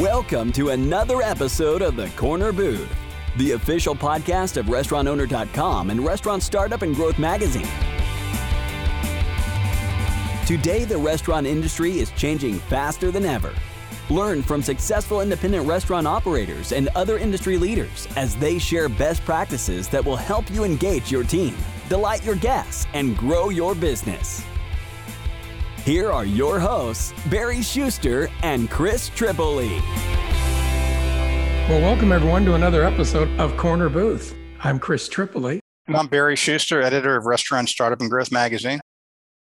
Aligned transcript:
Welcome 0.00 0.52
to 0.52 0.68
another 0.70 1.22
episode 1.22 1.80
of 1.80 1.96
The 1.96 2.10
Corner 2.10 2.52
Booth, 2.52 2.86
the 3.38 3.52
official 3.52 3.94
podcast 3.94 4.58
of 4.58 4.66
RestaurantOwner.com 4.66 5.88
and 5.88 6.04
Restaurant 6.04 6.42
Startup 6.42 6.82
and 6.82 6.94
Growth 6.94 7.18
Magazine. 7.18 7.66
Today, 10.44 10.84
the 10.84 10.98
restaurant 10.98 11.46
industry 11.46 11.98
is 11.98 12.10
changing 12.10 12.56
faster 12.56 13.10
than 13.10 13.24
ever. 13.24 13.54
Learn 14.10 14.42
from 14.42 14.60
successful 14.60 15.22
independent 15.22 15.66
restaurant 15.66 16.06
operators 16.06 16.72
and 16.72 16.90
other 16.94 17.16
industry 17.16 17.56
leaders 17.56 18.06
as 18.16 18.36
they 18.36 18.58
share 18.58 18.90
best 18.90 19.24
practices 19.24 19.88
that 19.88 20.04
will 20.04 20.16
help 20.16 20.50
you 20.50 20.64
engage 20.64 21.10
your 21.10 21.24
team, 21.24 21.56
delight 21.88 22.22
your 22.22 22.36
guests, 22.36 22.86
and 22.92 23.16
grow 23.16 23.48
your 23.48 23.74
business. 23.74 24.44
Here 25.86 26.10
are 26.10 26.26
your 26.26 26.58
hosts, 26.58 27.14
Barry 27.30 27.62
Shuster 27.62 28.28
and 28.42 28.68
Chris 28.68 29.08
Tripoli. 29.10 29.78
Well, 31.68 31.80
welcome 31.80 32.10
everyone 32.10 32.44
to 32.46 32.54
another 32.54 32.82
episode 32.82 33.28
of 33.38 33.56
Corner 33.56 33.88
Booth. 33.88 34.34
I'm 34.64 34.80
Chris 34.80 35.08
Tripoli. 35.08 35.60
And 35.86 35.96
I'm 35.96 36.08
Barry 36.08 36.34
Shuster, 36.34 36.82
editor 36.82 37.14
of 37.14 37.26
Restaurant 37.26 37.68
Startup 37.68 38.00
and 38.00 38.10
Growth 38.10 38.32
Magazine. 38.32 38.80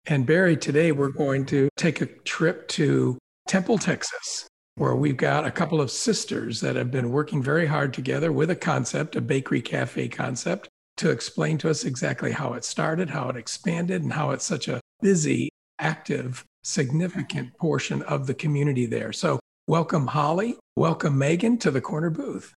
And 0.06 0.24
Barry, 0.24 0.56
today 0.56 0.92
we're 0.92 1.10
going 1.10 1.44
to 1.44 1.68
take 1.76 2.00
a 2.00 2.06
trip 2.06 2.66
to 2.68 3.18
Temple, 3.46 3.76
Texas, 3.76 4.48
where 4.76 4.96
we've 4.96 5.18
got 5.18 5.44
a 5.44 5.50
couple 5.50 5.78
of 5.78 5.90
sisters 5.90 6.62
that 6.62 6.74
have 6.74 6.90
been 6.90 7.10
working 7.10 7.42
very 7.42 7.66
hard 7.66 7.92
together 7.92 8.32
with 8.32 8.48
a 8.48 8.56
concept, 8.56 9.14
a 9.14 9.20
bakery 9.20 9.60
cafe 9.60 10.08
concept, 10.08 10.70
to 10.96 11.10
explain 11.10 11.58
to 11.58 11.68
us 11.68 11.84
exactly 11.84 12.32
how 12.32 12.54
it 12.54 12.64
started, 12.64 13.10
how 13.10 13.28
it 13.28 13.36
expanded, 13.36 14.02
and 14.02 14.14
how 14.14 14.30
it's 14.30 14.46
such 14.46 14.68
a 14.68 14.80
busy 15.02 15.50
active, 15.80 16.44
significant 16.62 17.56
portion 17.58 18.02
of 18.02 18.26
the 18.26 18.34
community 18.34 18.86
there. 18.86 19.12
So, 19.12 19.40
welcome, 19.66 20.06
Holly. 20.06 20.56
Welcome, 20.76 21.18
Megan, 21.18 21.58
to 21.58 21.70
the 21.70 21.80
corner 21.80 22.10
booth. 22.10 22.54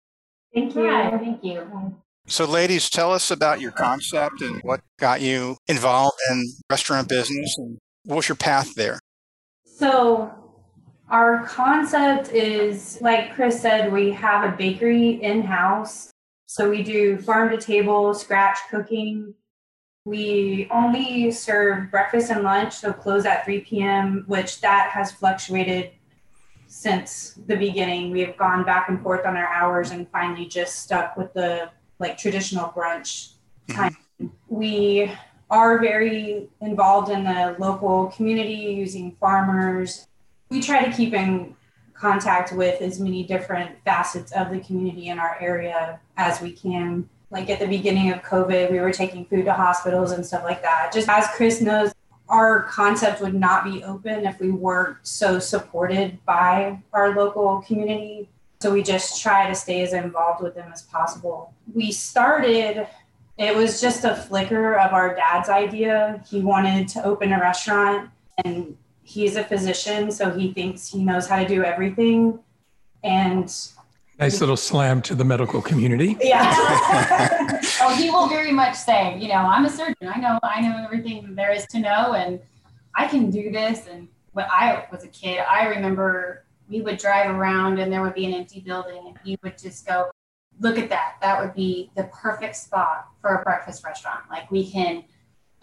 Thank 0.54 0.76
you. 0.76 0.86
Hi, 0.88 1.18
thank 1.18 1.44
you. 1.44 1.96
So, 2.28 2.46
ladies, 2.46 2.90
tell 2.90 3.12
us 3.12 3.32
about 3.32 3.60
your 3.60 3.72
concept 3.72 4.42
and 4.42 4.62
what 4.62 4.82
got 5.00 5.22
you 5.22 5.58
involved 5.68 6.18
in 6.30 6.44
restaurant 6.70 7.10
business 7.10 7.56
and 7.58 7.78
what 8.06 8.18
was 8.18 8.30
your 8.30 8.36
path 8.36 8.76
there? 8.76 9.00
So, 9.66 10.32
our 11.10 11.46
concept 11.46 12.30
is 12.30 13.02
like 13.02 13.36
Chris 13.36 13.62
said, 13.62 13.92
we 13.92 14.12
have 14.12 14.54
a 14.54 14.56
bakery 14.56 15.22
in 15.22 15.42
house. 15.42 16.12
So, 16.46 16.70
we 16.70 16.84
do 16.84 17.18
farm 17.18 17.50
to 17.50 17.58
table, 17.58 18.14
scratch 18.14 18.60
cooking, 18.70 19.34
we 20.06 20.68
only 20.70 21.32
serve 21.32 21.90
breakfast 21.90 22.30
and 22.30 22.44
lunch, 22.44 22.74
so 22.74 22.92
close 22.92 23.26
at 23.26 23.46
3 23.46 23.62
p.m., 23.62 24.24
which 24.28 24.60
that 24.62 24.90
has 24.92 25.12
fluctuated 25.12 25.92
since 26.68 27.40
the 27.48 27.56
beginning. 27.56 28.12
We 28.12 28.20
have 28.22 28.36
gone 28.36 28.66
back 28.66 28.90
and 28.90 29.02
forth 29.02 29.26
on 29.26 29.38
our 29.38 29.48
hours 29.48 29.92
and 29.92 30.10
finally 30.10 30.46
just 30.46 30.80
stuck 30.80 31.16
with 31.16 31.34
the 31.34 31.70
like 32.00 32.18
traditional 32.18 32.70
brunch 32.70 33.34
time. 33.70 33.96
Mm-hmm. 34.22 34.28
We 34.50 35.12
are 35.50 35.80
very 35.80 36.50
involved 36.60 37.10
in 37.10 37.24
the 37.24 37.56
local 37.58 38.08
community 38.08 38.56
using 38.56 39.16
farmers. 39.22 40.08
We 40.50 40.62
try 40.62 40.84
to 40.84 40.92
keep 40.92 41.14
in 41.14 41.56
contact 41.94 42.52
with 42.52 42.82
as 42.82 43.00
many 43.00 43.24
different 43.24 43.78
facets 43.86 44.34
of 44.34 44.50
the 44.50 44.60
community 44.60 45.08
in 45.08 45.20
our 45.20 45.38
area 45.40 46.02
as 46.18 46.42
we 46.42 46.52
can 46.52 47.08
like 47.34 47.50
at 47.50 47.60
the 47.60 47.68
beginning 47.68 48.12
of 48.12 48.22
COVID, 48.22 48.72
we 48.72 48.80
were 48.80 48.92
taking 48.92 49.26
food 49.26 49.46
to 49.46 49.54
hospitals 49.54 50.12
and 50.12 50.24
stuff 50.24 50.44
like 50.44 50.62
that. 50.62 50.92
Just 50.94 51.10
as 51.10 51.28
Chris 51.36 51.62
knows, 51.62 51.92
our 52.30 52.62
concept 52.64 53.22
would 53.22 53.34
not 53.34 53.66
be 53.66 53.84
open 53.84 54.26
if 54.26 54.40
we 54.40 54.52
weren't 54.52 54.98
so 55.02 55.40
supported 55.40 56.24
by 56.26 56.80
our 56.94 57.16
local 57.16 57.62
community. 57.64 58.30
So 58.62 58.72
we 58.72 58.84
just 58.84 59.22
try 59.22 59.48
to 59.48 59.56
stay 59.56 59.82
as 59.82 59.94
involved 59.94 60.44
with 60.44 60.54
them 60.54 60.72
as 60.72 60.84
possible. 60.84 61.54
We 61.74 61.92
started, 61.92 62.88
it 63.40 63.56
was 63.56 63.82
just 63.82 64.06
a 64.06 64.16
flicker 64.16 64.76
of 64.76 64.94
our 64.94 65.16
dad's 65.16 65.50
idea. 65.50 66.24
He 66.30 66.40
wanted 66.40 66.88
to 66.90 67.04
open 67.04 67.34
a 67.34 67.40
restaurant 67.40 68.12
and 68.46 68.78
he's 69.02 69.36
a 69.36 69.44
physician, 69.44 70.12
so 70.12 70.30
he 70.32 70.54
thinks 70.54 70.88
he 70.88 71.04
knows 71.04 71.28
how 71.28 71.40
to 71.40 71.48
do 71.48 71.64
everything. 71.64 72.40
And 73.04 73.54
Nice 74.20 74.40
little 74.40 74.58
slam 74.58 75.02
to 75.04 75.16
the 75.16 75.26
medical 75.26 75.62
community. 75.62 76.18
Yeah. 76.24 77.60
oh, 77.82 77.96
he 77.96 78.10
will 78.10 78.28
very 78.28 78.52
much 78.52 78.76
say, 78.76 79.18
you 79.18 79.28
know, 79.28 79.36
I'm 79.36 79.66
a 79.66 79.70
surgeon. 79.70 80.08
I 80.08 80.20
know, 80.20 80.40
I 80.44 80.62
know 80.62 80.84
everything 80.84 81.36
there 81.36 81.52
is 81.52 81.66
to 81.68 81.80
know, 81.80 82.14
and 82.14 82.40
I 82.96 83.08
can 83.08 83.30
do 83.30 83.52
this. 83.52 83.88
And 83.88 84.08
when 84.34 84.46
I 84.50 84.86
was 84.92 85.04
a 85.04 85.08
kid, 85.08 85.40
I 85.40 85.68
remember 85.68 86.46
we 86.70 86.82
would 86.82 86.98
drive 86.98 87.30
around, 87.30 87.80
and 87.80 87.92
there 87.92 88.02
would 88.02 88.14
be 88.14 88.26
an 88.26 88.34
empty 88.34 88.62
building, 88.62 89.04
and 89.08 89.18
he 89.24 89.38
would 89.44 89.58
just 89.58 89.86
go, 89.86 90.12
"Look 90.60 90.78
at 90.78 90.90
that! 90.90 91.16
That 91.22 91.42
would 91.42 91.54
be 91.54 91.92
the 91.96 92.06
perfect 92.06 92.56
spot 92.56 93.08
for 93.22 93.36
a 93.36 93.44
breakfast 93.44 93.84
restaurant. 93.84 94.24
Like 94.30 94.50
we 94.52 94.70
can." 94.70 95.04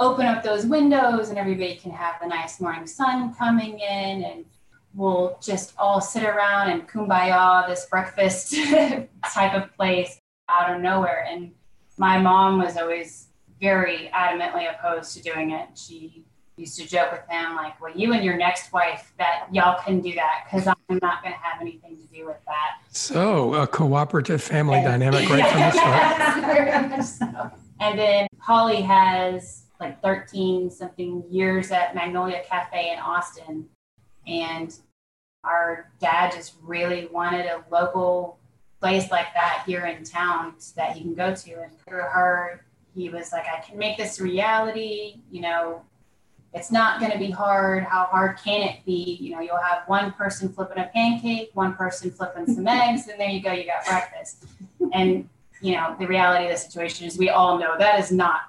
open 0.01 0.25
up 0.25 0.43
those 0.43 0.65
windows 0.65 1.29
and 1.29 1.39
everybody 1.39 1.77
can 1.77 1.91
have 1.93 2.15
the 2.23 2.27
nice 2.27 2.59
morning 2.59 2.87
sun 2.87 3.35
coming 3.35 3.79
in 3.81 4.25
and 4.25 4.47
we'll 4.95 5.39
just 5.43 5.73
all 5.79 6.01
sit 6.01 6.25
around 6.25 6.71
and 6.71 6.89
kumbaya 6.89 7.67
this 7.69 7.87
breakfast 7.87 8.55
type 9.33 9.55
of 9.55 9.75
place 9.77 10.19
out 10.49 10.75
of 10.75 10.81
nowhere. 10.81 11.27
And 11.31 11.53
my 11.97 12.19
mom 12.19 12.59
was 12.59 12.77
always 12.77 13.29
very 13.61 14.11
adamantly 14.15 14.73
opposed 14.73 15.17
to 15.17 15.23
doing 15.23 15.51
it. 15.53 15.69
She 15.75 16.25
used 16.57 16.79
to 16.79 16.87
joke 16.87 17.13
with 17.13 17.27
them 17.29 17.57
like, 17.57 17.81
"Well, 17.81 17.93
you 17.95 18.13
and 18.13 18.25
your 18.25 18.37
next 18.37 18.73
wife, 18.73 19.13
that 19.19 19.49
y'all 19.51 19.81
can 19.83 20.01
do 20.01 20.15
that 20.15 20.45
because 20.45 20.67
I'm 20.67 20.99
not 21.03 21.23
going 21.23 21.35
to 21.35 21.41
have 21.41 21.61
anything 21.61 21.97
to 21.97 22.07
do 22.15 22.27
with 22.27 22.37
that." 22.47 22.83
So 22.91 23.55
a 23.55 23.67
cooperative 23.67 24.43
family 24.43 24.77
and, 24.77 24.85
dynamic 24.85 25.29
right 25.29 25.47
from 25.47 25.61
the 25.61 27.03
start. 27.03 27.03
So. 27.21 27.51
And 27.81 27.99
then 27.99 28.27
Holly 28.39 28.83
has 28.83 29.65
like 29.81 30.03
13 30.03 30.71
something 30.71 31.25
years 31.31 31.71
at 31.71 31.95
Magnolia 31.95 32.43
Cafe 32.47 32.93
in 32.93 32.99
Austin, 32.99 33.67
and 34.31 34.75
our 35.45 35.91
dad 36.01 36.33
just 36.33 36.55
really 36.63 37.07
wanted 37.07 37.47
a 37.47 37.65
local 37.71 38.39
place 38.81 39.11
like 39.11 39.33
that 39.35 39.65
here 39.67 39.87
in 39.87 40.05
town 40.05 40.55
that 40.77 40.97
he 40.97 41.03
can 41.03 41.15
go 41.15 41.35
to. 41.35 41.63
And 41.63 41.79
through 41.81 42.03
her, 42.03 42.65
he 42.95 43.11
was 43.11 43.33
like, 43.33 43.45
I 43.47 43.61
can 43.61 43.79
make 43.79 43.97
this 43.97 44.21
reality. 44.21 45.21
You 45.31 45.43
know, 45.43 45.83
it's 46.53 46.71
not 46.71 47.01
going 47.01 47.13
to 47.13 47.19
be 47.19 47.31
hard. 47.31 47.85
How 47.85 48.05
hard 48.05 48.39
can 48.39 48.63
it 48.63 48.85
be? 48.85 49.19
You 49.21 49.33
know, 49.33 49.41
you'll 49.41 49.57
have 49.59 49.83
one 49.87 50.13
person 50.13 50.49
flipping 50.53 50.79
a 50.79 50.91
pancake, 50.93 51.51
one 51.55 51.75
person 51.75 52.11
flipping 52.11 52.47
some 52.47 52.67
eggs, 52.69 53.09
and 53.09 53.19
there 53.19 53.29
you 53.29 53.43
go, 53.43 53.53
you 53.53 53.67
got 53.67 53.85
breakfast. 53.87 54.47
And, 54.93 55.29
you 55.61 55.73
know, 55.73 55.97
the 55.99 56.07
reality 56.07 56.45
of 56.45 56.51
the 56.51 56.57
situation 56.57 57.07
is 57.07 57.19
we 57.19 57.29
all 57.29 57.59
know 57.59 57.77
that 57.79 57.99
is 58.01 58.11
not 58.11 58.43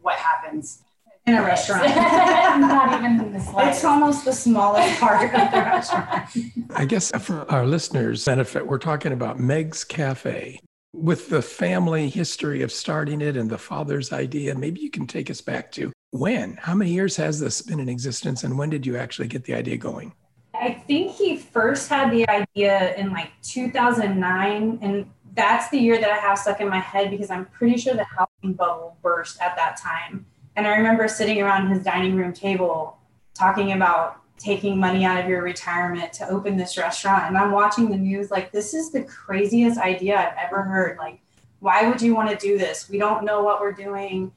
what 0.00 0.16
happens 0.16 0.82
in 1.28 1.34
a 1.34 1.42
restaurant. 1.42 1.82
Not 2.60 2.98
even 2.98 3.32
the 3.32 3.40
slightest. 3.40 3.78
It's 3.78 3.84
almost 3.84 4.24
the 4.24 4.32
smallest 4.32 4.98
part 4.98 5.24
of 5.24 5.30
the 5.30 5.58
restaurant. 5.58 6.28
I 6.74 6.84
guess 6.84 7.12
for 7.20 7.50
our 7.50 7.66
listeners' 7.66 8.24
benefit, 8.24 8.66
we're 8.66 8.78
talking 8.78 9.12
about 9.12 9.38
Meg's 9.38 9.84
Cafe. 9.84 10.60
With 10.94 11.28
the 11.28 11.42
family 11.42 12.08
history 12.08 12.62
of 12.62 12.72
starting 12.72 13.20
it 13.20 13.36
and 13.36 13.50
the 13.50 13.58
father's 13.58 14.12
idea, 14.12 14.54
maybe 14.54 14.80
you 14.80 14.90
can 14.90 15.06
take 15.06 15.30
us 15.30 15.40
back 15.40 15.70
to 15.72 15.92
when? 16.10 16.56
How 16.60 16.74
many 16.74 16.92
years 16.92 17.16
has 17.16 17.38
this 17.38 17.60
been 17.62 17.80
in 17.80 17.88
existence 17.88 18.44
and 18.44 18.56
when 18.58 18.70
did 18.70 18.86
you 18.86 18.96
actually 18.96 19.28
get 19.28 19.44
the 19.44 19.54
idea 19.54 19.76
going? 19.76 20.12
I 20.54 20.72
think 20.86 21.12
he 21.12 21.36
first 21.36 21.88
had 21.88 22.10
the 22.10 22.28
idea 22.28 22.94
in 22.96 23.12
like 23.12 23.30
2009 23.42 24.78
and 24.82 25.10
that's 25.34 25.68
the 25.70 25.78
year 25.78 26.00
that 26.00 26.10
I 26.10 26.16
have 26.16 26.38
stuck 26.38 26.60
in 26.60 26.68
my 26.68 26.80
head 26.80 27.10
because 27.10 27.30
I'm 27.30 27.44
pretty 27.46 27.78
sure 27.78 27.94
the 27.94 28.04
housing 28.04 28.54
bubble 28.54 28.96
burst 29.02 29.40
at 29.40 29.54
that 29.56 29.76
time. 29.76 30.26
And 30.58 30.66
I 30.66 30.76
remember 30.76 31.06
sitting 31.06 31.40
around 31.40 31.68
his 31.68 31.84
dining 31.84 32.16
room 32.16 32.32
table 32.32 32.98
talking 33.32 33.70
about 33.70 34.20
taking 34.38 34.76
money 34.76 35.04
out 35.04 35.22
of 35.22 35.30
your 35.30 35.40
retirement 35.40 36.12
to 36.14 36.28
open 36.28 36.56
this 36.56 36.76
restaurant. 36.76 37.26
And 37.28 37.38
I'm 37.38 37.52
watching 37.52 37.88
the 37.88 37.96
news 37.96 38.32
like, 38.32 38.50
this 38.50 38.74
is 38.74 38.90
the 38.90 39.04
craziest 39.04 39.78
idea 39.78 40.18
I've 40.18 40.48
ever 40.48 40.62
heard. 40.62 40.98
Like, 40.98 41.20
why 41.60 41.88
would 41.88 42.02
you 42.02 42.12
want 42.12 42.30
to 42.30 42.36
do 42.44 42.58
this? 42.58 42.88
We 42.88 42.98
don't 42.98 43.24
know 43.24 43.40
what 43.40 43.60
we're 43.60 43.70
doing. 43.70 44.32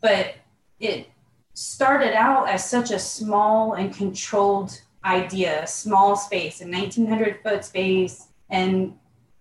But 0.00 0.34
it 0.80 1.08
started 1.54 2.14
out 2.14 2.48
as 2.48 2.68
such 2.68 2.90
a 2.90 2.98
small 2.98 3.74
and 3.74 3.94
controlled 3.94 4.80
idea, 5.04 5.68
small 5.68 6.16
space, 6.16 6.60
a 6.60 6.66
1900 6.66 7.44
foot 7.44 7.64
space. 7.64 8.26
And 8.48 8.94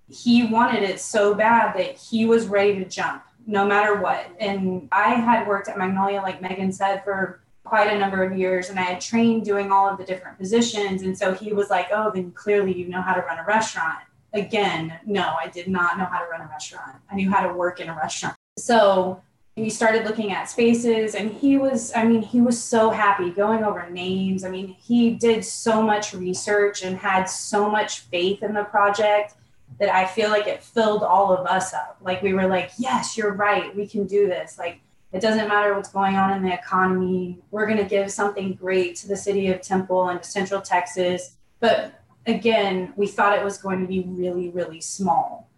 he 0.07 0.45
wanted 0.45 0.83
it 0.83 0.99
so 0.99 1.33
bad 1.33 1.75
that 1.75 1.97
he 1.97 2.27
was 2.27 2.45
ready 2.45 2.75
to 2.75 2.85
jump 2.85 3.23
no 3.49 3.65
matter 3.65 3.95
what. 3.95 4.27
And 4.39 4.87
I 4.91 5.15
had 5.15 5.47
worked 5.47 5.69
at 5.69 5.77
Magnolia, 5.77 6.21
like 6.21 6.39
Megan 6.39 6.71
said, 6.71 7.03
for 7.03 7.41
quite 7.63 7.91
a 7.91 7.97
number 7.97 8.23
of 8.23 8.37
years 8.37 8.69
and 8.69 8.79
I 8.79 8.83
had 8.83 9.01
trained 9.01 9.43
doing 9.43 9.71
all 9.71 9.89
of 9.89 9.97
the 9.97 10.03
different 10.03 10.37
positions. 10.37 11.01
And 11.01 11.17
so 11.17 11.33
he 11.33 11.51
was 11.51 11.69
like, 11.69 11.87
Oh, 11.91 12.11
then 12.13 12.31
clearly 12.31 12.73
you 12.73 12.87
know 12.87 13.01
how 13.01 13.13
to 13.13 13.21
run 13.21 13.39
a 13.39 13.45
restaurant. 13.45 13.99
Again, 14.33 14.99
no, 15.05 15.35
I 15.41 15.47
did 15.47 15.67
not 15.67 15.97
know 15.97 16.05
how 16.05 16.19
to 16.19 16.25
run 16.29 16.41
a 16.41 16.45
restaurant. 16.47 16.97
I 17.11 17.15
knew 17.15 17.31
how 17.31 17.45
to 17.45 17.53
work 17.53 17.79
in 17.79 17.89
a 17.89 17.95
restaurant. 17.95 18.35
So 18.59 19.21
we 19.55 19.69
started 19.69 20.05
looking 20.05 20.31
at 20.31 20.49
spaces 20.49 21.15
and 21.15 21.31
he 21.31 21.57
was 21.57 21.91
i 21.93 22.05
mean 22.05 22.21
he 22.21 22.39
was 22.39 22.61
so 22.61 22.89
happy 22.89 23.29
going 23.29 23.61
over 23.61 23.89
names 23.89 24.45
i 24.45 24.49
mean 24.49 24.67
he 24.67 25.09
did 25.09 25.43
so 25.43 25.81
much 25.81 26.13
research 26.13 26.81
and 26.81 26.95
had 26.95 27.25
so 27.25 27.69
much 27.69 28.01
faith 28.01 28.41
in 28.41 28.53
the 28.53 28.63
project 28.63 29.33
that 29.79 29.89
i 29.89 30.05
feel 30.05 30.29
like 30.29 30.47
it 30.47 30.61
filled 30.61 31.03
all 31.03 31.35
of 31.35 31.47
us 31.47 31.73
up. 31.73 31.97
Like 32.01 32.21
we 32.21 32.33
were 32.33 32.47
like 32.47 32.71
yes 32.77 33.17
you're 33.17 33.33
right. 33.33 33.75
We 33.75 33.87
can 33.87 34.05
do 34.05 34.27
this. 34.27 34.57
Like 34.57 34.81
it 35.11 35.21
doesn't 35.21 35.47
matter 35.47 35.73
what's 35.73 35.89
going 35.89 36.15
on 36.15 36.33
in 36.33 36.43
the 36.43 36.53
economy. 36.53 37.39
We're 37.49 37.65
going 37.65 37.79
to 37.79 37.83
give 37.83 38.11
something 38.11 38.53
great 38.53 38.95
to 38.97 39.07
the 39.07 39.17
city 39.17 39.47
of 39.47 39.61
temple 39.61 40.09
and 40.09 40.23
central 40.23 40.61
texas. 40.61 41.37
But 41.59 41.93
again 42.27 42.93
we 42.95 43.07
thought 43.07 43.37
it 43.37 43.43
was 43.43 43.57
going 43.57 43.81
to 43.81 43.87
be 43.87 44.01
really 44.07 44.49
really 44.49 44.81
small. 44.81 45.49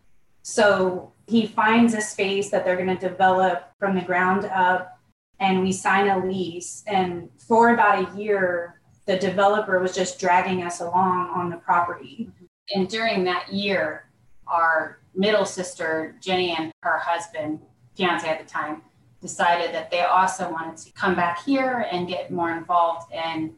So 0.44 1.12
he 1.28 1.46
finds 1.48 1.94
a 1.94 2.02
space 2.02 2.50
that 2.50 2.66
they're 2.66 2.76
going 2.76 2.96
to 2.96 3.10
develop 3.10 3.72
from 3.80 3.96
the 3.96 4.02
ground 4.02 4.46
up 4.46 5.00
and 5.40 5.62
we 5.62 5.72
sign 5.72 6.08
a 6.10 6.24
lease. 6.26 6.84
And 6.88 7.30
for 7.38 7.74
about 7.74 8.14
a 8.14 8.18
year 8.18 8.80
the 9.08 9.18
developer 9.18 9.80
was 9.80 9.96
just 9.96 10.20
dragging 10.20 10.62
us 10.64 10.80
along 10.80 11.32
on 11.36 11.50
the 11.50 11.58
property. 11.58 12.30
And 12.74 12.88
during 12.88 13.24
that 13.26 13.52
year 13.52 14.06
our 14.52 15.00
middle 15.16 15.46
sister 15.46 16.16
jenny 16.22 16.56
and 16.58 16.72
her 16.84 16.98
husband 16.98 17.60
fiance 17.96 18.28
at 18.28 18.40
the 18.40 18.46
time 18.46 18.82
decided 19.22 19.74
that 19.74 19.90
they 19.92 20.02
also 20.02 20.52
wanted 20.52 20.78
to 20.78 20.92
come 20.94 21.16
back 21.16 21.44
here 21.44 21.88
and 21.92 22.08
get 22.08 22.32
more 22.32 22.52
involved 22.52 23.12
and 23.14 23.52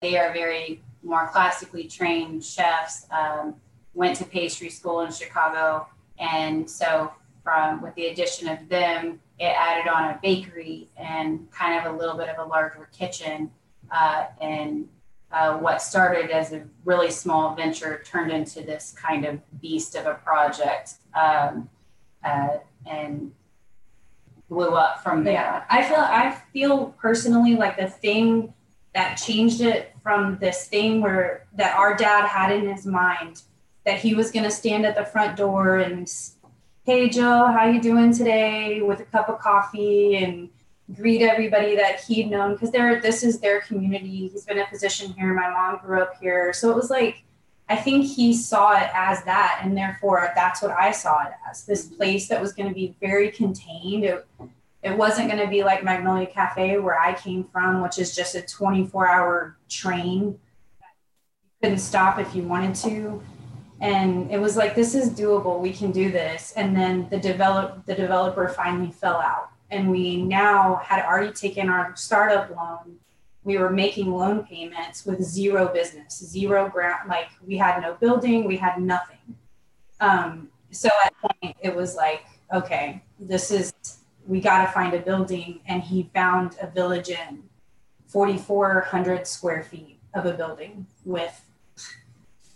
they 0.00 0.18
are 0.18 0.32
very 0.32 0.82
more 1.02 1.28
classically 1.28 1.84
trained 1.84 2.44
chefs 2.44 3.06
um, 3.10 3.54
went 3.94 4.16
to 4.16 4.24
pastry 4.24 4.68
school 4.68 5.00
in 5.00 5.10
chicago 5.10 5.86
and 6.18 6.68
so 6.68 7.10
from 7.42 7.82
with 7.82 7.94
the 7.94 8.06
addition 8.06 8.48
of 8.48 8.68
them, 8.68 9.20
it 9.38 9.44
added 9.44 9.90
on 9.90 10.10
a 10.10 10.18
bakery 10.22 10.88
and 10.96 11.50
kind 11.50 11.84
of 11.84 11.92
a 11.92 11.96
little 11.96 12.16
bit 12.16 12.28
of 12.28 12.38
a 12.38 12.48
larger 12.48 12.88
kitchen. 12.96 13.50
Uh, 13.90 14.26
and 14.40 14.88
uh, 15.32 15.56
what 15.58 15.80
started 15.80 16.30
as 16.30 16.52
a 16.52 16.62
really 16.84 17.10
small 17.10 17.54
venture 17.54 18.02
turned 18.04 18.30
into 18.30 18.60
this 18.62 18.94
kind 18.96 19.24
of 19.24 19.40
beast 19.60 19.94
of 19.94 20.06
a 20.06 20.14
project 20.14 20.94
um, 21.14 21.68
uh, 22.24 22.58
and 22.86 23.32
blew 24.48 24.70
up 24.70 25.02
from 25.02 25.24
there. 25.24 25.34
Yeah, 25.34 25.64
I 25.70 25.82
feel 25.82 25.96
I 25.98 26.36
feel 26.52 26.94
personally 27.00 27.56
like 27.56 27.78
the 27.78 27.88
thing 27.88 28.52
that 28.94 29.16
changed 29.16 29.60
it 29.60 29.94
from 30.02 30.38
this 30.38 30.66
thing 30.66 31.00
where 31.00 31.46
that 31.54 31.76
our 31.76 31.96
dad 31.96 32.26
had 32.26 32.52
in 32.52 32.68
his 32.68 32.84
mind 32.84 33.42
that 33.84 33.98
he 33.98 34.14
was 34.14 34.30
going 34.30 34.44
to 34.44 34.50
stand 34.50 34.84
at 34.84 34.96
the 34.96 35.04
front 35.04 35.36
door 35.36 35.78
and 35.78 36.12
hey 36.84 37.08
joe 37.08 37.46
how 37.46 37.64
you 37.64 37.80
doing 37.80 38.12
today 38.12 38.82
with 38.82 39.00
a 39.00 39.04
cup 39.04 39.28
of 39.28 39.38
coffee 39.38 40.16
and 40.16 40.50
greet 40.94 41.22
everybody 41.22 41.76
that 41.76 42.00
he'd 42.00 42.30
known 42.30 42.52
because 42.52 42.70
they're 42.70 43.00
this 43.00 43.22
is 43.22 43.40
their 43.40 43.60
community. 43.60 44.28
He's 44.28 44.44
been 44.44 44.58
a 44.58 44.66
physician 44.66 45.12
here. 45.12 45.32
My 45.32 45.50
mom 45.50 45.80
grew 45.84 46.02
up 46.02 46.14
here. 46.20 46.52
So 46.52 46.70
it 46.70 46.76
was 46.76 46.90
like 46.90 47.24
i 47.68 47.76
think 47.76 48.04
he 48.04 48.34
saw 48.34 48.76
it 48.76 48.90
as 48.92 49.22
that 49.22 49.60
and 49.62 49.76
therefore 49.76 50.32
that's 50.34 50.60
what 50.60 50.72
i 50.72 50.90
saw 50.90 51.22
it 51.22 51.32
as 51.48 51.64
this 51.64 51.86
place 51.86 52.26
that 52.26 52.40
was 52.40 52.52
going 52.52 52.68
to 52.68 52.74
be 52.74 52.96
very 53.00 53.30
contained. 53.30 54.04
It, 54.04 54.26
it 54.82 54.96
wasn't 54.96 55.30
going 55.30 55.40
to 55.40 55.48
be 55.48 55.62
like 55.62 55.84
magnolia 55.84 56.26
cafe 56.26 56.78
where 56.78 56.98
i 56.98 57.14
came 57.14 57.44
from 57.44 57.80
which 57.80 57.98
is 57.98 58.14
just 58.14 58.34
a 58.34 58.42
24 58.42 59.08
hour 59.08 59.56
train. 59.68 60.22
You 60.22 60.38
couldn't 61.62 61.78
stop 61.78 62.18
if 62.18 62.34
you 62.34 62.42
wanted 62.42 62.74
to. 62.86 63.22
And 63.80 64.30
it 64.30 64.40
was 64.40 64.56
like 64.56 64.74
this 64.74 64.94
is 64.94 65.10
doable. 65.10 65.58
We 65.60 65.72
can 65.72 65.90
do 65.90 66.12
this. 66.12 66.52
And 66.56 66.76
then 66.76 67.08
the 67.10 67.18
develop 67.18 67.84
the 67.84 67.94
developer 67.94 68.48
finally 68.48 68.92
fell 68.92 69.16
out 69.16 69.50
and 69.72 69.90
we 69.90 70.22
now 70.22 70.76
had 70.84 71.04
already 71.04 71.32
taken 71.32 71.68
our 71.68 71.96
startup 71.96 72.50
loan. 72.50 72.98
We 73.42 73.58
were 73.58 73.70
making 73.70 74.12
loan 74.12 74.44
payments 74.44 75.04
with 75.04 75.20
zero 75.20 75.72
business 75.72 76.22
zero 76.24 76.68
grant 76.68 77.08
like 77.08 77.28
we 77.44 77.56
had 77.56 77.80
no 77.80 77.94
building 77.94 78.44
we 78.44 78.58
had 78.58 78.80
nothing. 78.80 79.36
Um, 80.00 80.48
so 80.70 80.88
at 81.04 81.12
point 81.20 81.56
it 81.60 81.74
was 81.74 81.96
like 81.96 82.24
okay 82.52 83.02
this 83.18 83.50
is 83.50 83.72
we 84.26 84.40
got 84.40 84.64
to 84.64 84.72
find 84.72 84.94
a 84.94 85.00
building 85.00 85.60
and 85.66 85.82
he 85.82 86.10
found 86.14 86.56
a 86.60 86.66
village 86.66 87.08
in 87.08 87.42
4400 88.06 89.26
square 89.26 89.62
feet 89.62 89.98
of 90.14 90.26
a 90.26 90.32
building 90.32 90.86
with 91.04 91.44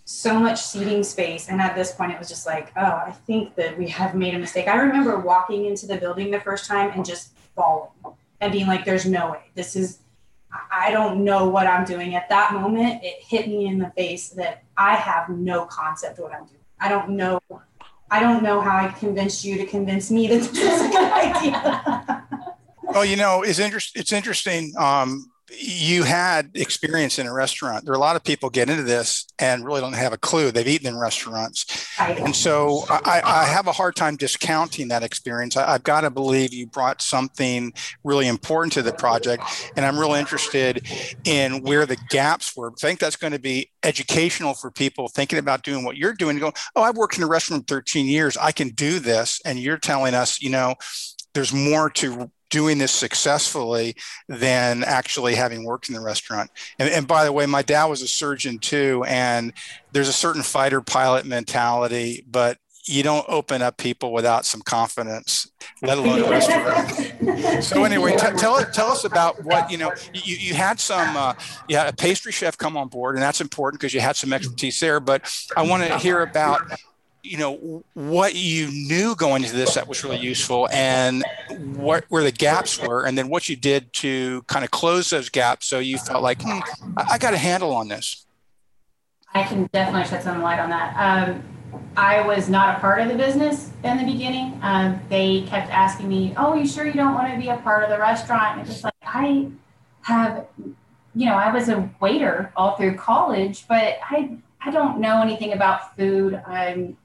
so 0.07 0.39
much 0.39 0.63
seating 0.63 1.03
space. 1.03 1.49
And 1.49 1.61
at 1.61 1.75
this 1.75 1.93
point, 1.93 2.13
it 2.13 2.19
was 2.19 2.29
just 2.29 2.47
like, 2.47 2.73
oh, 2.77 2.81
I 2.81 3.11
think 3.27 3.57
that 3.57 3.77
we 3.77 3.89
have 3.89 4.15
made 4.15 4.35
a 4.35 4.39
mistake. 4.39 4.69
I 4.69 4.77
remember 4.77 5.19
walking 5.19 5.67
into 5.67 5.87
the 5.87 5.97
building 5.97 6.31
the 6.31 6.41
first 6.41 6.67
time 6.67 6.93
and 6.95 7.05
just 7.05 7.33
falling 7.57 7.91
and 8.41 8.53
being 8.53 8.69
like, 8.69 8.85
there's 8.85 9.05
no 9.05 9.33
way. 9.33 9.51
This 9.55 9.75
is, 9.75 9.99
I 10.73 10.93
don't 10.93 11.25
know 11.25 11.49
what 11.49 11.67
I'm 11.67 11.85
doing. 11.85 12.15
At 12.15 12.29
that 12.29 12.53
moment, 12.53 13.03
it 13.03 13.17
hit 13.21 13.49
me 13.49 13.67
in 13.67 13.79
the 13.79 13.91
face 13.97 14.29
that 14.31 14.63
I 14.77 14.95
have 14.95 15.29
no 15.29 15.67
concept 15.67 16.21
what 16.21 16.33
I'm 16.33 16.45
doing. 16.45 16.61
I 16.79 16.89
don't 16.89 17.11
know. 17.11 17.41
I 18.09 18.21
don't 18.21 18.45
know 18.45 18.61
how 18.61 18.77
I 18.77 18.89
convinced 18.93 19.45
you 19.45 19.57
to 19.57 19.67
convince 19.67 20.13
me 20.13 20.29
that 20.29 20.41
this 20.41 20.57
is 20.57 20.83
a 20.83 20.89
good 20.89 21.13
idea. 21.13 22.29
well, 22.83 23.05
you 23.05 23.17
know, 23.17 23.43
it's, 23.43 23.59
inter- 23.59 23.81
it's 23.97 24.13
interesting. 24.13 24.73
Um, 24.79 25.33
you 25.51 26.03
had 26.03 26.51
experience 26.55 27.19
in 27.19 27.27
a 27.27 27.33
restaurant. 27.33 27.85
There 27.85 27.93
are 27.93 27.97
a 27.97 28.01
lot 28.01 28.17
of 28.17 28.25
people 28.25 28.51
get 28.51 28.69
into 28.69 28.83
this 28.83 29.27
and 29.39 29.65
really 29.65 29.81
don't 29.81 29.93
have 29.93 30.13
a 30.13 30.19
clue. 30.19 30.51
They've 30.51 30.67
eaten 30.67 30.89
in 30.89 30.99
restaurants. 30.99 31.87
And 31.99 32.35
so 32.35 32.85
I, 32.89 33.23
I 33.25 33.45
have 33.45 33.67
a 33.67 33.73
hard 33.73 33.95
time 33.95 34.17
discounting 34.17 34.89
that 34.89 35.03
experience. 35.03 35.57
I, 35.57 35.73
have 35.73 35.85
got 35.85 36.01
to 36.03 36.11
believe 36.11 36.53
you 36.53 36.67
brought 36.67 37.01
something 37.01 37.73
really 38.03 38.27
important 38.27 38.73
to 38.75 38.83
the 38.83 38.93
project. 38.93 39.45
And 39.77 39.87
I'm 39.87 39.99
really 39.99 40.19
interested 40.19 40.87
in 41.25 41.63
where 41.63 41.87
the 41.87 41.97
gaps 42.09 42.57
were. 42.57 42.71
I 42.71 42.75
think 42.79 42.99
that's 42.99 43.17
going 43.17 43.33
to 43.33 43.39
be 43.39 43.71
educational 43.83 44.55
for 44.55 44.71
people 44.71 45.09
thinking 45.09 45.39
about 45.39 45.63
doing 45.63 45.85
what 45.85 45.97
you're 45.97 46.15
doing. 46.15 46.39
Go, 46.39 46.53
oh, 46.75 46.83
I've 46.83 46.97
worked 46.97 47.17
in 47.17 47.23
a 47.23 47.29
restaurant 47.29 47.69
13 47.69 48.07
years. 48.07 48.37
I 48.37 48.53
can 48.53 48.71
do 48.71 48.99
this. 48.99 49.41
And 49.45 49.59
you're 49.61 49.79
telling 49.79 50.15
us, 50.15 50.43
you 50.43 50.51
know, 50.51 50.75
there's 51.35 51.53
more 51.53 51.91
to 51.91 52.31
doing 52.51 52.79
this 52.79 52.93
successfully 52.93 53.97
than 54.29 54.85
actually 54.85 55.35
having 55.35 55.65
worked 55.65 55.89
in 55.89 55.95
the 55.95 56.01
restaurant. 56.01 56.51
And, 56.79 56.89
and, 56.89 57.07
by 57.07 57.25
the 57.25 57.33
way, 57.33 57.47
my 57.47 57.63
dad 57.63 57.87
was 57.87 58.03
a 58.03 58.09
surgeon 58.09 58.59
too, 58.59 59.05
and 59.07 59.53
there's 59.93 60.09
a 60.09 60.13
certain 60.13 60.43
fighter 60.43 60.81
pilot 60.81 61.27
mentality, 61.27 62.25
but 62.29 62.59
you 62.89 63.03
don't 63.03 63.27
open 63.29 63.63
up 63.63 63.77
people 63.77 64.13
without 64.13 64.47
some 64.47 64.63
confidence, 64.63 65.51
let 65.83 65.99
alone 65.99 66.23
a 66.23 66.31
restaurant. 66.31 67.65
so 67.65 67.85
anyway, 67.85 68.13
t- 68.13 68.37
tell 68.37 68.65
tell 68.67 68.93
us 68.93 69.05
about 69.05 69.43
what 69.45 69.71
you 69.71 69.77
know. 69.77 69.93
You, 70.15 70.37
you 70.37 70.55
had 70.55 70.79
some, 70.79 71.17
uh, 71.17 71.35
you 71.69 71.77
had 71.77 71.89
a 71.89 71.93
pastry 71.93 72.33
chef 72.33 72.57
come 72.57 72.77
on 72.77 72.89
board, 72.89 73.17
and 73.17 73.23
that's 73.23 73.41
important 73.41 73.81
because 73.81 73.93
you 73.93 74.01
had 74.01 74.17
some 74.17 74.33
expertise 74.33 74.79
there. 74.79 75.01
But 75.01 75.31
I 75.57 75.63
want 75.63 75.83
to 75.83 75.99
hear 75.99 76.23
about 76.23 76.63
you 77.27 77.37
know 77.37 77.85
what 77.95 78.35
you 78.35 78.69
knew 78.71 79.15
going 79.17 79.43
into 79.43 79.57
this 79.57 79.75
that 79.75 79.89
was 79.89 80.03
really 80.05 80.19
useful 80.19 80.69
and 80.73 81.25
what 81.75 82.05
where 82.09 82.23
the 82.23 82.33
gaps 82.33 82.81
were 82.81 83.05
and 83.05 83.19
then 83.19 83.29
what 83.29 83.49
you 83.49 83.57
did 83.57 83.93
to 83.93 84.43
kind 84.43 84.65
of 84.65 84.71
close 84.71 85.11
those 85.11 85.29
gaps 85.29 85.67
so 85.67 85.79
you 85.79 85.99
felt 85.99 86.23
like 86.23 86.41
hmm, 86.43 86.61
I, 86.97 87.19
got 87.19 87.35
a 87.35 87.39
handle 87.39 87.73
on 87.75 87.89
this. 87.89 88.27
I 89.35 89.43
can 89.43 89.69
definitely 89.73 90.09
shed 90.09 90.23
some 90.23 90.41
light 90.43 90.61
on 90.61 90.71
that. 90.71 90.95
Um, 90.97 91.43
i 91.97 92.27
was 92.27 92.49
not 92.49 92.77
a 92.77 92.81
part 92.81 93.01
of 93.01 93.09
the 93.09 93.15
business 93.15 93.71
in 93.83 93.99
the 93.99 94.05
beginning. 94.05 94.59
Um, 94.63 95.01
they 95.09 95.43
kept 95.43 95.71
asking 95.71 96.09
me 96.09 96.33
oh 96.37 96.55
you 96.55 96.67
sure 96.67 96.87
you 96.87 96.93
don't 96.93 97.15
want 97.15 97.33
to 97.33 97.39
be 97.39 97.49
a 97.49 97.57
part 97.59 97.83
of 97.83 97.91
the 97.91 97.99
restaurant? 97.99 98.59
And 98.59 98.61
it's 98.63 98.71
just 98.71 98.85
like 98.85 98.95
i 99.05 99.49
have 100.03 100.47
you 101.15 101.27
know 101.27 101.35
i 101.35 101.53
was 101.53 101.69
a 101.69 101.91
waiter 102.01 102.53
all 102.55 102.77
through 102.77 102.95
college 102.95 103.67
but 103.67 103.99
i 104.11 104.37
I 104.67 104.71
don't 104.71 104.99
know 104.99 105.23
anything 105.23 105.53
about 105.53 105.97
food. 105.97 106.43
I'm 106.45 106.97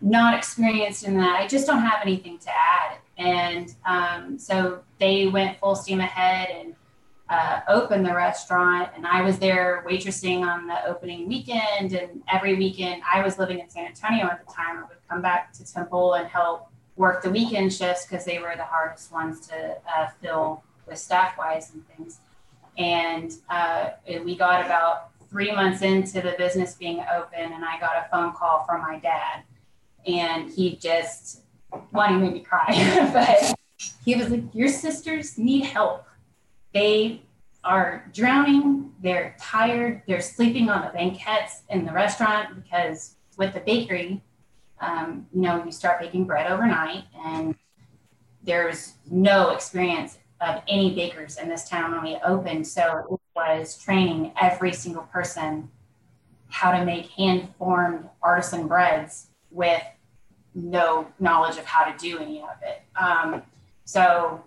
not 0.00 0.36
experienced 0.36 1.04
in 1.04 1.16
that. 1.18 1.40
I 1.40 1.46
just 1.46 1.66
don't 1.66 1.82
have 1.82 2.00
anything 2.02 2.38
to 2.38 2.50
add. 2.50 2.98
And 3.18 3.74
um, 3.84 4.38
so 4.38 4.80
they 4.98 5.26
went 5.26 5.58
full 5.58 5.74
steam 5.74 6.00
ahead 6.00 6.48
and 6.50 6.74
uh, 7.28 7.60
opened 7.68 8.06
the 8.06 8.14
restaurant. 8.14 8.90
And 8.96 9.06
I 9.06 9.22
was 9.22 9.38
there 9.38 9.84
waitressing 9.86 10.42
on 10.42 10.66
the 10.66 10.84
opening 10.86 11.28
weekend. 11.28 11.92
And 11.92 12.22
every 12.32 12.56
weekend, 12.56 13.02
I 13.10 13.22
was 13.22 13.38
living 13.38 13.58
in 13.58 13.68
San 13.68 13.86
Antonio 13.86 14.24
at 14.24 14.44
the 14.46 14.52
time. 14.52 14.78
I 14.78 14.82
would 14.82 15.08
come 15.08 15.22
back 15.22 15.52
to 15.54 15.70
Temple 15.70 16.14
and 16.14 16.26
help 16.26 16.68
work 16.96 17.22
the 17.22 17.30
weekend 17.30 17.72
shifts 17.72 18.06
because 18.06 18.24
they 18.24 18.38
were 18.38 18.54
the 18.56 18.64
hardest 18.64 19.12
ones 19.12 19.46
to 19.48 19.76
uh, 19.96 20.08
fill 20.22 20.62
with 20.86 20.98
staff 20.98 21.36
wise 21.38 21.72
and 21.72 21.86
things. 21.88 22.18
And 22.78 23.32
uh, 23.50 23.90
we 24.24 24.36
got 24.36 24.64
about 24.64 25.10
three 25.28 25.52
months 25.52 25.82
into 25.82 26.20
the 26.20 26.34
business 26.38 26.74
being 26.74 27.04
open, 27.14 27.52
and 27.52 27.64
I 27.64 27.78
got 27.78 27.92
a 27.96 28.08
phone 28.10 28.32
call 28.32 28.64
from 28.66 28.80
my 28.80 28.98
dad 28.98 29.44
and 30.06 30.50
he 30.50 30.76
just 30.76 31.42
wanted 31.92 32.20
me 32.20 32.38
to 32.38 32.44
cry. 32.44 33.10
but 33.12 33.54
he 34.04 34.16
was 34.16 34.30
like, 34.30 34.44
Your 34.54 34.68
sisters 34.68 35.38
need 35.38 35.64
help. 35.64 36.04
They 36.72 37.22
are 37.64 38.08
drowning, 38.14 38.92
they're 39.02 39.36
tired, 39.38 40.02
they're 40.06 40.20
sleeping 40.20 40.70
on 40.70 40.82
the 40.82 40.90
banquettes 40.92 41.62
in 41.68 41.84
the 41.84 41.92
restaurant 41.92 42.62
because 42.62 43.16
with 43.36 43.52
the 43.52 43.60
bakery, 43.60 44.22
um, 44.80 45.26
you 45.34 45.42
know, 45.42 45.62
you 45.64 45.72
start 45.72 46.00
baking 46.00 46.24
bread 46.24 46.50
overnight 46.50 47.04
and 47.24 47.54
there's 48.42 48.94
no 49.10 49.50
experience 49.50 50.18
of 50.40 50.62
any 50.68 50.94
bakers 50.94 51.36
in 51.36 51.48
this 51.48 51.68
town 51.68 51.92
when 51.92 52.02
we 52.02 52.18
opened. 52.24 52.66
So 52.66 53.04
it 53.10 53.20
was 53.36 53.76
training 53.76 54.32
every 54.40 54.72
single 54.72 55.02
person 55.04 55.70
how 56.48 56.72
to 56.72 56.84
make 56.84 57.06
hand 57.10 57.48
formed 57.58 58.08
artisan 58.22 58.66
breads 58.66 59.28
with 59.50 59.82
no 60.54 61.06
knowledge 61.18 61.58
of 61.58 61.64
how 61.64 61.84
to 61.84 61.96
do 61.98 62.18
any 62.18 62.40
of 62.40 62.56
it. 62.62 62.82
Um, 62.96 63.42
so 63.84 64.42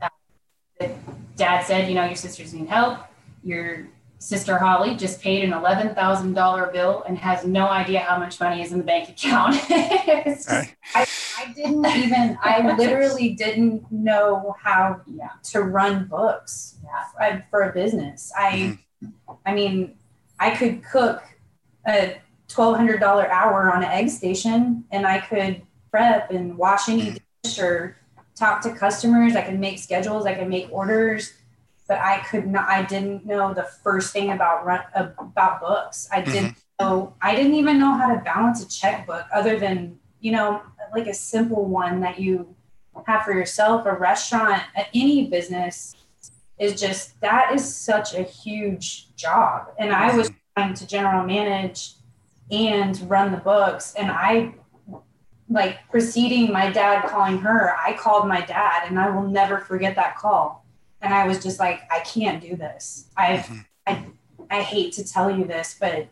uh, 0.00 0.08
dad 1.36 1.64
said, 1.64 1.88
you 1.88 1.94
know, 1.94 2.04
your 2.04 2.16
sisters 2.16 2.54
need 2.54 2.68
help. 2.68 2.98
Your 3.42 3.88
sister 4.18 4.56
Holly 4.56 4.94
just 4.94 5.20
paid 5.20 5.42
an 5.42 5.50
$11,000 5.50 6.72
bill 6.72 7.02
and 7.08 7.18
has 7.18 7.44
no 7.44 7.66
idea 7.68 7.98
how 8.00 8.18
much 8.18 8.38
money 8.38 8.62
is 8.62 8.70
in 8.70 8.78
the 8.78 8.84
bank 8.84 9.08
account. 9.08 9.54
just, 9.68 10.48
I, 10.48 10.68
I, 10.94 11.52
didn't 11.56 11.84
even, 11.86 12.38
I 12.40 12.74
literally 12.76 13.30
didn't 13.30 13.90
know 13.90 14.54
how 14.62 15.00
yeah. 15.06 15.30
to 15.50 15.62
run 15.62 16.06
books 16.06 16.76
yeah. 16.84 17.40
for 17.50 17.62
a 17.62 17.72
business. 17.72 18.32
I, 18.38 18.78
mm-hmm. 19.02 19.32
I 19.44 19.54
mean, 19.54 19.96
I 20.38 20.50
could 20.54 20.84
cook 20.84 21.22
a 21.86 22.16
$1,200 22.54 23.28
hour 23.28 23.72
on 23.72 23.82
an 23.82 23.90
egg 23.90 24.08
station 24.10 24.84
and 24.90 25.06
I 25.06 25.20
could 25.20 25.62
prep 25.90 26.30
and 26.30 26.56
wash 26.56 26.88
any 26.88 27.02
mm-hmm. 27.02 27.16
dish 27.42 27.58
or 27.58 27.96
talk 28.34 28.62
to 28.62 28.74
customers. 28.74 29.36
I 29.36 29.42
could 29.42 29.58
make 29.58 29.78
schedules. 29.78 30.26
I 30.26 30.34
could 30.34 30.48
make 30.48 30.68
orders 30.70 31.32
but 31.92 32.00
I 32.00 32.20
could 32.20 32.46
not. 32.46 32.68
I 32.70 32.82
didn't 32.82 33.26
know 33.26 33.52
the 33.52 33.64
first 33.64 34.14
thing 34.14 34.30
about 34.30 34.64
run, 34.64 34.80
about 34.94 35.60
books. 35.60 36.08
I 36.10 36.22
didn't 36.22 36.52
mm-hmm. 36.52 36.86
know. 36.86 37.14
I 37.20 37.34
didn't 37.34 37.52
even 37.54 37.78
know 37.78 37.92
how 37.92 38.14
to 38.14 38.20
balance 38.22 38.62
a 38.62 38.68
checkbook, 38.68 39.26
other 39.30 39.58
than 39.58 39.98
you 40.20 40.32
know, 40.32 40.62
like 40.96 41.06
a 41.06 41.12
simple 41.12 41.66
one 41.66 42.00
that 42.00 42.18
you 42.18 42.54
have 43.06 43.24
for 43.24 43.32
yourself. 43.32 43.84
A 43.84 43.92
restaurant, 43.92 44.62
any 44.94 45.26
business, 45.26 45.94
is 46.58 46.80
just 46.80 47.20
that 47.20 47.52
is 47.52 47.62
such 47.62 48.14
a 48.14 48.22
huge 48.22 49.14
job. 49.14 49.68
And 49.78 49.92
I 49.92 50.16
was 50.16 50.30
mm-hmm. 50.30 50.62
trying 50.62 50.74
to 50.74 50.86
general 50.86 51.26
manage 51.26 51.94
and 52.50 52.98
run 53.08 53.32
the 53.32 53.38
books, 53.38 53.94
and 53.94 54.10
I 54.10 54.54
like 55.48 55.78
preceding 55.90 56.52
my 56.52 56.70
dad 56.70 57.08
calling 57.08 57.38
her, 57.38 57.74
I 57.76 57.94
called 57.94 58.26
my 58.26 58.40
dad, 58.40 58.88
and 58.88 58.98
I 58.98 59.10
will 59.10 59.28
never 59.28 59.58
forget 59.58 59.96
that 59.96 60.16
call 60.16 60.62
and 61.02 61.12
I 61.12 61.26
was 61.26 61.42
just 61.42 61.58
like, 61.58 61.82
I 61.90 62.00
can't 62.00 62.40
do 62.40 62.56
this. 62.56 63.08
I, 63.16 63.38
mm-hmm. 63.38 63.58
I, 63.86 64.04
I 64.50 64.62
hate 64.62 64.92
to 64.94 65.04
tell 65.04 65.30
you 65.30 65.44
this, 65.44 65.76
but 65.78 66.06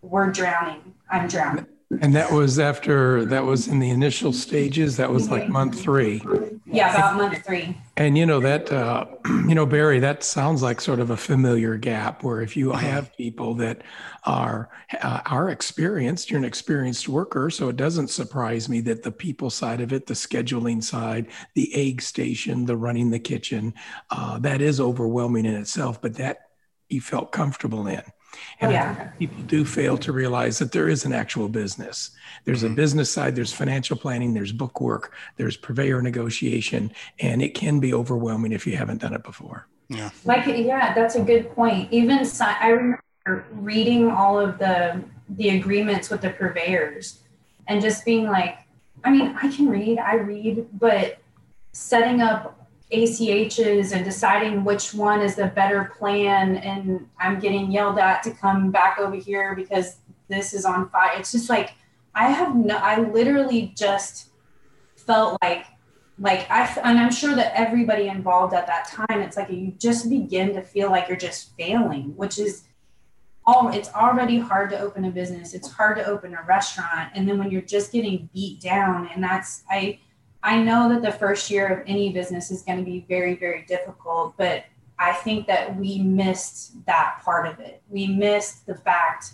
we're 0.00 0.30
drowning. 0.30 0.94
I'm 1.10 1.28
drowning. 1.28 1.66
And 2.00 2.14
that 2.14 2.32
was 2.32 2.58
after 2.58 3.24
that 3.26 3.44
was 3.44 3.68
in 3.68 3.78
the 3.78 3.90
initial 3.90 4.32
stages. 4.32 4.96
That 4.96 5.10
was 5.10 5.30
like 5.30 5.48
month 5.48 5.80
three. 5.80 6.22
Yeah, 6.64 6.94
about 6.94 7.16
month 7.16 7.44
three. 7.44 7.76
And 7.96 8.16
you 8.16 8.24
know 8.24 8.40
that 8.40 8.72
uh, 8.72 9.06
you 9.26 9.54
know 9.54 9.66
Barry, 9.66 9.98
that 9.98 10.24
sounds 10.24 10.62
like 10.62 10.80
sort 10.80 11.00
of 11.00 11.10
a 11.10 11.16
familiar 11.16 11.76
gap 11.76 12.22
where 12.22 12.40
if 12.40 12.56
you 12.56 12.72
have 12.72 13.14
people 13.16 13.54
that 13.56 13.82
are 14.24 14.70
uh, 15.02 15.20
are 15.26 15.50
experienced, 15.50 16.30
you're 16.30 16.38
an 16.38 16.44
experienced 16.44 17.08
worker, 17.08 17.50
so 17.50 17.68
it 17.68 17.76
doesn't 17.76 18.08
surprise 18.08 18.68
me 18.68 18.80
that 18.80 19.02
the 19.02 19.12
people 19.12 19.50
side 19.50 19.80
of 19.80 19.92
it, 19.92 20.06
the 20.06 20.14
scheduling 20.14 20.82
side, 20.82 21.26
the 21.54 21.74
egg 21.74 22.00
station, 22.00 22.64
the 22.64 22.76
running 22.76 23.10
the 23.10 23.18
kitchen, 23.18 23.74
uh, 24.10 24.38
that 24.38 24.62
is 24.62 24.80
overwhelming 24.80 25.44
in 25.44 25.54
itself. 25.54 26.00
But 26.00 26.14
that 26.14 26.48
you 26.88 27.00
felt 27.00 27.32
comfortable 27.32 27.86
in. 27.86 28.02
And 28.60 28.72
yeah. 28.72 29.10
people 29.18 29.42
do 29.44 29.64
fail 29.64 29.98
to 29.98 30.12
realize 30.12 30.58
that 30.58 30.72
there 30.72 30.88
is 30.88 31.04
an 31.04 31.12
actual 31.12 31.48
business. 31.48 32.10
There's 32.44 32.62
mm-hmm. 32.62 32.72
a 32.72 32.76
business 32.76 33.10
side, 33.10 33.36
there's 33.36 33.52
financial 33.52 33.96
planning, 33.96 34.34
there's 34.34 34.52
book 34.52 34.80
work, 34.80 35.12
there's 35.36 35.56
purveyor 35.56 36.02
negotiation, 36.02 36.92
and 37.18 37.42
it 37.42 37.54
can 37.54 37.80
be 37.80 37.92
overwhelming 37.92 38.52
if 38.52 38.66
you 38.66 38.76
haven't 38.76 39.00
done 39.00 39.14
it 39.14 39.22
before. 39.22 39.66
Yeah. 39.88 40.10
Like, 40.24 40.46
yeah, 40.46 40.94
that's 40.94 41.16
a 41.16 41.22
good 41.22 41.54
point. 41.54 41.92
Even 41.92 42.26
I 42.40 42.68
remember 42.68 43.02
reading 43.52 44.10
all 44.10 44.38
of 44.38 44.58
the 44.58 45.02
the 45.28 45.50
agreements 45.50 46.10
with 46.10 46.20
the 46.20 46.30
purveyors 46.30 47.20
and 47.66 47.80
just 47.80 48.04
being 48.04 48.26
like, 48.26 48.58
I 49.04 49.10
mean, 49.10 49.34
I 49.40 49.48
can 49.48 49.68
read, 49.68 49.98
I 49.98 50.16
read, 50.16 50.66
but 50.78 51.18
setting 51.72 52.20
up 52.20 52.61
ACHs 52.92 53.92
and 53.92 54.04
deciding 54.04 54.64
which 54.64 54.92
one 54.92 55.20
is 55.20 55.34
the 55.34 55.46
better 55.46 55.92
plan. 55.98 56.56
And 56.58 57.08
I'm 57.18 57.40
getting 57.40 57.72
yelled 57.72 57.98
at 57.98 58.22
to 58.24 58.30
come 58.32 58.70
back 58.70 58.98
over 58.98 59.16
here 59.16 59.54
because 59.54 59.96
this 60.28 60.52
is 60.52 60.64
on 60.64 60.88
fire. 60.90 61.12
It's 61.18 61.32
just 61.32 61.48
like, 61.48 61.72
I 62.14 62.30
have 62.30 62.54
no, 62.54 62.76
I 62.76 63.00
literally 63.00 63.72
just 63.76 64.28
felt 64.96 65.38
like, 65.42 65.66
like 66.18 66.48
I, 66.50 66.66
and 66.84 66.98
I'm 66.98 67.10
sure 67.10 67.34
that 67.34 67.52
everybody 67.58 68.08
involved 68.08 68.54
at 68.54 68.66
that 68.66 68.86
time, 68.88 69.20
it's 69.20 69.36
like 69.36 69.50
you 69.50 69.72
just 69.78 70.10
begin 70.10 70.54
to 70.54 70.62
feel 70.62 70.90
like 70.90 71.08
you're 71.08 71.16
just 71.16 71.56
failing, 71.56 72.14
which 72.16 72.38
is 72.38 72.64
all, 73.46 73.70
it's 73.70 73.88
already 73.94 74.38
hard 74.38 74.70
to 74.70 74.78
open 74.78 75.04
a 75.06 75.10
business. 75.10 75.54
It's 75.54 75.70
hard 75.70 75.96
to 75.96 76.04
open 76.06 76.34
a 76.34 76.42
restaurant. 76.42 77.10
And 77.14 77.26
then 77.28 77.38
when 77.38 77.50
you're 77.50 77.62
just 77.62 77.90
getting 77.90 78.28
beat 78.32 78.60
down 78.60 79.08
and 79.12 79.24
that's, 79.24 79.64
I, 79.70 79.98
I 80.42 80.60
know 80.60 80.88
that 80.88 81.02
the 81.02 81.12
first 81.12 81.50
year 81.50 81.66
of 81.68 81.84
any 81.86 82.12
business 82.12 82.50
is 82.50 82.62
going 82.62 82.78
to 82.78 82.84
be 82.84 83.04
very, 83.08 83.36
very 83.36 83.62
difficult, 83.62 84.34
but 84.36 84.64
I 84.98 85.12
think 85.12 85.46
that 85.46 85.76
we 85.76 85.98
missed 85.98 86.84
that 86.86 87.20
part 87.24 87.46
of 87.46 87.60
it. 87.60 87.82
We 87.88 88.06
missed 88.06 88.66
the 88.66 88.74
fact 88.74 89.32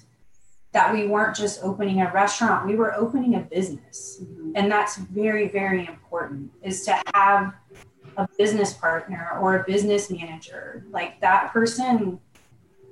that 0.73 0.93
we 0.93 1.07
weren't 1.07 1.35
just 1.35 1.63
opening 1.63 2.03
a 2.03 2.13
restaurant, 2.13 2.67
we 2.67 2.77
were 2.77 2.95
opening 2.95 3.35
a 3.37 3.41
business. 3.41 4.21
Mm-hmm. 4.23 4.53
And 4.55 4.71
that's 4.71 4.97
very, 4.97 5.49
very 5.49 5.87
important 5.87 6.51
is 6.63 6.85
to 6.85 7.01
have 7.15 7.55
a 8.17 8.29
business 8.37 8.75
partner 8.75 9.39
or 9.41 9.61
a 9.61 9.65
business 9.65 10.11
manager. 10.11 10.85
Like 10.91 11.21
that 11.21 11.53
person 11.53 12.21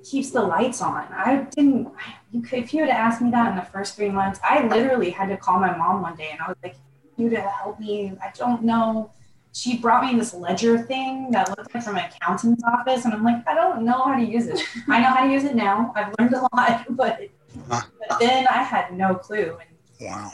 keeps 0.03 0.31
the 0.31 0.41
lights 0.41 0.81
on. 0.81 1.05
I 1.11 1.47
didn't, 1.55 1.89
you 2.31 2.41
could, 2.41 2.59
if 2.59 2.73
you 2.73 2.81
had 2.81 2.89
asked 2.89 3.21
me 3.21 3.29
that 3.31 3.51
in 3.51 3.57
the 3.57 3.65
first 3.65 3.95
three 3.95 4.09
months, 4.09 4.39
I 4.43 4.67
literally 4.67 5.11
had 5.11 5.29
to 5.29 5.37
call 5.37 5.59
my 5.59 5.75
mom 5.75 6.01
one 6.01 6.15
day 6.15 6.29
and 6.31 6.39
I 6.41 6.47
was 6.47 6.57
like, 6.63 6.75
you 7.17 7.29
to 7.29 7.41
help 7.41 7.79
me. 7.79 8.13
I 8.21 8.31
don't 8.35 8.63
know. 8.63 9.11
She 9.53 9.77
brought 9.77 10.03
me 10.05 10.17
this 10.17 10.33
ledger 10.33 10.77
thing 10.77 11.31
that 11.31 11.49
looked 11.49 11.73
like 11.73 11.83
from 11.83 11.97
an 11.97 12.05
accountant's 12.05 12.63
office, 12.63 13.05
and 13.05 13.13
I'm 13.13 13.23
like, 13.23 13.47
I 13.47 13.55
don't 13.55 13.83
know 13.83 14.03
how 14.03 14.15
to 14.15 14.23
use 14.23 14.47
it. 14.47 14.61
I 14.87 14.99
know 14.99 15.07
how 15.07 15.25
to 15.25 15.31
use 15.31 15.43
it 15.45 15.55
now. 15.55 15.93
I've 15.95 16.13
learned 16.19 16.33
a 16.33 16.47
lot, 16.53 16.85
but, 16.95 17.21
but 17.67 17.87
then 18.19 18.45
I 18.49 18.61
had 18.63 18.93
no 18.93 19.15
clue. 19.15 19.57
And 19.59 20.07
wow. 20.07 20.31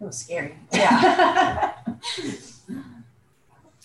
It 0.00 0.04
was 0.04 0.18
scary. 0.18 0.56
Yeah. 0.72 1.74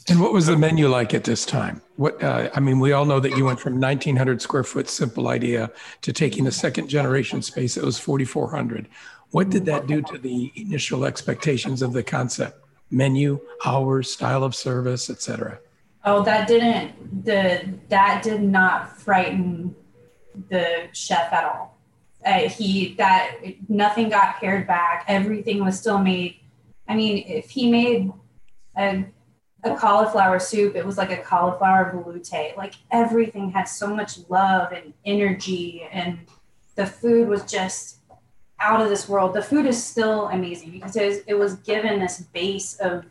and 0.09 0.21
what 0.21 0.31
was 0.31 0.45
the 0.45 0.57
menu 0.57 0.87
like 0.87 1.13
at 1.13 1.25
this 1.25 1.45
time? 1.45 1.81
What 1.97 2.23
uh, 2.23 2.49
I 2.53 2.61
mean, 2.61 2.79
we 2.79 2.93
all 2.93 3.05
know 3.05 3.19
that 3.19 3.35
you 3.35 3.45
went 3.45 3.59
from 3.59 3.73
1,900 3.73 4.41
square 4.41 4.63
foot 4.63 4.87
simple 4.87 5.27
idea 5.27 5.71
to 6.01 6.13
taking 6.13 6.47
a 6.47 6.51
second 6.51 6.87
generation 6.87 7.41
space 7.41 7.75
that 7.75 7.83
was 7.83 7.99
4,400. 7.99 8.87
What 9.31 9.49
did 9.49 9.65
that 9.65 9.87
do 9.87 10.01
to 10.01 10.17
the 10.17 10.51
initial 10.55 11.05
expectations 11.05 11.81
of 11.81 11.93
the 11.93 12.03
concept? 12.03 12.63
Menu, 12.91 13.39
hours, 13.65 14.11
style 14.11 14.43
of 14.43 14.55
service, 14.55 15.09
etc. 15.09 15.59
Oh, 16.03 16.23
that 16.23 16.47
didn't 16.47 17.25
the 17.25 17.67
that 17.89 18.21
did 18.23 18.41
not 18.41 18.97
frighten 18.97 19.75
the 20.49 20.87
chef 20.93 21.33
at 21.33 21.43
all. 21.43 21.77
Uh, 22.25 22.49
he 22.49 22.93
that 22.95 23.37
nothing 23.67 24.09
got 24.09 24.39
pared 24.39 24.67
back. 24.67 25.05
Everything 25.07 25.63
was 25.65 25.79
still 25.79 25.97
made. 25.97 26.37
I 26.87 26.95
mean, 26.95 27.23
if 27.27 27.49
he 27.49 27.71
made 27.71 28.11
a 28.77 29.05
a 29.63 29.75
cauliflower 29.75 30.37
soup, 30.37 30.75
it 30.75 30.85
was 30.85 30.97
like 30.97 31.11
a 31.11 31.17
cauliflower 31.17 31.91
velouté. 31.91 32.55
Like 32.55 32.75
everything 32.91 33.49
had 33.49 33.63
so 33.63 33.93
much 33.93 34.19
love 34.29 34.71
and 34.71 34.93
energy, 35.05 35.87
and 35.91 36.19
the 36.75 36.85
food 36.85 37.27
was 37.27 37.43
just 37.45 37.94
out 38.59 38.81
of 38.81 38.89
this 38.89 39.07
world. 39.07 39.33
The 39.33 39.41
food 39.41 39.65
is 39.65 39.81
still 39.81 40.29
amazing 40.29 40.71
because 40.71 40.95
it 40.95 41.05
was, 41.05 41.17
it 41.27 41.33
was 41.33 41.55
given 41.55 41.99
this 41.99 42.21
base 42.33 42.75
of 42.75 43.05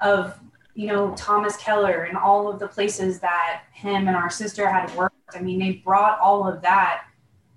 of 0.00 0.38
you 0.74 0.86
know 0.86 1.14
Thomas 1.16 1.56
Keller 1.56 2.04
and 2.04 2.18
all 2.18 2.48
of 2.48 2.58
the 2.58 2.68
places 2.68 3.20
that 3.20 3.62
him 3.72 4.08
and 4.08 4.16
our 4.16 4.30
sister 4.30 4.68
had 4.68 4.94
worked. 4.94 5.14
I 5.34 5.40
mean, 5.40 5.58
they 5.58 5.72
brought 5.84 6.18
all 6.20 6.46
of 6.46 6.62
that 6.62 7.04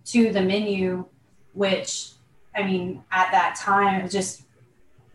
to 0.05 0.31
the 0.31 0.41
menu, 0.41 1.05
which 1.53 2.11
I 2.55 2.63
mean, 2.63 3.03
at 3.11 3.31
that 3.31 3.55
time, 3.55 3.99
it 3.99 4.03
was 4.03 4.11
just 4.11 4.43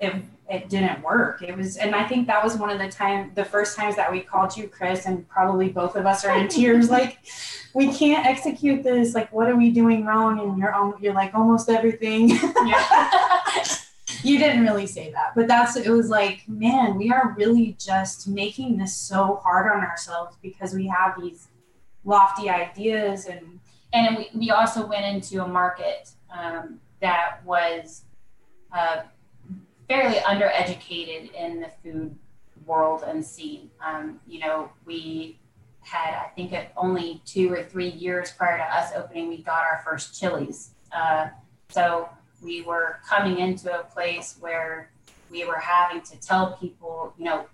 it 0.00 0.14
it 0.48 0.68
didn't 0.68 1.02
work. 1.02 1.42
It 1.42 1.56
was, 1.56 1.76
and 1.76 1.94
I 1.94 2.06
think 2.06 2.26
that 2.26 2.42
was 2.42 2.56
one 2.56 2.70
of 2.70 2.78
the 2.78 2.88
time, 2.88 3.32
the 3.34 3.44
first 3.44 3.76
times 3.76 3.96
that 3.96 4.12
we 4.12 4.20
called 4.20 4.56
you, 4.56 4.68
Chris, 4.68 5.06
and 5.06 5.26
probably 5.28 5.70
both 5.70 5.96
of 5.96 6.04
us 6.04 6.24
are 6.24 6.36
in 6.36 6.48
tears. 6.48 6.90
Like, 6.90 7.18
we 7.72 7.92
can't 7.92 8.26
execute 8.26 8.82
this. 8.82 9.14
Like, 9.14 9.32
what 9.32 9.48
are 9.48 9.56
we 9.56 9.70
doing 9.70 10.04
wrong? 10.04 10.38
And 10.40 10.58
you're, 10.58 10.74
um, 10.74 10.94
you're 11.00 11.14
like 11.14 11.34
almost 11.34 11.70
everything. 11.70 12.28
Yeah. 12.28 13.64
you 14.22 14.38
didn't 14.38 14.62
really 14.62 14.86
say 14.86 15.10
that, 15.12 15.32
but 15.34 15.48
that's, 15.48 15.76
it 15.76 15.90
was 15.90 16.08
like, 16.08 16.46
man, 16.46 16.96
we 16.96 17.10
are 17.10 17.34
really 17.36 17.76
just 17.78 18.28
making 18.28 18.76
this 18.76 18.96
so 18.96 19.40
hard 19.42 19.70
on 19.70 19.82
ourselves 19.82 20.36
because 20.42 20.74
we 20.74 20.86
have 20.86 21.20
these 21.20 21.48
lofty 22.04 22.48
ideas 22.48 23.26
and, 23.26 23.60
and 23.92 24.16
we, 24.16 24.30
we 24.34 24.50
also 24.50 24.86
went 24.86 25.04
into 25.04 25.42
a 25.42 25.48
market 25.48 26.10
um, 26.30 26.80
that 27.00 27.44
was, 27.44 28.04
uh, 28.72 29.02
fairly 29.88 30.16
undereducated 30.16 31.32
in 31.34 31.60
the 31.60 31.70
food 31.82 32.16
world 32.66 33.04
and 33.06 33.24
scene. 33.24 33.70
Um, 33.84 34.20
you 34.26 34.40
know, 34.40 34.70
we 34.84 35.38
had, 35.80 36.14
I 36.14 36.28
think, 36.34 36.54
only 36.76 37.22
two 37.26 37.52
or 37.52 37.62
three 37.62 37.90
years 37.90 38.32
prior 38.32 38.58
to 38.58 38.64
us 38.64 38.92
opening, 38.96 39.28
we 39.28 39.38
got 39.38 39.62
our 39.62 39.82
first 39.84 40.18
Chili's. 40.18 40.70
Uh, 40.92 41.28
so 41.68 42.08
we 42.42 42.62
were 42.62 43.00
coming 43.08 43.38
into 43.38 43.78
a 43.78 43.84
place 43.84 44.36
where 44.40 44.90
we 45.30 45.44
were 45.44 45.58
having 45.58 46.00
to 46.02 46.16
tell 46.20 46.56
people, 46.56 47.14
you 47.18 47.24
know, 47.24 47.46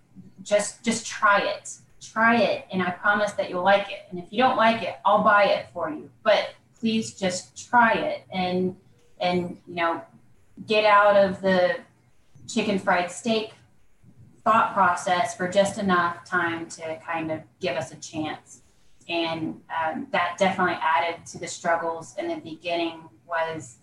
just 0.42 0.82
just 0.84 1.06
try 1.06 1.40
it, 1.40 1.76
try 2.00 2.36
it, 2.36 2.66
and 2.72 2.82
I 2.82 2.90
promise 2.90 3.32
that 3.32 3.50
you'll 3.50 3.64
like 3.64 3.90
it. 3.90 4.06
And 4.10 4.18
if 4.18 4.26
you 4.30 4.38
don't 4.38 4.56
like 4.56 4.82
it, 4.82 4.96
I'll 5.04 5.22
buy 5.22 5.44
it 5.44 5.66
for 5.72 5.90
you. 5.90 6.10
But 6.22 6.54
please 6.78 7.14
just 7.14 7.68
try 7.68 7.92
it 7.92 8.24
and 8.32 8.74
and 9.20 9.58
you 9.66 9.74
know 9.74 10.02
get 10.66 10.84
out 10.84 11.16
of 11.16 11.40
the 11.42 11.76
chicken 12.52 12.78
fried 12.78 13.10
steak 13.10 13.52
thought 14.44 14.72
process 14.74 15.36
for 15.36 15.48
just 15.48 15.78
enough 15.78 16.24
time 16.24 16.66
to 16.66 16.96
kind 16.98 17.30
of 17.30 17.40
give 17.60 17.76
us 17.76 17.92
a 17.92 17.96
chance. 17.96 18.62
And 19.08 19.60
um, 19.84 20.06
that 20.12 20.36
definitely 20.38 20.78
added 20.80 21.26
to 21.26 21.38
the 21.38 21.48
struggles 21.48 22.14
in 22.18 22.28
the 22.28 22.36
beginning 22.36 23.02
was 23.26 23.76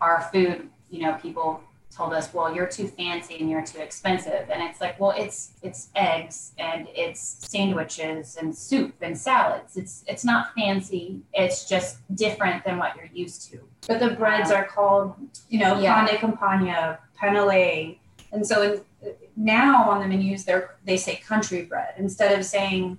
our 0.00 0.28
food, 0.32 0.68
you 0.90 1.02
know, 1.02 1.14
people 1.14 1.62
told 1.94 2.12
us, 2.14 2.32
well, 2.32 2.54
you're 2.54 2.66
too 2.66 2.88
fancy 2.88 3.38
and 3.38 3.50
you're 3.50 3.64
too 3.64 3.78
expensive. 3.80 4.48
And 4.50 4.62
it's 4.62 4.80
like, 4.80 4.98
well, 4.98 5.12
it's 5.16 5.52
it's 5.62 5.90
eggs 5.94 6.52
and 6.58 6.88
it's 6.94 7.20
sandwiches 7.20 8.36
and 8.40 8.56
soup 8.56 8.94
and 9.02 9.16
salads. 9.16 9.76
It's 9.76 10.04
it's 10.06 10.24
not 10.24 10.54
fancy. 10.54 11.20
It's 11.32 11.68
just 11.68 11.98
different 12.14 12.64
than 12.64 12.78
what 12.78 12.96
you're 12.96 13.10
used 13.12 13.50
to. 13.52 13.60
But 13.86 14.00
the 14.00 14.10
breads 14.10 14.50
um, 14.50 14.56
are 14.56 14.64
called, 14.64 15.14
you 15.48 15.58
know, 15.58 15.78
yeah. 15.78 16.06
pane 16.06 16.18
campagna, 16.18 16.98
panelle. 17.22 17.98
And 18.32 18.46
so 18.46 18.62
in, 18.62 18.80
now 19.36 19.90
on 19.90 20.00
the 20.00 20.06
menus, 20.06 20.44
they're 20.44 20.76
they 20.84 20.96
say 20.96 21.16
country 21.16 21.62
bread 21.62 21.94
instead 21.96 22.38
of 22.38 22.44
saying 22.44 22.98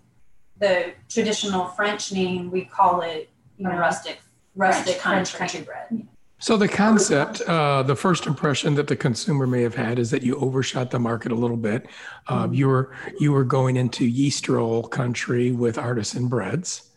the 0.60 0.94
traditional 1.10 1.66
French 1.66 2.12
name. 2.12 2.52
We 2.52 2.66
call 2.66 3.02
it, 3.02 3.30
you 3.58 3.68
know, 3.68 3.78
rustic 3.78 4.20
rustic 4.56 4.96
French 4.98 5.34
country, 5.34 5.62
country 5.62 5.62
bread. 5.62 6.08
So 6.44 6.58
the 6.58 6.68
concept, 6.68 7.40
uh, 7.42 7.84
the 7.84 7.96
first 7.96 8.28
impression 8.28 8.76
that 8.76 8.88
the 8.88 8.98
consumer 8.98 9.48
may 9.48 9.62
have 9.62 9.76
had 9.76 9.98
is 9.98 10.12
that 10.12 10.24
you 10.24 10.36
overshot 10.36 10.92
the 10.92 11.00
market 11.00 11.32
a 11.32 11.36
little 11.36 11.56
bit. 11.56 11.88
Um, 12.28 12.54
you 12.54 12.68
were 12.68 12.94
you 13.18 13.32
were 13.32 13.46
going 13.46 13.78
into 13.78 14.06
yeast 14.06 14.50
roll 14.50 14.84
country 14.84 15.54
with 15.54 15.78
artisan 15.78 16.28
breads, 16.28 16.90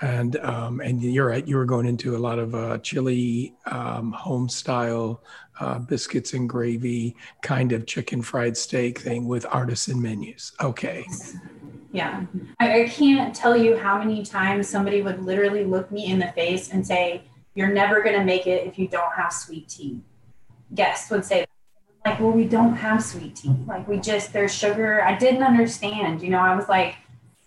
and 0.00 0.36
um, 0.36 0.80
and 0.80 1.02
you're 1.02 1.28
right, 1.28 1.46
you 1.46 1.56
were 1.56 1.64
going 1.64 1.86
into 1.86 2.16
a 2.16 2.18
lot 2.18 2.38
of 2.38 2.54
uh, 2.54 2.78
chili 2.78 3.54
um, 3.66 4.12
home 4.12 4.48
style 4.48 5.22
uh, 5.60 5.78
biscuits 5.78 6.34
and 6.34 6.48
gravy 6.48 7.16
kind 7.42 7.72
of 7.72 7.86
chicken 7.86 8.22
fried 8.22 8.56
steak 8.56 8.98
thing 8.98 9.26
with 9.26 9.46
artisan 9.50 10.00
menus. 10.00 10.52
Okay. 10.60 11.04
Yeah, 11.92 12.26
I, 12.60 12.82
I 12.82 12.88
can't 12.88 13.34
tell 13.34 13.56
you 13.56 13.76
how 13.76 13.98
many 13.98 14.22
times 14.22 14.68
somebody 14.68 15.00
would 15.00 15.24
literally 15.24 15.64
look 15.64 15.90
me 15.90 16.06
in 16.06 16.18
the 16.18 16.28
face 16.32 16.70
and 16.70 16.86
say 16.86 17.22
you're 17.54 17.72
never 17.72 18.02
to 18.02 18.22
make 18.22 18.46
it 18.46 18.66
if 18.66 18.78
you 18.78 18.86
don't 18.86 19.12
have 19.14 19.32
sweet 19.32 19.68
tea. 19.68 20.00
Guests 20.74 21.10
would 21.10 21.24
say, 21.24 21.46
like, 22.04 22.20
well, 22.20 22.32
we 22.32 22.44
don't 22.44 22.74
have 22.74 23.02
sweet 23.02 23.34
tea. 23.36 23.54
Like, 23.66 23.88
we 23.88 23.98
just, 23.98 24.32
there's 24.32 24.54
sugar. 24.54 25.02
I 25.02 25.16
didn't 25.16 25.42
understand. 25.42 26.22
You 26.22 26.28
know, 26.28 26.40
I 26.40 26.54
was 26.54 26.68
like, 26.68 26.96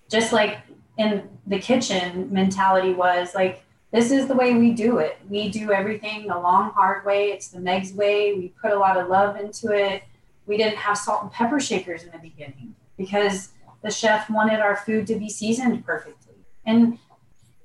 just 0.09 0.33
like 0.33 0.57
in 0.99 1.27
the 1.47 1.57
kitchen 1.57 2.31
mentality 2.31 2.93
was 2.93 3.33
like, 3.33 3.63
this 3.91 4.11
is 4.11 4.27
the 4.27 4.35
way 4.35 4.53
we 4.53 4.71
do 4.71 4.99
it. 4.99 5.17
We 5.27 5.49
do 5.49 5.71
everything 5.71 6.27
the 6.27 6.37
long, 6.37 6.71
hard 6.71 7.05
way. 7.05 7.31
It's 7.31 7.47
the 7.47 7.59
Meg's 7.59 7.93
way. 7.93 8.33
We 8.33 8.53
put 8.61 8.71
a 8.71 8.77
lot 8.77 8.97
of 8.97 9.07
love 9.07 9.37
into 9.37 9.71
it. 9.71 10.03
We 10.45 10.57
didn't 10.57 10.77
have 10.77 10.97
salt 10.97 11.23
and 11.23 11.31
pepper 11.31 11.59
shakers 11.59 12.03
in 12.03 12.11
the 12.11 12.19
beginning 12.19 12.75
because 12.97 13.49
the 13.81 13.89
chef 13.89 14.29
wanted 14.29 14.59
our 14.59 14.75
food 14.75 15.07
to 15.07 15.15
be 15.15 15.29
seasoned 15.29 15.85
perfectly. 15.85 16.35
And 16.65 16.99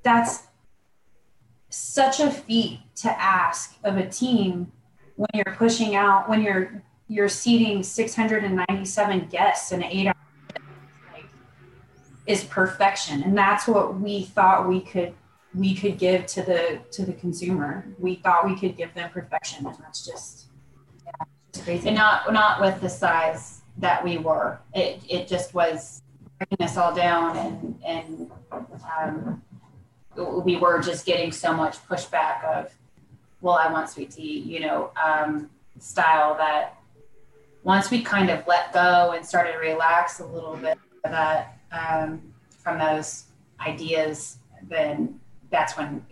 that's 0.04 0.44
such 1.68 2.20
a 2.20 2.30
feat 2.30 2.80
to 2.96 3.10
ask 3.20 3.76
of 3.82 3.96
a 3.96 4.08
team 4.08 4.70
when 5.16 5.28
you're 5.34 5.54
pushing 5.56 5.96
out 5.96 6.28
when 6.28 6.42
you're 6.42 6.82
you're 7.08 7.28
seating 7.28 7.82
697 7.82 9.26
guests 9.26 9.72
in 9.72 9.82
an 9.82 9.88
eight 9.90 10.06
hour 10.06 10.14
is 12.26 12.44
perfection. 12.44 13.22
And 13.22 13.36
that's 13.36 13.66
what 13.66 14.00
we 14.00 14.24
thought 14.24 14.68
we 14.68 14.80
could 14.80 15.14
we 15.54 15.74
could 15.74 15.98
give 15.98 16.26
to 16.26 16.42
the 16.42 16.80
to 16.92 17.04
the 17.04 17.12
consumer. 17.12 17.86
We 17.98 18.16
thought 18.16 18.46
we 18.46 18.58
could 18.58 18.76
give 18.76 18.92
them 18.94 19.10
perfection. 19.10 19.66
And 19.66 19.76
that's 19.78 20.04
just, 20.04 20.46
yeah, 21.04 21.62
crazy. 21.62 21.88
And 21.88 21.96
not 21.96 22.32
not 22.32 22.60
with 22.60 22.80
the 22.80 22.88
size 22.88 23.62
that 23.78 24.02
we 24.02 24.18
were. 24.18 24.58
It 24.74 25.02
it 25.08 25.28
just 25.28 25.54
was 25.54 26.02
breaking 26.38 26.64
us 26.64 26.76
all 26.76 26.94
down 26.94 27.36
and 27.36 27.78
and 27.84 28.30
um, 28.98 29.42
we 30.16 30.56
were 30.56 30.80
just 30.80 31.06
getting 31.06 31.32
so 31.32 31.52
much 31.52 31.76
pushback 31.88 32.44
of, 32.44 32.72
well, 33.40 33.54
I 33.54 33.70
want 33.72 33.90
sweet 33.90 34.12
tea, 34.12 34.38
you 34.38 34.60
know, 34.60 34.90
um, 35.02 35.50
style 35.78 36.36
that 36.36 36.78
once 37.64 37.90
we 37.90 38.02
kind 38.02 38.30
of 38.30 38.46
let 38.46 38.72
go 38.72 39.12
and 39.16 39.26
started 39.26 39.52
to 39.52 39.58
relax 39.58 40.20
a 40.20 40.26
little 40.26 40.56
bit 40.56 40.78
that 41.02 41.53
um, 41.74 42.20
from 42.48 42.78
those 42.78 43.24
ideas, 43.60 44.38
then 44.68 45.20
that's 45.50 45.76
when 45.76 46.04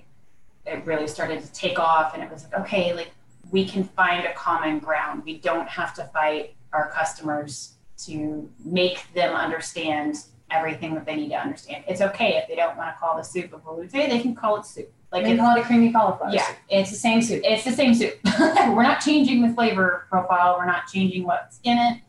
it 0.67 0.85
really 0.85 1.09
started 1.09 1.43
to 1.43 1.53
take 1.53 1.79
off 1.79 2.15
and 2.15 2.23
it 2.23 2.31
was 2.31 2.45
like, 2.45 2.61
okay, 2.61 2.93
like 2.95 3.11
we 3.51 3.67
can 3.67 3.85
find 3.85 4.25
a 4.25 4.33
common 4.35 4.79
ground. 4.79 5.23
We 5.25 5.39
don't 5.39 5.69
have 5.69 5.95
to 5.95 6.05
fight 6.13 6.55
our 6.73 6.91
customers 6.91 7.75
to 8.05 8.49
make 8.65 9.13
them 9.15 9.35
understand 9.35 10.17
everything 10.51 10.95
that 10.95 11.07
they 11.07 11.17
need 11.17 11.31
to 11.31 11.41
understand. 11.41 11.85
It's 11.89 12.01
okay 12.01 12.37
if 12.37 12.49
they 12.49 12.57
don't 12.57 12.77
want 12.77 12.95
to 12.95 12.99
call 12.99 13.17
the 13.17 13.23
soup 13.23 13.53
a 13.53 13.59
velouté, 13.59 14.09
they 14.09 14.21
can 14.21 14.35
call 14.35 14.57
it 14.57 14.67
soup. 14.67 14.93
Like 15.11 15.25
they 15.25 15.37
call 15.37 15.57
it 15.57 15.61
a 15.61 15.65
creamy 15.65 15.93
cauliflower. 15.93 16.31
Yeah, 16.33 16.47
soup. 16.47 16.57
it's 16.71 16.91
the 16.91 16.97
same 16.97 17.21
soup. 17.21 17.43
It's 17.45 17.65
the 17.65 17.73
same 17.73 17.95
soup. 17.95 18.19
we're 18.41 18.83
not 18.83 19.01
changing 19.01 19.47
the 19.47 19.53
flavor 19.53 20.07
profile. 20.09 20.57
We're 20.59 20.67
not 20.67 20.87
changing 20.87 21.25
what's 21.25 21.61
in 21.65 21.77
it. 21.77 22.01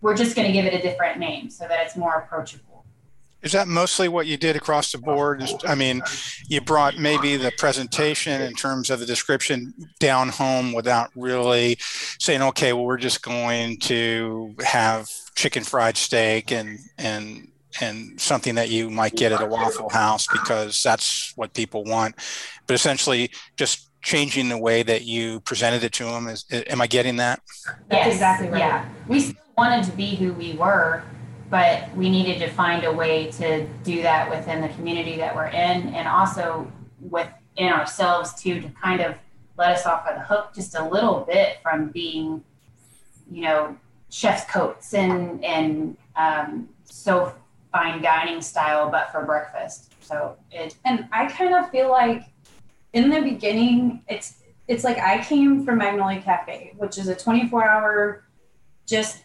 We're 0.00 0.16
just 0.16 0.34
going 0.34 0.46
to 0.46 0.52
give 0.52 0.64
it 0.64 0.72
a 0.72 0.80
different 0.80 1.18
name 1.18 1.50
so 1.50 1.66
that 1.68 1.84
it's 1.84 1.96
more 1.96 2.14
approachable. 2.14 2.75
Is 3.42 3.52
that 3.52 3.68
mostly 3.68 4.08
what 4.08 4.26
you 4.26 4.36
did 4.36 4.56
across 4.56 4.92
the 4.92 4.98
board? 4.98 5.42
I 5.66 5.74
mean, 5.74 6.02
you 6.48 6.60
brought 6.60 6.98
maybe 6.98 7.36
the 7.36 7.52
presentation 7.56 8.42
in 8.42 8.54
terms 8.54 8.90
of 8.90 8.98
the 8.98 9.06
description 9.06 9.72
down 10.00 10.30
home 10.30 10.72
without 10.72 11.10
really 11.14 11.76
saying, 12.18 12.42
okay, 12.42 12.72
well, 12.72 12.84
we're 12.84 12.96
just 12.96 13.22
going 13.22 13.78
to 13.80 14.54
have 14.64 15.08
chicken 15.34 15.62
fried 15.62 15.96
steak 15.96 16.50
and 16.50 16.78
and 16.98 17.48
and 17.80 18.18
something 18.20 18.54
that 18.54 18.70
you 18.70 18.90
might 18.90 19.14
get 19.14 19.32
at 19.32 19.42
a 19.42 19.46
Waffle 19.46 19.90
House 19.90 20.26
because 20.26 20.82
that's 20.82 21.32
what 21.36 21.52
people 21.52 21.84
want. 21.84 22.14
But 22.66 22.74
essentially, 22.74 23.30
just 23.56 23.90
changing 24.02 24.48
the 24.48 24.58
way 24.58 24.82
that 24.82 25.02
you 25.02 25.40
presented 25.40 25.84
it 25.84 25.92
to 25.92 26.04
them. 26.04 26.28
Is, 26.28 26.44
am 26.50 26.80
I 26.80 26.86
getting 26.86 27.16
that? 27.16 27.40
That's 27.88 28.06
yes, 28.06 28.14
exactly 28.14 28.48
right. 28.48 28.58
Yeah, 28.60 28.88
we 29.08 29.20
still 29.20 29.42
wanted 29.58 29.84
to 29.84 29.92
be 29.92 30.14
who 30.14 30.32
we 30.32 30.54
were, 30.54 31.02
but 31.50 31.94
we 31.96 32.10
needed 32.10 32.38
to 32.40 32.48
find 32.48 32.84
a 32.84 32.92
way 32.92 33.30
to 33.32 33.66
do 33.84 34.02
that 34.02 34.28
within 34.30 34.60
the 34.60 34.68
community 34.70 35.16
that 35.16 35.34
we're 35.34 35.46
in, 35.46 35.94
and 35.94 36.08
also 36.08 36.70
within 37.00 37.72
ourselves 37.72 38.34
too, 38.34 38.60
to 38.60 38.68
kind 38.70 39.00
of 39.00 39.14
let 39.56 39.72
us 39.72 39.86
off 39.86 40.06
of 40.06 40.16
the 40.16 40.22
hook 40.22 40.52
just 40.54 40.76
a 40.76 40.88
little 40.88 41.20
bit 41.20 41.58
from 41.62 41.88
being, 41.88 42.42
you 43.30 43.42
know, 43.42 43.76
chef's 44.10 44.50
coats 44.50 44.94
and 44.94 45.44
and 45.44 45.96
um, 46.16 46.68
so 46.84 47.34
fine 47.72 48.02
dining 48.02 48.40
style, 48.40 48.90
but 48.90 49.10
for 49.12 49.24
breakfast. 49.24 49.92
So 50.00 50.36
it 50.50 50.76
and 50.84 51.08
I 51.12 51.26
kind 51.26 51.54
of 51.54 51.70
feel 51.70 51.90
like 51.90 52.22
in 52.92 53.10
the 53.10 53.20
beginning, 53.20 54.02
it's 54.08 54.42
it's 54.68 54.84
like 54.84 54.98
I 54.98 55.22
came 55.22 55.64
from 55.64 55.78
Magnolia 55.78 56.20
Cafe, 56.20 56.74
which 56.76 56.98
is 56.98 57.08
a 57.08 57.14
24 57.14 57.64
hour, 57.68 58.24
just 58.86 59.22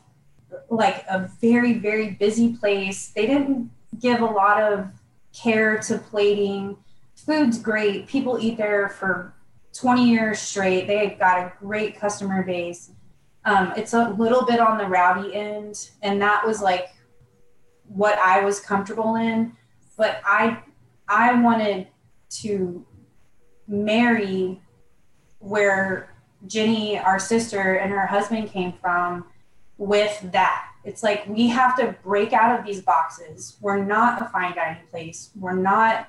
like 0.69 1.05
a 1.09 1.29
very 1.39 1.73
very 1.73 2.11
busy 2.11 2.53
place. 2.53 3.07
They 3.09 3.27
didn't 3.27 3.71
give 3.99 4.21
a 4.21 4.25
lot 4.25 4.61
of 4.61 4.87
care 5.33 5.77
to 5.79 5.97
plating. 5.97 6.77
Food's 7.15 7.59
great. 7.59 8.07
People 8.07 8.37
eat 8.39 8.57
there 8.57 8.89
for 8.89 9.33
20 9.73 10.09
years 10.09 10.39
straight. 10.39 10.87
They've 10.87 11.17
got 11.17 11.39
a 11.39 11.53
great 11.59 11.99
customer 11.99 12.43
base. 12.43 12.91
Um, 13.45 13.73
it's 13.75 13.93
a 13.93 14.09
little 14.09 14.45
bit 14.45 14.59
on 14.59 14.77
the 14.77 14.85
rowdy 14.85 15.33
end, 15.33 15.89
and 16.01 16.21
that 16.21 16.45
was 16.45 16.61
like 16.61 16.89
what 17.87 18.17
I 18.19 18.43
was 18.43 18.59
comfortable 18.59 19.15
in, 19.15 19.53
but 19.97 20.21
I 20.25 20.59
I 21.07 21.33
wanted 21.41 21.87
to 22.41 22.85
marry 23.67 24.61
where 25.39 26.13
Jenny, 26.47 26.97
our 26.97 27.19
sister, 27.19 27.75
and 27.75 27.91
her 27.91 28.05
husband 28.05 28.49
came 28.49 28.73
from 28.81 29.25
with 29.81 30.31
that. 30.31 30.67
It's 30.83 31.01
like 31.01 31.27
we 31.27 31.47
have 31.47 31.75
to 31.77 31.95
break 32.03 32.33
out 32.33 32.57
of 32.57 32.63
these 32.63 32.81
boxes. 32.81 33.57
We're 33.61 33.83
not 33.83 34.21
a 34.21 34.25
fine 34.25 34.55
dining 34.55 34.85
place. 34.91 35.31
We're 35.35 35.55
not 35.55 36.07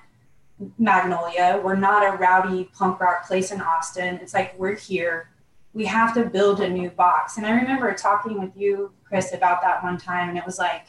Magnolia. 0.78 1.58
We're 1.64 1.76
not 1.76 2.06
a 2.06 2.18
rowdy 2.18 2.64
punk 2.74 3.00
rock 3.00 3.26
place 3.26 3.50
in 3.50 3.62
Austin. 3.62 4.16
It's 4.16 4.34
like 4.34 4.54
we're 4.58 4.76
here. 4.76 5.30
we 5.72 5.86
have 5.86 6.12
to 6.12 6.26
build 6.26 6.60
a 6.60 6.68
new 6.68 6.90
box. 6.90 7.38
And 7.38 7.46
I 7.46 7.52
remember 7.52 7.94
talking 7.94 8.38
with 8.38 8.54
you, 8.54 8.92
Chris, 9.04 9.32
about 9.32 9.62
that 9.62 9.82
one 9.82 9.96
time, 9.96 10.28
and 10.28 10.36
it 10.36 10.44
was 10.44 10.58
like 10.58 10.88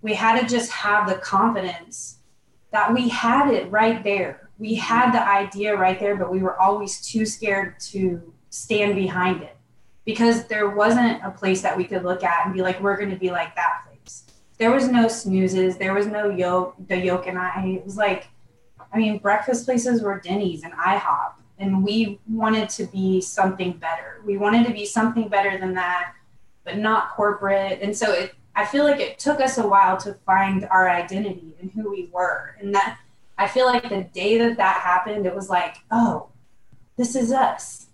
we 0.00 0.14
had 0.14 0.40
to 0.40 0.46
just 0.46 0.70
have 0.70 1.08
the 1.08 1.16
confidence 1.16 2.18
that 2.70 2.94
we 2.94 3.08
had 3.08 3.52
it 3.52 3.68
right 3.72 4.04
there. 4.04 4.50
We 4.56 4.76
had 4.76 5.10
the 5.10 5.28
idea 5.28 5.76
right 5.76 5.98
there, 5.98 6.14
but 6.14 6.30
we 6.30 6.38
were 6.38 6.56
always 6.60 7.00
too 7.00 7.26
scared 7.26 7.80
to 7.90 8.32
stand 8.50 8.94
behind 8.94 9.42
it 9.42 9.56
because 10.10 10.44
there 10.46 10.68
wasn't 10.68 11.22
a 11.24 11.30
place 11.30 11.62
that 11.62 11.76
we 11.76 11.84
could 11.84 12.02
look 12.02 12.22
at 12.22 12.46
and 12.46 12.54
be 12.54 12.62
like, 12.62 12.80
we're 12.80 12.96
going 12.96 13.10
to 13.10 13.16
be 13.16 13.30
like 13.30 13.54
that 13.56 13.82
place. 13.86 14.24
There 14.58 14.70
was 14.70 14.88
no 14.88 15.08
snoozes. 15.08 15.76
There 15.76 15.94
was 15.94 16.06
no 16.06 16.28
Yolk, 16.28 16.74
the 16.88 16.96
yoke 16.96 17.26
and 17.26 17.38
I. 17.38 17.64
It 17.66 17.84
was 17.84 17.96
like, 17.96 18.28
I 18.92 18.98
mean, 18.98 19.18
breakfast 19.18 19.64
places 19.64 20.02
were 20.02 20.20
Denny's 20.20 20.64
and 20.64 20.72
IHOP 20.72 21.34
and 21.60 21.84
we 21.84 22.18
wanted 22.28 22.68
to 22.70 22.86
be 22.86 23.20
something 23.20 23.72
better. 23.72 24.20
We 24.24 24.38
wanted 24.38 24.66
to 24.66 24.72
be 24.72 24.86
something 24.86 25.28
better 25.28 25.58
than 25.58 25.74
that, 25.74 26.14
but 26.64 26.78
not 26.78 27.10
corporate. 27.10 27.80
And 27.82 27.96
so 27.96 28.12
it, 28.12 28.34
I 28.56 28.64
feel 28.64 28.84
like 28.84 28.98
it 28.98 29.18
took 29.18 29.40
us 29.40 29.58
a 29.58 29.68
while 29.68 29.98
to 29.98 30.14
find 30.26 30.66
our 30.70 30.88
identity 30.88 31.54
and 31.60 31.70
who 31.70 31.90
we 31.90 32.08
were. 32.10 32.56
And 32.58 32.74
that 32.74 32.98
I 33.36 33.46
feel 33.46 33.66
like 33.66 33.88
the 33.88 34.04
day 34.04 34.38
that 34.38 34.56
that 34.56 34.80
happened, 34.80 35.26
it 35.26 35.34
was 35.34 35.50
like, 35.50 35.76
oh, 35.90 36.28
this 36.96 37.14
is 37.14 37.30
us. 37.30 37.86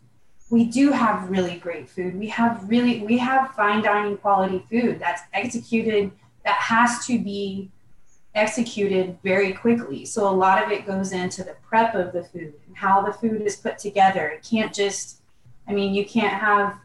We 0.48 0.64
do 0.64 0.92
have 0.92 1.28
really 1.28 1.56
great 1.56 1.88
food. 1.88 2.16
We 2.16 2.28
have 2.28 2.68
really, 2.68 3.02
we 3.02 3.18
have 3.18 3.54
fine 3.54 3.82
dining 3.82 4.16
quality 4.16 4.64
food 4.70 5.00
that's 5.00 5.22
executed, 5.32 6.12
that 6.44 6.56
has 6.56 7.04
to 7.06 7.18
be 7.18 7.70
executed 8.34 9.18
very 9.24 9.52
quickly. 9.52 10.04
So 10.04 10.28
a 10.28 10.30
lot 10.30 10.62
of 10.62 10.70
it 10.70 10.86
goes 10.86 11.12
into 11.12 11.42
the 11.42 11.56
prep 11.66 11.94
of 11.94 12.12
the 12.12 12.22
food 12.22 12.54
and 12.66 12.76
how 12.76 13.02
the 13.02 13.12
food 13.12 13.42
is 13.42 13.56
put 13.56 13.78
together. 13.78 14.28
It 14.28 14.46
can't 14.48 14.72
just, 14.72 15.20
I 15.66 15.72
mean, 15.72 15.94
you 15.94 16.04
can't 16.04 16.34
have 16.34 16.78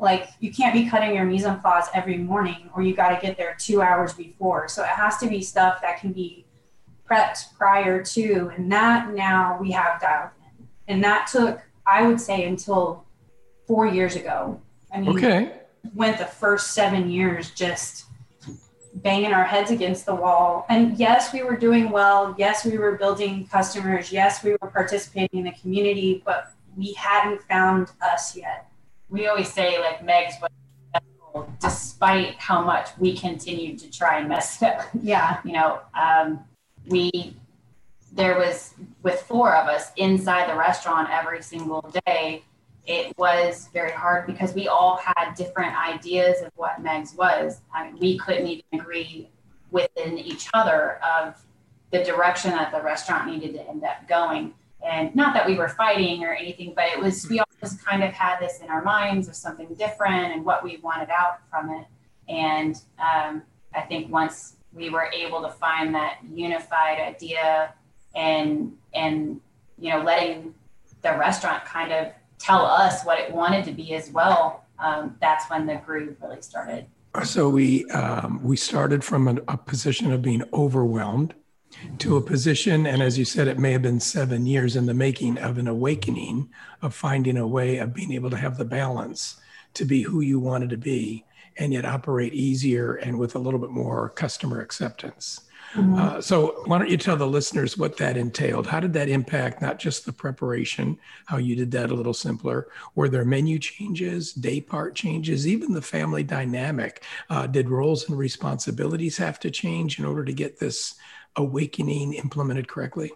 like 0.00 0.30
you 0.38 0.52
can't 0.52 0.74
be 0.74 0.88
cutting 0.88 1.14
your 1.14 1.24
mise 1.24 1.44
en 1.44 1.60
place 1.60 1.86
every 1.92 2.16
morning 2.18 2.70
or 2.74 2.82
you 2.82 2.94
got 2.94 3.08
to 3.08 3.26
get 3.26 3.36
there 3.36 3.56
two 3.58 3.82
hours 3.82 4.12
before. 4.12 4.68
So 4.68 4.82
it 4.82 4.88
has 4.90 5.18
to 5.18 5.28
be 5.28 5.42
stuff 5.42 5.80
that 5.82 6.00
can 6.00 6.12
be 6.12 6.44
prepped 7.08 7.56
prior 7.56 8.02
to, 8.04 8.52
and 8.54 8.70
that 8.70 9.14
now 9.14 9.58
we 9.60 9.70
have 9.72 10.00
dialed 10.00 10.30
in. 10.58 10.68
And 10.86 11.04
that 11.04 11.26
took, 11.26 11.60
I 11.88 12.06
would 12.06 12.20
say, 12.20 12.44
until 12.44 13.04
four 13.66 13.86
years 13.86 14.14
ago. 14.14 14.60
I 14.92 15.00
mean, 15.00 15.10
okay. 15.10 15.52
went 15.94 16.18
the 16.18 16.26
first 16.26 16.72
seven 16.72 17.10
years 17.10 17.50
just 17.50 18.04
banging 18.94 19.32
our 19.32 19.44
heads 19.44 19.70
against 19.70 20.06
the 20.06 20.14
wall. 20.14 20.66
And 20.68 20.98
yes, 20.98 21.32
we 21.32 21.42
were 21.42 21.56
doing 21.56 21.90
well. 21.90 22.34
Yes, 22.38 22.64
we 22.64 22.76
were 22.78 22.92
building 22.96 23.46
customers. 23.46 24.12
Yes, 24.12 24.44
we 24.44 24.52
were 24.52 24.70
participating 24.70 25.40
in 25.40 25.44
the 25.44 25.52
community, 25.52 26.22
but 26.24 26.52
we 26.76 26.92
hadn't 26.92 27.40
found 27.42 27.90
us 28.02 28.36
yet. 28.36 28.70
We 29.08 29.26
always 29.26 29.50
say, 29.52 29.78
like, 29.80 30.04
Meg's 30.04 30.34
was 30.40 30.50
despite 31.60 32.34
how 32.34 32.62
much 32.62 32.88
we 32.98 33.16
continued 33.16 33.78
to 33.78 33.90
try 33.90 34.18
and 34.18 34.28
mess 34.28 34.60
it 34.62 34.66
up. 34.66 34.88
Yeah. 35.02 35.40
You 35.44 35.52
know, 35.52 35.80
um, 35.98 36.40
we, 36.86 37.36
there 38.12 38.38
was, 38.38 38.74
with 39.02 39.20
four 39.22 39.54
of 39.54 39.68
us 39.68 39.92
inside 39.96 40.50
the 40.50 40.56
restaurant 40.56 41.08
every 41.10 41.42
single 41.42 41.90
day, 42.06 42.42
it 42.86 43.16
was 43.18 43.68
very 43.72 43.92
hard 43.92 44.26
because 44.26 44.54
we 44.54 44.66
all 44.66 44.96
had 44.96 45.34
different 45.34 45.76
ideas 45.76 46.40
of 46.40 46.50
what 46.56 46.82
Meg's 46.82 47.14
was. 47.14 47.60
I 47.72 47.84
mean, 47.84 47.98
we 48.00 48.18
couldn't 48.18 48.46
even 48.46 48.64
agree 48.72 49.28
within 49.70 50.18
each 50.18 50.48
other 50.54 50.98
of 51.04 51.44
the 51.90 52.02
direction 52.02 52.50
that 52.52 52.72
the 52.72 52.82
restaurant 52.82 53.30
needed 53.30 53.52
to 53.54 53.68
end 53.68 53.84
up 53.84 54.08
going. 54.08 54.54
And 54.84 55.14
not 55.14 55.34
that 55.34 55.46
we 55.46 55.56
were 55.56 55.68
fighting 55.68 56.24
or 56.24 56.32
anything, 56.32 56.72
but 56.74 56.86
it 56.86 56.98
was, 56.98 57.28
we 57.28 57.40
all 57.40 57.46
just 57.60 57.84
kind 57.84 58.02
of 58.02 58.12
had 58.12 58.38
this 58.38 58.60
in 58.60 58.68
our 58.68 58.82
minds 58.82 59.28
of 59.28 59.34
something 59.34 59.74
different 59.74 60.32
and 60.32 60.44
what 60.44 60.64
we 60.64 60.78
wanted 60.78 61.10
out 61.10 61.40
from 61.50 61.70
it. 61.70 61.86
And 62.28 62.80
um, 62.98 63.42
I 63.74 63.82
think 63.82 64.10
once 64.10 64.56
we 64.72 64.88
were 64.88 65.10
able 65.12 65.42
to 65.42 65.50
find 65.50 65.94
that 65.94 66.18
unified 66.30 67.00
idea 67.00 67.74
and, 68.18 68.76
and, 68.92 69.40
you 69.78 69.90
know, 69.90 70.02
letting 70.02 70.54
the 71.02 71.16
restaurant 71.16 71.64
kind 71.64 71.92
of 71.92 72.12
tell 72.38 72.66
us 72.66 73.04
what 73.04 73.18
it 73.18 73.32
wanted 73.32 73.64
to 73.64 73.72
be 73.72 73.94
as 73.94 74.10
well, 74.10 74.64
um, 74.78 75.16
that's 75.20 75.48
when 75.48 75.66
the 75.66 75.76
groove 75.86 76.16
really 76.20 76.42
started. 76.42 76.86
So 77.24 77.48
we 77.48 77.84
um, 77.90 78.40
we 78.42 78.56
started 78.56 79.02
from 79.02 79.28
a, 79.28 79.36
a 79.48 79.56
position 79.56 80.12
of 80.12 80.22
being 80.22 80.42
overwhelmed 80.52 81.34
to 81.98 82.16
a 82.16 82.20
position, 82.20 82.86
and 82.86 83.02
as 83.02 83.18
you 83.18 83.24
said, 83.24 83.48
it 83.48 83.58
may 83.58 83.72
have 83.72 83.82
been 83.82 84.00
seven 84.00 84.46
years 84.46 84.76
in 84.76 84.86
the 84.86 84.94
making 84.94 85.38
of 85.38 85.58
an 85.58 85.66
awakening 85.66 86.48
of 86.82 86.94
finding 86.94 87.36
a 87.36 87.46
way 87.46 87.78
of 87.78 87.94
being 87.94 88.12
able 88.12 88.30
to 88.30 88.36
have 88.36 88.56
the 88.56 88.64
balance 88.64 89.36
to 89.74 89.84
be 89.84 90.02
who 90.02 90.20
you 90.20 90.38
wanted 90.38 90.70
to 90.70 90.76
be 90.76 91.24
and 91.56 91.72
yet 91.72 91.84
operate 91.84 92.34
easier 92.34 92.94
and 92.94 93.18
with 93.18 93.34
a 93.34 93.38
little 93.38 93.58
bit 93.58 93.70
more 93.70 94.10
customer 94.10 94.60
acceptance. 94.60 95.40
Mm-hmm. 95.74 95.94
Uh, 95.98 96.20
so, 96.20 96.62
why 96.64 96.78
don't 96.78 96.88
you 96.88 96.96
tell 96.96 97.16
the 97.16 97.26
listeners 97.26 97.76
what 97.76 97.96
that 97.98 98.16
entailed? 98.16 98.66
How 98.66 98.80
did 98.80 98.92
that 98.94 99.08
impact 99.08 99.60
not 99.60 99.78
just 99.78 100.06
the 100.06 100.12
preparation, 100.12 100.98
how 101.26 101.36
you 101.36 101.54
did 101.56 101.70
that 101.72 101.90
a 101.90 101.94
little 101.94 102.14
simpler? 102.14 102.68
Were 102.94 103.08
there 103.08 103.24
menu 103.24 103.58
changes, 103.58 104.32
day 104.32 104.60
part 104.60 104.94
changes, 104.94 105.46
even 105.46 105.74
the 105.74 105.82
family 105.82 106.22
dynamic? 106.22 107.04
Uh, 107.28 107.46
did 107.46 107.68
roles 107.68 108.08
and 108.08 108.16
responsibilities 108.16 109.18
have 109.18 109.38
to 109.40 109.50
change 109.50 109.98
in 109.98 110.04
order 110.04 110.24
to 110.24 110.32
get 110.32 110.58
this 110.58 110.94
awakening 111.36 112.14
implemented 112.14 112.68
correctly? 112.68 113.12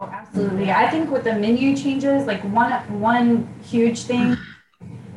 Oh, 0.00 0.06
absolutely. 0.06 0.70
I 0.70 0.90
think 0.90 1.10
with 1.10 1.24
the 1.24 1.34
menu 1.34 1.76
changes, 1.76 2.26
like 2.26 2.42
one 2.52 2.72
one 3.00 3.48
huge 3.62 4.02
thing 4.02 4.36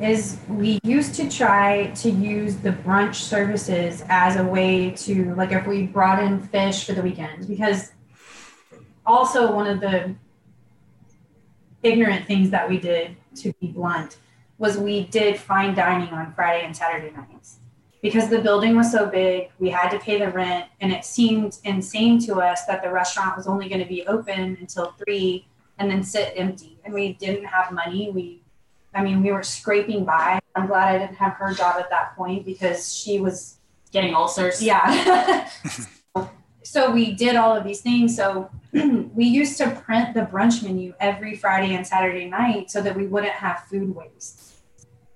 is 0.00 0.38
we 0.48 0.80
used 0.82 1.14
to 1.14 1.28
try 1.28 1.88
to 1.88 2.10
use 2.10 2.56
the 2.56 2.70
brunch 2.70 3.16
services 3.16 4.02
as 4.08 4.36
a 4.36 4.44
way 4.44 4.90
to 4.90 5.34
like 5.34 5.52
if 5.52 5.66
we 5.66 5.82
brought 5.82 6.22
in 6.22 6.40
fish 6.40 6.86
for 6.86 6.92
the 6.92 7.02
weekend 7.02 7.46
because 7.46 7.92
also 9.04 9.52
one 9.54 9.66
of 9.66 9.80
the 9.80 10.14
ignorant 11.82 12.26
things 12.26 12.50
that 12.50 12.68
we 12.68 12.78
did 12.78 13.16
to 13.34 13.52
be 13.60 13.68
blunt 13.68 14.16
was 14.58 14.78
we 14.78 15.04
did 15.04 15.38
fine 15.38 15.74
dining 15.74 16.08
on 16.10 16.32
Friday 16.34 16.64
and 16.64 16.76
Saturday 16.76 17.10
nights. 17.16 17.56
Because 18.02 18.28
the 18.28 18.40
building 18.40 18.76
was 18.76 18.90
so 18.90 19.06
big 19.06 19.50
we 19.58 19.68
had 19.70 19.90
to 19.90 19.98
pay 19.98 20.18
the 20.18 20.30
rent 20.30 20.66
and 20.80 20.92
it 20.92 21.04
seemed 21.04 21.58
insane 21.64 22.18
to 22.20 22.36
us 22.36 22.64
that 22.66 22.82
the 22.82 22.90
restaurant 22.90 23.36
was 23.36 23.46
only 23.46 23.68
going 23.68 23.80
to 23.80 23.88
be 23.88 24.06
open 24.06 24.56
until 24.60 24.92
3 25.04 25.46
and 25.78 25.90
then 25.90 26.02
sit 26.02 26.32
empty. 26.36 26.78
And 26.84 26.94
we 26.94 27.14
didn't 27.14 27.44
have 27.44 27.72
money. 27.72 28.10
We 28.10 28.42
I 28.94 29.02
mean, 29.02 29.22
we 29.22 29.32
were 29.32 29.42
scraping 29.42 30.04
by. 30.04 30.40
I'm 30.54 30.66
glad 30.66 30.94
I 30.94 30.98
didn't 30.98 31.16
have 31.16 31.34
her 31.34 31.54
job 31.54 31.76
at 31.78 31.90
that 31.90 32.16
point 32.16 32.44
because 32.44 32.92
she 32.92 33.20
was 33.20 33.58
getting 33.92 34.14
ulcers. 34.14 34.62
Yeah. 34.62 35.48
so 36.62 36.90
we 36.90 37.12
did 37.12 37.36
all 37.36 37.56
of 37.56 37.64
these 37.64 37.80
things. 37.80 38.16
So 38.16 38.50
we 38.72 39.24
used 39.24 39.56
to 39.58 39.70
print 39.70 40.14
the 40.14 40.22
brunch 40.22 40.62
menu 40.62 40.94
every 41.00 41.36
Friday 41.36 41.74
and 41.74 41.86
Saturday 41.86 42.28
night 42.28 42.70
so 42.70 42.82
that 42.82 42.96
we 42.96 43.06
wouldn't 43.06 43.32
have 43.32 43.64
food 43.70 43.94
waste. 43.94 44.54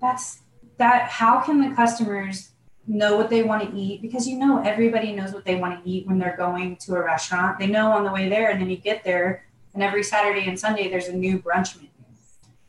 That's 0.01 0.41
that. 0.79 1.09
How 1.09 1.41
can 1.41 1.61
the 1.61 1.75
customers 1.75 2.51
know 2.87 3.17
what 3.17 3.31
they 3.31 3.43
want 3.43 3.69
to 3.69 3.77
eat? 3.77 4.03
Because 4.03 4.29
you 4.29 4.39
know, 4.39 4.63
everybody 4.63 5.13
knows 5.13 5.33
what 5.33 5.45
they 5.45 5.57
want 5.57 5.83
to 5.83 5.91
eat 5.91 6.07
when 6.07 6.19
they're 6.19 6.37
going 6.37 6.77
to 6.77 6.95
a 6.95 7.03
restaurant. 7.03 7.59
They 7.59 7.67
know 7.67 7.91
on 7.93 8.05
the 8.05 8.13
way 8.13 8.29
there, 8.29 8.51
and 8.51 8.61
then 8.61 8.71
you 8.71 8.77
get 8.77 9.05
there, 9.05 9.47
and 9.73 9.83
every 9.83 10.03
Saturday 10.03 10.47
and 10.47 10.59
Sunday 10.59 10.89
there's 10.89 11.09
a 11.09 11.17
new 11.17 11.39
brunch 11.39 11.77
menu 11.77 11.91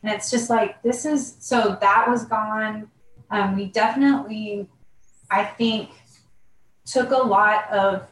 and 0.06 0.14
it's 0.14 0.30
just 0.30 0.48
like, 0.48 0.80
this 0.82 1.04
is 1.04 1.34
so 1.40 1.76
that 1.80 2.08
was 2.08 2.24
gone. 2.26 2.88
Um, 3.28 3.56
we 3.56 3.64
definitely, 3.66 4.68
I 5.32 5.42
think, 5.42 5.90
took 6.84 7.10
a 7.10 7.16
lot 7.16 7.68
of 7.72 8.06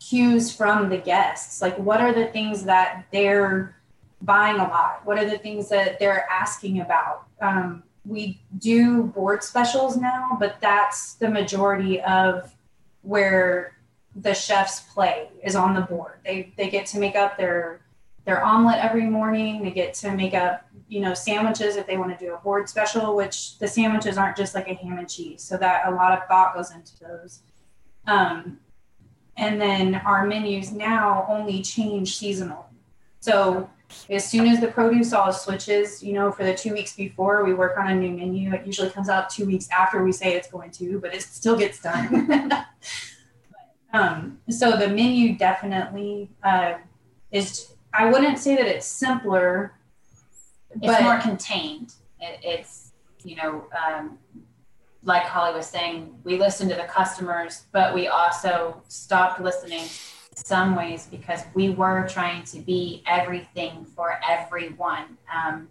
cues 0.00 0.52
from 0.52 0.88
the 0.88 0.96
guests. 0.96 1.62
Like, 1.62 1.78
what 1.78 2.00
are 2.00 2.12
the 2.12 2.26
things 2.26 2.64
that 2.64 3.06
they're 3.12 3.76
buying 4.22 4.56
a 4.56 4.64
lot? 4.64 5.02
What 5.04 5.18
are 5.18 5.30
the 5.30 5.38
things 5.38 5.68
that 5.68 6.00
they're 6.00 6.26
asking 6.28 6.80
about? 6.80 7.28
Um, 7.40 7.84
we 8.04 8.40
do 8.58 9.04
board 9.04 9.44
specials 9.44 9.96
now, 9.96 10.36
but 10.40 10.56
that's 10.60 11.14
the 11.14 11.30
majority 11.30 12.00
of 12.00 12.52
where 13.02 13.76
the 14.16 14.34
chefs 14.34 14.80
play 14.80 15.28
is 15.44 15.54
on 15.54 15.74
the 15.74 15.82
board. 15.82 16.14
They 16.24 16.52
they 16.56 16.68
get 16.68 16.86
to 16.86 16.98
make 16.98 17.14
up 17.14 17.38
their 17.38 17.82
their 18.28 18.44
omelet 18.44 18.76
every 18.76 19.06
morning. 19.06 19.62
They 19.62 19.70
get 19.70 19.94
to 19.94 20.12
make 20.12 20.34
up 20.34 20.68
you 20.88 21.00
know, 21.00 21.14
sandwiches 21.14 21.76
if 21.76 21.86
they 21.86 21.96
want 21.96 22.18
to 22.18 22.24
do 22.24 22.34
a 22.34 22.38
board 22.38 22.68
special, 22.68 23.14
which 23.14 23.58
the 23.58 23.68
sandwiches 23.68 24.16
aren't 24.16 24.36
just 24.36 24.54
like 24.54 24.68
a 24.68 24.74
ham 24.74 24.98
and 24.98 25.08
cheese. 25.08 25.42
So 25.42 25.56
that 25.58 25.86
a 25.86 25.90
lot 25.90 26.12
of 26.12 26.26
thought 26.28 26.54
goes 26.54 26.72
into 26.74 26.92
those. 27.00 27.40
Um, 28.06 28.58
and 29.36 29.60
then 29.60 29.96
our 29.96 30.26
menus 30.26 30.72
now 30.72 31.26
only 31.28 31.62
change 31.62 32.16
seasonal. 32.16 32.66
So 33.20 33.68
as 34.08 34.28
soon 34.28 34.46
as 34.46 34.60
the 34.60 34.68
produce 34.68 35.12
all 35.12 35.32
switches, 35.32 36.02
you 36.02 36.14
know, 36.14 36.32
for 36.32 36.44
the 36.44 36.54
two 36.54 36.72
weeks 36.72 36.94
before 36.96 37.44
we 37.44 37.52
work 37.52 37.76
on 37.78 37.88
a 37.90 37.94
new 37.94 38.10
menu, 38.10 38.52
it 38.54 38.66
usually 38.66 38.90
comes 38.90 39.08
out 39.08 39.30
two 39.30 39.44
weeks 39.44 39.68
after 39.70 40.02
we 40.02 40.12
say 40.12 40.34
it's 40.34 40.50
going 40.50 40.70
to, 40.72 40.98
but 41.00 41.14
it 41.14 41.22
still 41.22 41.56
gets 41.56 41.80
done. 41.80 42.64
um, 43.92 44.38
so 44.48 44.76
the 44.76 44.88
menu 44.88 45.36
definitely 45.36 46.30
uh, 46.42 46.74
is, 47.30 47.74
I 47.98 48.10
wouldn't 48.10 48.38
say 48.38 48.54
that 48.56 48.66
it's 48.66 48.86
simpler 48.86 49.74
it's 50.80 51.02
more 51.02 51.18
contained. 51.18 51.94
It, 52.20 52.40
it's, 52.42 52.92
you 53.24 53.36
know, 53.36 53.64
um, 53.84 54.18
like 55.02 55.22
Holly 55.22 55.54
was 55.54 55.66
saying, 55.66 56.14
we 56.24 56.38
listen 56.38 56.68
to 56.68 56.74
the 56.74 56.84
customers, 56.84 57.64
but 57.72 57.94
we 57.94 58.06
also 58.06 58.82
stopped 58.88 59.40
listening 59.40 59.84
some 60.34 60.76
ways 60.76 61.08
because 61.10 61.42
we 61.54 61.70
were 61.70 62.06
trying 62.08 62.44
to 62.44 62.60
be 62.60 63.02
everything 63.06 63.84
for 63.84 64.20
everyone. 64.28 65.18
Um, 65.34 65.68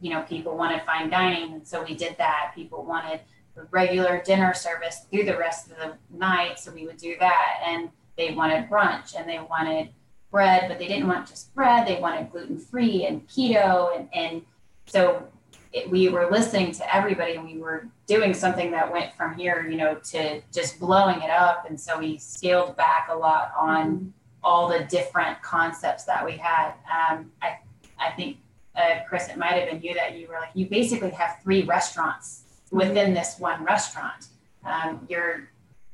you 0.00 0.10
know, 0.10 0.22
people 0.22 0.56
wanted 0.56 0.82
fine 0.82 1.08
dining, 1.08 1.54
and 1.54 1.66
so 1.66 1.82
we 1.82 1.94
did 1.94 2.16
that. 2.18 2.52
People 2.54 2.84
wanted 2.84 3.20
the 3.54 3.66
regular 3.70 4.20
dinner 4.22 4.52
service 4.52 5.06
through 5.10 5.24
the 5.24 5.38
rest 5.38 5.70
of 5.70 5.76
the 5.78 5.94
night, 6.14 6.58
so 6.58 6.72
we 6.72 6.86
would 6.86 6.96
do 6.96 7.16
that. 7.20 7.62
And 7.64 7.88
they 8.18 8.34
wanted 8.34 8.68
brunch 8.68 9.14
and 9.16 9.28
they 9.28 9.38
wanted 9.38 9.90
bread, 10.32 10.64
but 10.68 10.80
they 10.80 10.88
didn't 10.88 11.06
want 11.06 11.28
just 11.28 11.54
bread. 11.54 11.86
They 11.86 12.00
wanted 12.00 12.32
gluten 12.32 12.58
free 12.58 13.06
and 13.06 13.28
keto, 13.28 13.96
and 13.96 14.08
and 14.12 14.42
so 14.86 15.28
it, 15.72 15.88
we 15.88 16.08
were 16.08 16.28
listening 16.30 16.72
to 16.72 16.94
everybody, 16.96 17.36
and 17.36 17.44
we 17.44 17.58
were 17.58 17.86
doing 18.06 18.34
something 18.34 18.72
that 18.72 18.90
went 18.90 19.14
from 19.14 19.34
here, 19.34 19.68
you 19.68 19.76
know, 19.76 19.94
to 20.10 20.40
just 20.52 20.80
blowing 20.80 21.22
it 21.22 21.30
up. 21.30 21.66
And 21.68 21.80
so 21.80 21.98
we 21.98 22.18
scaled 22.18 22.76
back 22.76 23.08
a 23.10 23.14
lot 23.14 23.52
on 23.56 23.86
mm-hmm. 23.86 24.08
all 24.42 24.68
the 24.68 24.80
different 24.84 25.40
concepts 25.42 26.04
that 26.04 26.24
we 26.24 26.32
had. 26.32 26.72
Um, 26.90 27.30
I 27.40 27.58
I 28.00 28.10
think 28.16 28.38
uh, 28.74 29.00
Chris, 29.08 29.28
it 29.28 29.36
might 29.36 29.52
have 29.52 29.70
been 29.70 29.82
you 29.82 29.94
that 29.94 30.18
you 30.18 30.26
were 30.28 30.34
like, 30.40 30.50
you 30.54 30.66
basically 30.66 31.10
have 31.10 31.38
three 31.42 31.62
restaurants 31.62 32.44
within 32.70 33.14
this 33.14 33.36
one 33.38 33.62
restaurant. 33.62 34.28
Um, 34.64 35.06
you're 35.08 35.50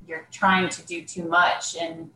you're 0.07 0.27
trying 0.31 0.69
to 0.71 0.83
do 0.87 1.03
too 1.03 1.25
much, 1.25 1.77
and 1.77 2.11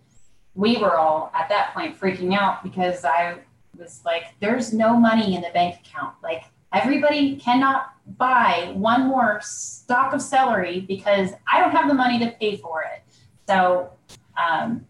we 0.55 0.77
were 0.77 0.97
all 0.97 1.31
at 1.35 1.49
that 1.49 1.73
point 1.75 1.99
freaking 1.99 2.35
out 2.35 2.63
because 2.63 3.05
I 3.05 3.39
was 3.79 4.03
like, 4.05 4.25
there's 4.41 4.73
no 4.73 4.97
money 4.97 5.35
in 5.35 5.43
the 5.43 5.51
bank 5.51 5.81
account. 5.85 6.15
Like 6.23 6.45
everybody 6.73 7.37
cannot 7.37 7.95
buy 8.19 8.73
one 8.75 9.07
more 9.07 9.41
stalk 9.43 10.13
of 10.13 10.21
celery 10.21 10.81
because 10.81 11.31
I 11.51 11.61
don't 11.61 11.71
have 11.71 11.89
the 11.89 11.95
money 11.95 12.19
to 12.21 12.31
pay 12.33 12.57
for 12.57 12.83
it. 12.83 13.03
So, 13.49 13.91
um, 14.37 14.87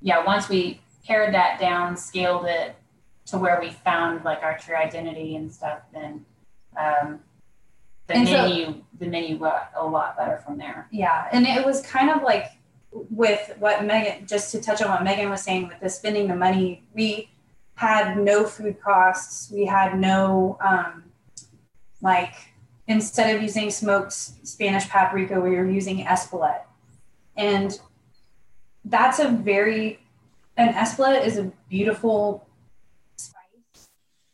yeah, 0.00 0.24
once 0.24 0.48
we 0.48 0.80
pared 1.06 1.34
that 1.34 1.60
down, 1.60 1.96
scaled 1.96 2.46
it, 2.46 2.76
to 3.26 3.38
where 3.38 3.60
we 3.60 3.70
found 3.70 4.24
like 4.24 4.42
our 4.42 4.58
true 4.58 4.74
identity 4.74 5.36
and 5.36 5.52
stuff, 5.52 5.80
then 5.92 6.24
um, 6.76 7.20
the 8.08 8.14
and 8.14 8.24
menu 8.24 8.66
so, 8.66 8.74
the 8.98 9.06
menu 9.06 9.38
got 9.38 9.70
a 9.76 9.86
lot 9.86 10.16
better 10.16 10.42
from 10.44 10.58
there. 10.58 10.88
Yeah, 10.90 11.28
and 11.32 11.46
it 11.46 11.64
was 11.64 11.82
kind 11.82 12.10
of 12.10 12.22
like 12.22 12.46
with 12.92 13.54
what 13.58 13.84
Megan, 13.84 14.26
just 14.26 14.50
to 14.52 14.60
touch 14.60 14.82
on 14.82 14.90
what 14.90 15.04
Megan 15.04 15.30
was 15.30 15.42
saying 15.42 15.68
with 15.68 15.80
the 15.80 15.88
spending 15.88 16.28
the 16.28 16.34
money, 16.34 16.82
we 16.94 17.30
had 17.74 18.18
no 18.18 18.44
food 18.44 18.80
costs. 18.80 19.50
We 19.50 19.64
had 19.64 19.98
no 19.98 20.58
um, 20.60 21.04
like 22.02 22.34
instead 22.86 23.34
of 23.34 23.42
using 23.42 23.70
smoked 23.70 24.12
Spanish 24.12 24.88
paprika, 24.88 25.40
we 25.40 25.50
were 25.50 25.68
using 25.68 26.04
Espelette, 26.04 26.64
and 27.36 27.78
that's 28.84 29.18
a 29.18 29.28
very 29.28 30.00
an 30.56 30.74
Espelette 30.74 31.24
is 31.24 31.38
a 31.38 31.50
beautiful 31.68 32.46
spice. 33.16 33.88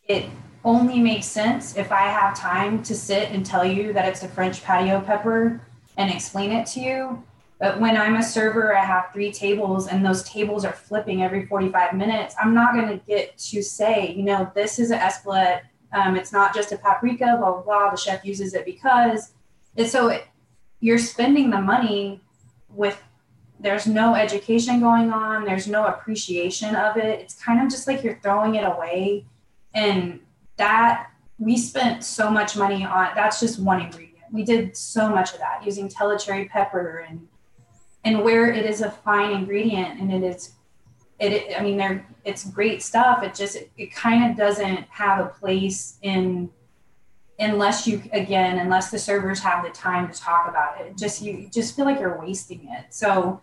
it 0.09 0.27
only 0.65 0.99
makes 0.99 1.27
sense 1.27 1.77
if 1.77 1.93
I 1.93 2.09
have 2.09 2.37
time 2.37 2.83
to 2.83 2.95
sit 2.97 3.31
and 3.31 3.47
tell 3.47 3.65
you 3.65 3.93
that 3.93 4.09
it's 4.09 4.25
a 4.25 4.29
French 4.29 4.65
patio 4.65 5.01
pepper 5.01 5.61
and 5.97 6.11
explain 6.11 6.51
it 6.51 6.67
to 6.69 6.81
you. 6.81 7.23
But 7.59 7.81
when 7.81 7.97
I'm 7.97 8.17
a 8.17 8.23
server, 8.23 8.77
I 8.77 8.85
have 8.85 9.07
three 9.13 9.33
tables 9.33 9.89
and 9.89 10.05
those 10.05 10.23
tables 10.25 10.65
are 10.65 10.73
flipping 10.73 11.23
every 11.23 11.47
45 11.47 11.95
minutes. 11.95 12.35
I'm 12.41 12.53
not 12.53 12.75
going 12.75 12.89
to 12.89 13.05
get 13.07 13.39
to 13.39 13.63
say, 13.63 14.13
you 14.13 14.25
know, 14.25 14.51
this 14.55 14.79
is 14.79 14.91
an 14.91 14.99
Espelette. 14.99 15.63
Um, 15.93 16.17
it's 16.17 16.33
not 16.33 16.55
just 16.55 16.73
a 16.73 16.77
paprika, 16.77 17.37
blah, 17.39 17.53
blah, 17.53 17.63
blah. 17.63 17.91
The 17.91 17.97
chef 17.97 18.25
uses 18.25 18.53
it 18.53 18.67
because. 18.67 19.33
And 19.77 19.89
so 19.89 20.09
it, 20.09 20.27
you're 20.81 20.99
spending 20.99 21.49
the 21.49 21.61
money 21.61 22.21
with, 22.69 23.03
there's 23.59 23.87
no 23.87 24.15
education 24.15 24.81
going 24.81 25.11
on, 25.11 25.45
there's 25.45 25.67
no 25.67 25.87
appreciation 25.87 26.77
of 26.77 26.99
it. 26.99 27.21
It's 27.21 27.43
kind 27.43 27.63
of 27.63 27.71
just 27.71 27.87
like 27.87 28.05
you're 28.05 28.19
throwing 28.23 28.57
it 28.57 28.65
away 28.65 29.25
and 29.73 30.21
that 30.59 31.11
we 31.39 31.57
spent 31.57 32.05
so 32.05 32.31
much 32.31 32.57
money 32.57 32.85
on 32.85 33.11
that's 33.15 33.41
just 33.41 33.59
one 33.59 33.81
ingredient. 33.81 34.25
We 34.33 34.45
did 34.45 34.77
so 34.77 35.09
much 35.09 35.33
of 35.33 35.39
that 35.39 35.65
using 35.65 35.89
Tellicherry 35.89 36.49
pepper 36.49 37.07
and 37.09 37.27
and 38.07 38.23
where 38.23 38.51
it 38.53 38.65
is 38.65 38.83
a 38.83 38.91
fine 38.91 39.33
ingredient 39.33 40.01
and 40.01 40.13
it 40.13 40.23
is 40.23 40.53
it, 41.19 41.59
I 41.59 41.63
mean 41.63 41.77
there 41.77 42.07
it's 42.25 42.45
great 42.45 42.83
stuff. 42.83 43.23
It 43.23 43.35
just 43.35 43.57
it, 43.57 43.71
it 43.77 43.93
kind 43.93 44.31
of 44.31 44.37
doesn't 44.37 44.87
have 44.91 45.25
a 45.25 45.29
place 45.29 45.99
in 46.03 46.51
unless 47.39 47.87
you 47.87 48.03
again 48.13 48.59
unless 48.59 48.91
the 48.91 48.99
servers 48.99 49.41
have 49.41 49.65
the 49.65 49.71
time 49.71 50.11
to 50.11 50.19
talk 50.19 50.47
about 50.49 50.81
it. 50.81 50.97
Just 50.97 51.21
you 51.21 51.49
just 51.53 51.75
feel 51.75 51.85
like 51.85 51.99
you're 51.99 52.21
wasting 52.21 52.69
it. 52.71 52.87
So 52.91 53.41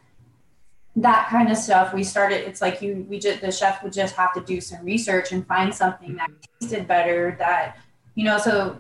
that 0.95 1.28
kind 1.30 1.49
of 1.52 1.58
stuff 1.58 1.91
we 1.91 2.04
started 2.04 2.47
it's 2.47 2.62
like 2.62 2.80
you 2.80 3.06
we 3.10 3.17
just 3.17 3.41
the 3.41 3.52
chef 3.52 3.84
would 3.84 3.91
just 3.91 4.15
have 4.15 4.32
to 4.32 4.41
do 4.41 4.62
some 4.62 4.86
research 4.86 5.32
and 5.32 5.45
find 5.47 5.73
something 5.73 6.15
that 6.15 6.30
tasted 6.60 6.88
better 6.88 7.36
that 7.39 7.80
you 8.13 8.23
know 8.23 8.38
so 8.38 8.80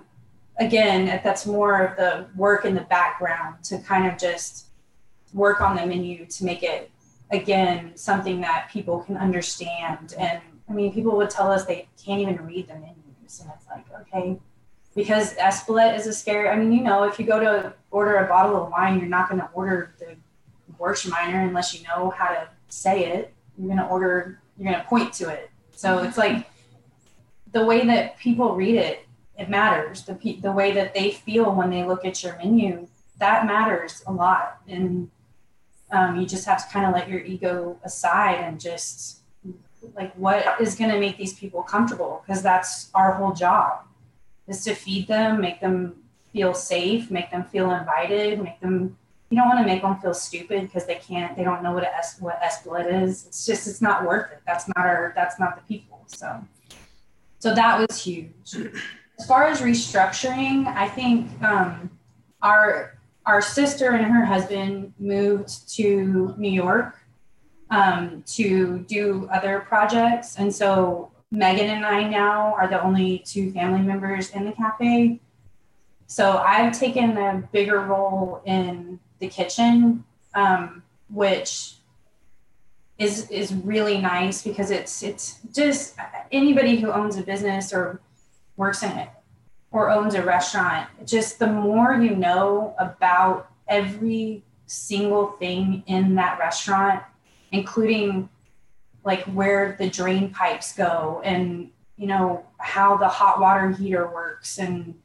again 0.59 1.19
that's 1.23 1.47
more 1.47 1.83
of 1.83 1.97
the 1.97 2.27
work 2.35 2.65
in 2.65 2.75
the 2.75 2.81
background 2.81 3.63
to 3.63 3.79
kind 3.79 4.05
of 4.05 4.15
just 4.15 4.67
work 5.33 5.61
on 5.61 5.75
the 5.75 5.85
menu 5.85 6.25
to 6.25 6.45
make 6.45 6.63
it 6.63 6.91
again 7.31 7.91
something 7.95 8.41
that 8.41 8.69
people 8.71 8.99
can 8.99 9.17
understand 9.17 10.13
and 10.17 10.41
i 10.69 10.73
mean 10.73 10.93
people 10.93 11.15
would 11.15 11.29
tell 11.29 11.51
us 11.51 11.65
they 11.65 11.87
can't 12.03 12.21
even 12.21 12.37
read 12.45 12.67
the 12.67 12.73
menus 12.75 13.39
and 13.41 13.51
it's 13.55 13.67
like 13.67 13.85
okay 13.99 14.39
because 14.95 15.33
Espelette 15.35 15.97
is 15.97 16.05
a 16.05 16.13
scary 16.13 16.49
i 16.49 16.55
mean 16.55 16.71
you 16.71 16.83
know 16.83 17.03
if 17.03 17.19
you 17.19 17.25
go 17.25 17.39
to 17.39 17.73
order 17.89 18.17
a 18.17 18.27
bottle 18.27 18.61
of 18.61 18.71
wine 18.71 18.99
you're 18.99 19.09
not 19.09 19.27
going 19.29 19.41
to 19.41 19.49
order 19.53 19.93
the 19.99 20.15
Gewürztraminer 20.83 21.47
unless 21.47 21.73
you 21.73 21.85
know 21.87 22.09
how 22.09 22.29
to 22.29 22.47
say 22.67 23.05
it. 23.05 23.33
You're 23.57 23.67
going 23.67 23.79
to 23.79 23.87
order, 23.87 24.39
you're 24.57 24.71
going 24.71 24.81
to 24.81 24.87
point 24.87 25.13
to 25.13 25.29
it. 25.29 25.49
So 25.75 25.97
mm-hmm. 25.97 26.07
it's 26.07 26.17
like 26.17 26.49
the 27.51 27.65
way 27.65 27.85
that 27.85 28.17
people 28.17 28.55
read 28.55 28.75
it, 28.75 29.05
it 29.37 29.49
matters. 29.49 30.03
The, 30.03 30.13
the 30.41 30.51
way 30.51 30.71
that 30.71 30.93
they 30.93 31.11
feel 31.11 31.53
when 31.53 31.69
they 31.69 31.83
look 31.83 32.05
at 32.05 32.23
your 32.23 32.37
menu, 32.37 32.87
that 33.17 33.45
matters 33.45 34.03
a 34.07 34.11
lot. 34.11 34.61
And 34.67 35.09
um, 35.93 36.19
you 36.19 36.25
just 36.25 36.45
have 36.45 36.65
to 36.65 36.73
kind 36.73 36.85
of 36.85 36.93
let 36.93 37.07
your 37.07 37.21
ego 37.21 37.79
aside 37.83 38.35
and 38.35 38.59
just 38.59 39.19
like 39.95 40.13
what 40.15 40.59
is 40.59 40.75
going 40.75 40.89
to 40.89 40.99
make 40.99 41.17
these 41.17 41.33
people 41.33 41.61
comfortable 41.61 42.23
because 42.25 42.41
that's 42.41 42.89
our 42.93 43.13
whole 43.13 43.33
job 43.33 43.85
is 44.47 44.63
to 44.63 44.73
feed 44.73 45.07
them 45.07 45.39
make 45.39 45.59
them 45.61 45.95
feel 46.31 46.53
safe 46.53 47.11
make 47.11 47.29
them 47.31 47.43
feel 47.43 47.71
invited 47.71 48.41
make 48.41 48.59
them 48.59 48.97
you 49.33 49.39
don't 49.39 49.47
want 49.47 49.61
to 49.61 49.65
make 49.65 49.81
them 49.81 49.97
feel 49.97 50.13
stupid 50.13 50.61
because 50.61 50.85
they 50.85 50.95
can't 50.95 51.35
they 51.35 51.43
don't 51.43 51.63
know 51.63 51.71
what 51.71 51.81
a 51.81 51.95
S, 51.95 52.17
what 52.19 52.39
Espelette 52.39 53.01
is. 53.01 53.25
It's 53.25 53.47
just 53.47 53.67
it's 53.67 53.81
not 53.81 54.05
worth 54.05 54.31
it. 54.31 54.41
That's 54.45 54.67
not 54.67 54.77
our 54.77 55.11
that's 55.15 55.39
not 55.39 55.55
the 55.55 55.63
people. 55.63 56.03
So 56.05 56.39
so 57.39 57.55
that 57.55 57.79
was 57.79 58.03
huge. 58.03 58.55
As 59.19 59.25
far 59.27 59.45
as 59.45 59.59
restructuring, 59.61 60.67
I 60.67 60.87
think 60.87 61.31
um, 61.41 61.89
our 62.43 62.99
our 63.25 63.41
sister 63.41 63.91
and 63.91 64.05
her 64.05 64.25
husband 64.25 64.93
moved 64.99 65.69
to 65.75 66.33
New 66.37 66.51
York 66.51 66.99
um, 67.69 68.23
to 68.27 68.79
do 68.87 69.29
other 69.31 69.61
projects, 69.61 70.37
and 70.37 70.53
so 70.53 71.11
Megan 71.31 71.69
and 71.69 71.85
I 71.85 72.07
now 72.07 72.53
are 72.53 72.67
the 72.67 72.81
only 72.81 73.19
two 73.19 73.51
family 73.51 73.81
members 73.81 74.29
in 74.31 74.45
the 74.45 74.51
cafe. 74.51 75.19
So 76.05 76.37
I've 76.37 76.77
taken 76.77 77.17
a 77.17 77.47
bigger 77.51 77.79
role 77.79 78.41
in 78.45 78.99
the 79.19 79.27
kitchen, 79.27 80.03
um, 80.35 80.83
which 81.09 81.75
is 82.99 83.29
is 83.31 83.53
really 83.53 83.99
nice 83.99 84.43
because 84.43 84.69
it's 84.69 85.01
it's 85.01 85.39
just 85.51 85.95
anybody 86.31 86.75
who 86.75 86.91
owns 86.91 87.17
a 87.17 87.23
business 87.23 87.73
or 87.73 87.99
works 88.55 88.83
in 88.83 88.91
it 88.91 89.09
or 89.73 89.89
owns 89.89 90.13
a 90.15 90.21
restaurant 90.21 90.87
just 91.05 91.39
the 91.39 91.47
more 91.47 91.95
you 91.95 92.15
know 92.15 92.73
about 92.79 93.49
every 93.67 94.43
single 94.65 95.27
thing 95.33 95.83
in 95.87 96.15
that 96.15 96.39
restaurant 96.39 97.03
including 97.51 98.29
like 99.03 99.23
where 99.25 99.75
the 99.77 99.89
drain 99.89 100.29
pipes 100.29 100.73
go 100.73 101.21
and 101.25 101.69
you 101.97 102.07
know 102.07 102.45
how 102.57 102.95
the 102.95 103.07
hot 103.07 103.39
water 103.39 103.71
heater 103.71 104.09
works 104.09 104.57
and 104.57 104.95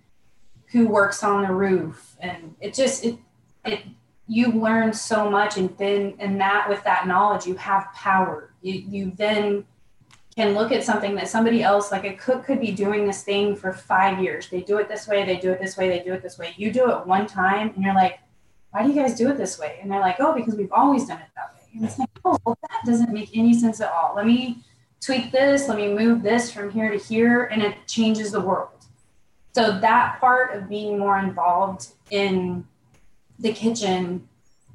who 0.73 0.89
works 0.89 1.23
on 1.23 1.43
the 1.43 1.53
roof. 1.53 2.17
And 2.21 2.55
it 2.61 2.75
just 2.75 3.05
it 3.05 3.19
it 3.65 3.81
you 4.27 4.53
learn 4.53 4.93
so 4.93 5.31
much 5.31 5.57
and 5.57 5.77
then 5.79 6.15
and 6.19 6.41
that 6.41 6.69
with 6.69 6.83
that 6.85 7.07
knowledge 7.07 7.47
you 7.47 7.55
have 7.55 7.93
power. 7.95 8.53
You, 8.63 8.75
you 8.75 9.13
then 9.17 9.65
can 10.39 10.55
look 10.55 10.71
at 10.71 10.85
something 10.85 11.17
that 11.17 11.27
somebody 11.27 11.65
else 11.65 11.91
like 11.91 12.05
a 12.05 12.15
cook 12.15 12.45
could 12.45 12.61
be 12.61 12.71
doing 12.71 13.05
this 13.05 13.25
thing 13.25 13.57
for 13.57 13.73
five 13.73 14.23
years. 14.23 14.49
They 14.49 14.61
do 14.61 14.79
it 14.79 14.89
this 14.89 15.09
way 15.09 15.25
they 15.25 15.37
do 15.37 15.51
it 15.51 15.61
this 15.61 15.77
way 15.77 15.89
they 15.89 15.99
do 15.99 16.13
it 16.13 16.23
this 16.23 16.39
way. 16.39 16.55
You 16.57 16.73
do 16.73 16.93
it 16.93 17.07
one 17.09 17.27
time 17.27 17.73
and 17.75 17.83
you're 17.83 17.93
like 17.93 18.21
why 18.71 18.85
do 18.85 18.89
you 18.89 18.95
guys 18.95 19.17
do 19.17 19.29
it 19.31 19.37
this 19.37 19.59
way? 19.59 19.81
And 19.83 19.91
they're 19.91 19.99
like 19.99 20.21
oh 20.21 20.33
because 20.33 20.55
we've 20.55 20.71
always 20.71 21.07
done 21.07 21.19
it 21.19 21.27
that 21.35 21.55
way. 21.55 21.63
And 21.75 21.85
it's 21.85 21.99
like 21.99 22.11
oh 22.25 22.39
well, 22.47 22.57
that 22.63 22.83
doesn't 22.87 23.13
make 23.13 23.37
any 23.37 23.53
sense 23.53 23.81
at 23.81 23.91
all. 23.91 24.13
Let 24.15 24.27
me 24.27 24.59
tweak 25.01 25.33
this 25.33 25.67
let 25.67 25.77
me 25.77 25.93
move 25.93 26.23
this 26.23 26.53
from 26.53 26.71
here 26.71 26.89
to 26.89 26.99
here 26.99 27.47
and 27.47 27.61
it 27.61 27.75
changes 27.89 28.31
the 28.31 28.41
world. 28.41 28.87
So 29.57 29.81
that 29.81 30.21
part 30.21 30.55
of 30.55 30.69
being 30.69 31.01
more 31.01 31.19
involved 31.19 31.89
in 32.13 32.65
the 33.41 33.53
kitchen 33.53 34.29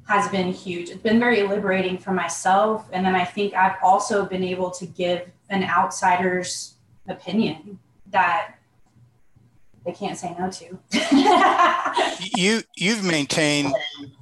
has 0.08 0.28
been 0.28 0.52
huge. 0.52 0.90
It's 0.90 1.00
been 1.00 1.18
very 1.18 1.42
liberating 1.44 1.96
for 1.96 2.12
myself. 2.12 2.86
And 2.92 3.06
then 3.06 3.14
I 3.14 3.24
think 3.24 3.54
I've 3.54 3.76
also 3.82 4.26
been 4.26 4.44
able 4.44 4.70
to 4.72 4.84
give 4.84 5.30
an 5.54 5.64
outsider's 5.64 6.74
opinion 7.08 7.78
that 8.10 8.54
they 9.84 9.92
can't 9.92 10.16
say 10.16 10.34
no 10.38 10.50
to. 10.50 10.78
you 12.36 12.62
you've 12.74 13.04
maintained 13.04 13.74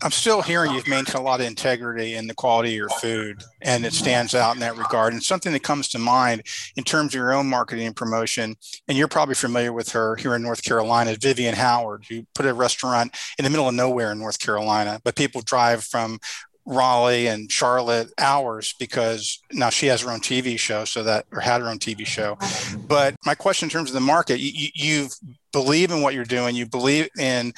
I'm 0.03 0.11
still 0.11 0.43
hearing 0.43 0.73
you've 0.73 0.89
maintained 0.89 1.15
a 1.15 1.23
lot 1.23 1.41
of 1.41 1.47
integrity 1.47 2.15
in 2.15 2.27
the 2.27 2.35
quality 2.35 2.71
of 2.71 2.75
your 2.75 2.89
food 2.89 3.45
and 3.61 3.87
it 3.87 3.93
stands 3.93 4.35
out 4.35 4.55
in 4.55 4.61
that 4.61 4.77
regard. 4.77 5.13
And 5.13 5.23
something 5.23 5.53
that 5.53 5.63
comes 5.63 5.89
to 5.91 5.99
mind 6.01 6.43
in 6.77 6.83
terms 6.83 7.15
of 7.15 7.19
your 7.19 7.33
own 7.33 7.49
marketing 7.49 7.87
and 7.87 7.95
promotion, 7.95 8.57
and 8.89 8.99
you're 8.99 9.09
probably 9.09 9.37
familiar 9.37 9.73
with 9.73 9.91
her 9.91 10.17
here 10.17 10.35
in 10.35 10.43
North 10.43 10.65
Carolina, 10.65 11.17
Vivian 11.21 11.55
Howard, 11.55 12.07
who 12.09 12.27
put 12.35 12.47
a 12.47 12.53
restaurant 12.53 13.17
in 13.39 13.45
the 13.45 13.51
middle 13.51 13.69
of 13.69 13.75
nowhere 13.75 14.11
in 14.13 14.19
North 14.19 14.41
Carolina, 14.41 15.01
but 15.05 15.15
people 15.15 15.43
drive 15.43 15.85
from 15.85 16.19
Raleigh 16.65 17.27
and 17.27 17.51
Charlotte 17.51 18.13
hours 18.19 18.75
because 18.79 19.41
now 19.53 19.71
she 19.71 19.87
has 19.87 20.03
her 20.03 20.11
own 20.11 20.21
TV 20.21 20.59
show, 20.59 20.85
so 20.85 21.03
that 21.03 21.27
or 21.33 21.41
had 21.41 21.61
her 21.61 21.69
own 21.69 21.79
TV 21.79 22.07
show. 22.07 22.39
But 22.87 23.17
my 23.25 23.35
question 23.35 23.67
in 23.67 23.71
terms 23.71 23.91
of 23.91 23.95
the 23.95 24.01
market, 24.01 24.39
you, 24.39 24.69
you 24.75 25.09
believe 25.53 25.91
in 25.91 26.03
what 26.03 26.15
you're 26.15 26.25
doing, 26.25 26.55
you 26.55 26.67
believe 26.67 27.09
in 27.19 27.53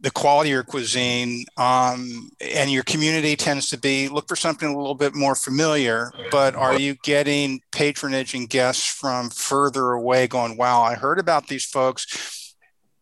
the 0.00 0.10
quality 0.10 0.50
of 0.50 0.54
your 0.54 0.62
cuisine, 0.64 1.46
um, 1.56 2.28
and 2.40 2.70
your 2.70 2.82
community 2.82 3.36
tends 3.36 3.70
to 3.70 3.78
be 3.78 4.08
look 4.08 4.28
for 4.28 4.36
something 4.36 4.68
a 4.68 4.76
little 4.76 4.94
bit 4.94 5.14
more 5.14 5.34
familiar. 5.34 6.12
But 6.30 6.54
are 6.54 6.78
you 6.78 6.96
getting 7.02 7.60
patronage 7.72 8.34
and 8.34 8.48
guests 8.48 8.86
from 8.86 9.30
further 9.30 9.92
away 9.92 10.26
going, 10.26 10.56
"Wow, 10.56 10.82
I 10.82 10.94
heard 10.94 11.18
about 11.18 11.48
these 11.48 11.64
folks." 11.64 12.54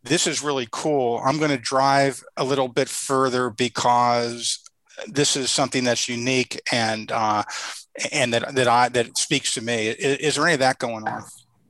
This 0.05 0.27
is 0.27 0.43
really 0.43 0.69
cool. 0.71 1.21
I'm 1.25 1.39
going 1.39 1.51
to 1.51 1.59
drive 1.59 2.23
a 2.37 2.45
little 2.45 2.69
bit 2.69 2.89
further 2.89 3.51
because 3.51 4.62
this 5.09 5.37
is 5.37 5.51
something 5.51 5.85
that's 5.85 6.09
unique 6.09 6.61
and 6.73 7.11
uh, 7.13 7.43
and 8.11 8.33
that 8.33 8.55
that 8.55 8.69
I 8.69 8.89
that 8.91 9.17
speaks 9.17 9.55
to 9.55 9.63
me. 9.63 9.89
Is, 9.89 10.19
is, 10.19 10.35
there 10.37 10.45
any 10.45 10.55
of 10.55 10.61
that 10.61 10.79
going 10.79 11.07
on? 11.07 11.23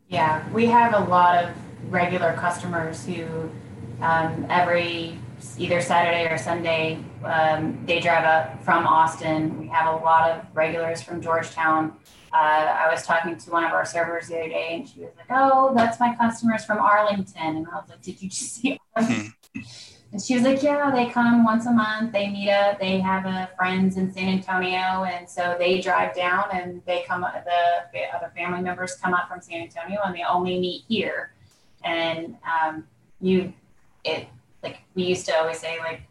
Yeah, 0.09 0.49
we 0.51 0.67
have 0.67 0.95
a 0.95 1.05
lot 1.11 1.45
of 1.45 1.51
regular 1.91 2.35
customers 2.35 3.05
who 3.05 3.51
um, 4.01 4.47
every 4.49 5.19
either 5.59 5.81
Saturday 5.81 6.33
or 6.33 6.39
Sunday 6.39 7.03
um, 7.25 7.85
they 7.87 8.01
drive 8.01 8.25
up 8.25 8.63
from 8.65 8.87
Austin. 8.87 9.59
We 9.59 9.69
have 9.69 9.93
a 9.93 9.97
lot 9.97 10.31
of 10.31 10.45
regulars 10.55 11.03
from 11.03 11.21
Georgetown. 11.21 11.97
Uh, 12.33 12.37
I 12.37 12.89
was 12.91 13.05
talking 13.05 13.37
to 13.37 13.51
one 13.51 13.65
of 13.65 13.73
our 13.73 13.85
servers 13.85 14.29
the 14.29 14.39
other 14.39 14.49
day, 14.49 14.69
and 14.73 14.89
she 14.89 15.01
was 15.01 15.11
like, 15.17 15.27
"Oh, 15.31 15.75
that's 15.75 16.01
my 16.01 16.15
customers 16.17 16.65
from 16.65 16.79
Arlington," 16.79 17.57
and 17.57 17.67
I 17.67 17.77
was 17.77 17.89
like, 17.91 18.03
"Did 18.03 18.23
you 18.23 18.31
just 18.31 18.55
see?" 18.55 18.79
And 20.13 20.21
she 20.21 20.35
was 20.35 20.43
like, 20.43 20.63
yeah, 20.63 20.91
they 20.91 21.07
come 21.07 21.43
once 21.43 21.65
a 21.65 21.73
month. 21.73 22.13
They 22.13 22.29
meet 22.29 22.51
up. 22.51 22.79
They 22.79 23.01
have 23.01 23.25
a 23.25 23.49
friends 23.57 23.97
in 23.97 24.13
San 24.13 24.29
Antonio, 24.29 25.05
and 25.05 25.29
so 25.29 25.57
they 25.59 25.81
drive 25.81 26.15
down 26.15 26.45
and 26.53 26.83
they 26.85 27.03
come. 27.09 27.23
The 27.23 28.15
other 28.15 28.31
family 28.37 28.61
members 28.61 28.95
come 28.97 29.15
up 29.15 29.29
from 29.29 29.41
San 29.41 29.63
Antonio, 29.63 30.01
and 30.05 30.15
they 30.15 30.23
only 30.23 30.61
meet 30.61 30.85
here. 30.87 31.33
And 31.83 32.37
um, 32.45 32.87
you, 33.23 33.55
it 34.05 34.29
like 34.63 34.81
we 34.95 35.05
used 35.05 35.25
to 35.27 35.37
always 35.37 35.59
say, 35.59 35.79
like 35.79 36.03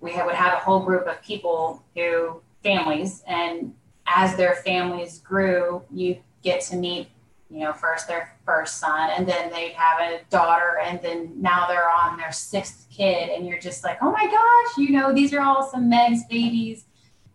we 0.00 0.12
would 0.12 0.34
have 0.34 0.52
a 0.52 0.56
whole 0.56 0.84
group 0.84 1.06
of 1.06 1.22
people 1.22 1.82
who 1.94 2.42
families, 2.62 3.22
and 3.26 3.74
as 4.06 4.36
their 4.36 4.56
families 4.56 5.18
grew, 5.20 5.82
you 5.90 6.18
get 6.42 6.60
to 6.60 6.76
meet 6.76 7.08
you 7.50 7.60
know, 7.60 7.72
first 7.72 8.06
their 8.06 8.36
first 8.46 8.78
son, 8.78 9.10
and 9.10 9.26
then 9.26 9.50
they 9.50 9.70
have 9.70 10.00
a 10.00 10.20
daughter, 10.30 10.78
and 10.84 11.00
then 11.02 11.32
now 11.36 11.66
they're 11.66 11.90
on 11.90 12.16
their 12.16 12.30
sixth 12.30 12.86
kid, 12.90 13.28
and 13.28 13.46
you're 13.46 13.58
just 13.58 13.82
like, 13.82 13.98
oh 14.00 14.12
my 14.12 14.24
gosh, 14.24 14.78
you 14.78 14.90
know, 14.90 15.12
these 15.12 15.32
are 15.34 15.40
all 15.40 15.68
some 15.68 15.88
Meg's 15.88 16.24
babies. 16.26 16.84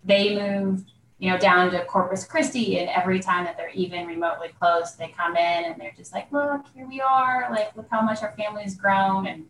They 0.06 0.36
moved, 0.36 0.92
you 1.20 1.30
know, 1.30 1.38
down 1.38 1.72
to 1.72 1.84
Corpus 1.86 2.26
Christi, 2.26 2.80
and 2.80 2.90
every 2.90 3.20
time 3.20 3.44
that 3.44 3.58
they're 3.58 3.70
even 3.72 4.08
remotely 4.08 4.50
close, 4.58 4.94
they 4.94 5.10
come 5.10 5.36
in 5.36 5.66
and 5.66 5.80
they're 5.80 5.94
just 5.98 6.14
like, 6.14 6.32
look, 6.32 6.62
here 6.74 6.88
we 6.88 7.02
are, 7.02 7.50
like, 7.52 7.76
look 7.76 7.88
how 7.92 8.02
much 8.02 8.24
our 8.24 8.34
family 8.38 8.64
has 8.64 8.76
grown, 8.76 9.28
and 9.28 9.46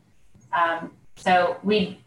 um, 0.52 0.92
so 1.16 1.58
we, 1.64 2.00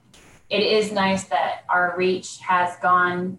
it 0.51 0.63
is 0.63 0.91
nice 0.91 1.25
that 1.25 1.65
our 1.69 1.95
reach 1.97 2.39
has 2.39 2.77
gone 2.83 3.39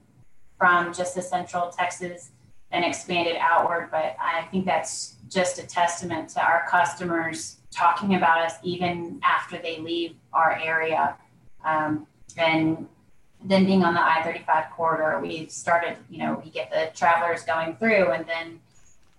from 0.58 0.94
just 0.94 1.16
the 1.16 1.22
central 1.22 1.70
Texas 1.70 2.32
and 2.72 2.86
expanded 2.86 3.38
outward. 3.40 3.90
But 3.92 4.16
I 4.20 4.44
think 4.52 4.66
that's 4.66 5.16
just 5.30 5.60
a 5.60 5.66
testament 5.66 6.30
to 6.30 6.44
our 6.44 6.66
customers 6.70 7.58
talking 7.72 8.16
about 8.16 8.40
us 8.42 8.56
even 8.64 9.20
after 9.24 9.58
they 9.58 9.80
leave 9.80 10.16
our 10.34 10.60
area. 10.60 11.16
Um, 11.64 12.08
and 12.38 12.88
then 13.44 13.66
being 13.66 13.84
on 13.84 13.94
the 13.94 14.02
I 14.02 14.22
35 14.24 14.72
corridor, 14.72 15.20
we 15.22 15.48
started, 15.48 15.98
you 16.10 16.20
know, 16.20 16.42
we 16.44 16.52
get 16.52 16.70
the 16.72 16.90
travelers 16.96 17.44
going 17.44 17.76
through 17.76 18.12
and 18.12 18.26
then 18.26 18.60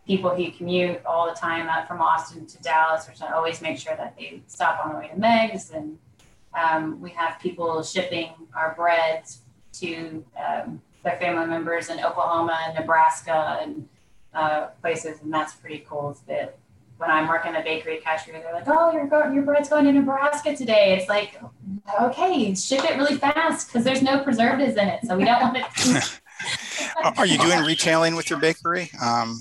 people 0.07 0.35
who 0.35 0.51
commute 0.51 1.01
all 1.07 1.29
the 1.29 1.35
time 1.39 1.69
up 1.69 1.87
from 1.87 2.01
Austin 2.01 2.47
to 2.47 2.59
Dallas, 2.63 3.09
which 3.09 3.23
I 3.23 3.33
always 3.33 3.63
make 3.63 3.79
sure 3.79 3.97
that 3.97 4.17
they 4.19 4.43
stop 4.47 4.85
on 4.85 4.93
the 4.93 4.99
way 4.99 5.09
to 5.09 5.17
Meg's. 5.17 5.71
And 5.71 5.99
um, 6.59 7.01
we 7.01 7.11
have 7.11 7.39
people 7.41 7.83
shipping 7.83 8.31
our 8.55 8.75
breads 8.75 9.43
to 9.75 10.25
um, 10.37 10.83
their 11.03 11.17
family 11.17 11.47
members 11.47 11.89
in 11.89 11.99
Oklahoma 12.05 12.59
and 12.67 12.75
Nebraska 12.75 13.59
and 13.63 13.89
uh, 14.35 14.67
places, 14.83 15.21
and 15.23 15.33
that's 15.33 15.55
pretty 15.55 15.85
cool. 15.89 16.17
That 16.27 16.59
when 16.99 17.11
I'm 17.11 17.29
working 17.29 17.57
a 17.57 17.63
bakery 17.63 17.99
cashier, 17.99 18.41
they're 18.41 18.53
like, 18.53 18.69
"Oh, 18.69 18.93
your 18.93 19.33
your 19.33 19.43
bread's 19.43 19.69
going 19.69 19.85
to 19.87 19.93
Nebraska 19.93 20.55
today." 20.57 20.97
It's 20.99 21.09
like, 21.09 21.41
okay, 22.01 22.55
ship 22.55 22.85
it 22.85 22.97
really 22.97 23.17
fast 23.17 23.69
because 23.69 23.85
there's 23.85 24.03
no 24.03 24.23
preservatives 24.23 24.77
in 24.77 24.89
it, 24.89 25.01
so 25.05 25.17
we 25.17 25.25
don't 25.25 25.41
want 25.41 25.57
it. 25.57 26.21
Are 27.17 27.27
you 27.27 27.39
doing 27.39 27.61
retailing 27.65 28.17
with 28.17 28.31
your 28.31 28.39
bakery? 28.39 28.91
Um, 29.03 29.41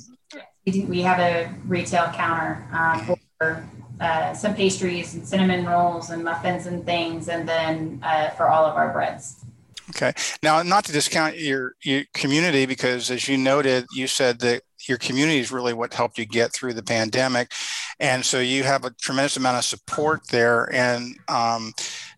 we 0.66 0.72
do. 0.72 0.86
We 0.88 1.02
have 1.02 1.20
a 1.20 1.54
retail 1.66 2.12
counter 2.14 2.68
um, 2.72 3.18
for 3.38 3.68
uh, 4.00 4.34
some 4.34 4.56
pastries 4.56 5.14
and 5.14 5.28
cinnamon 5.28 5.66
rolls 5.66 6.10
and 6.10 6.24
muffins 6.24 6.66
and 6.66 6.86
things, 6.86 7.28
and 7.30 7.48
then 7.48 8.00
uh, 8.04 8.30
for 8.32 8.50
all 8.50 8.66
of 8.66 8.76
our 8.76 8.92
breads. 8.92 9.46
Okay. 9.90 10.14
Now, 10.44 10.62
not 10.62 10.86
to 10.86 10.92
discount 10.92 11.38
your, 11.38 11.74
your 11.84 12.04
community, 12.14 12.66
because 12.66 13.10
as 13.10 13.28
you 13.28 13.38
noted, 13.38 13.86
you 13.94 14.08
said 14.08 14.40
that 14.40 14.62
your 14.88 14.98
community 14.98 15.40
is 15.40 15.52
really 15.52 15.74
what 15.74 15.94
helped 15.94 16.18
you 16.18 16.26
get 16.26 16.54
through 16.54 16.74
the 16.74 16.84
pandemic. 16.84 17.52
And 18.00 18.24
so 18.24 18.40
you 18.40 18.64
have 18.64 18.86
a 18.86 18.92
tremendous 18.92 19.38
amount 19.38 19.58
of 19.58 19.66
support 19.66 20.28
there. 20.30 20.74
And 20.74 21.18
um, 21.28 21.74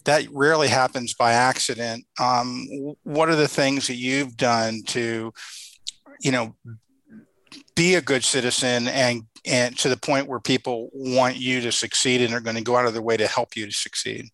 that 0.06 0.28
rarely 0.32 0.68
happens 0.68 1.14
by 1.14 1.34
accident. 1.34 2.06
Um, 2.20 2.68
what 3.04 3.30
are 3.30 3.36
the 3.36 3.48
things 3.48 3.88
that 3.88 3.96
you've 3.96 4.38
done 4.38 4.82
to, 4.88 5.34
you 6.22 6.32
know, 6.32 6.56
be 7.76 7.96
a 7.96 8.02
good 8.02 8.24
citizen 8.24 8.88
and 8.88 9.24
and 9.44 9.76
to 9.80 9.90
the 9.90 9.98
point 9.98 10.28
where 10.28 10.40
people 10.40 10.90
want 10.94 11.36
you 11.36 11.62
to 11.62 11.72
succeed 11.72 12.22
and 12.22 12.32
are 12.34 12.42
going 12.42 12.56
to 12.56 12.62
go 12.62 12.76
out 12.76 12.86
of 12.86 12.94
their 12.94 13.02
way 13.02 13.18
to 13.18 13.26
help 13.26 13.56
you 13.56 13.66
to 13.66 13.72
succeed? 13.72 14.26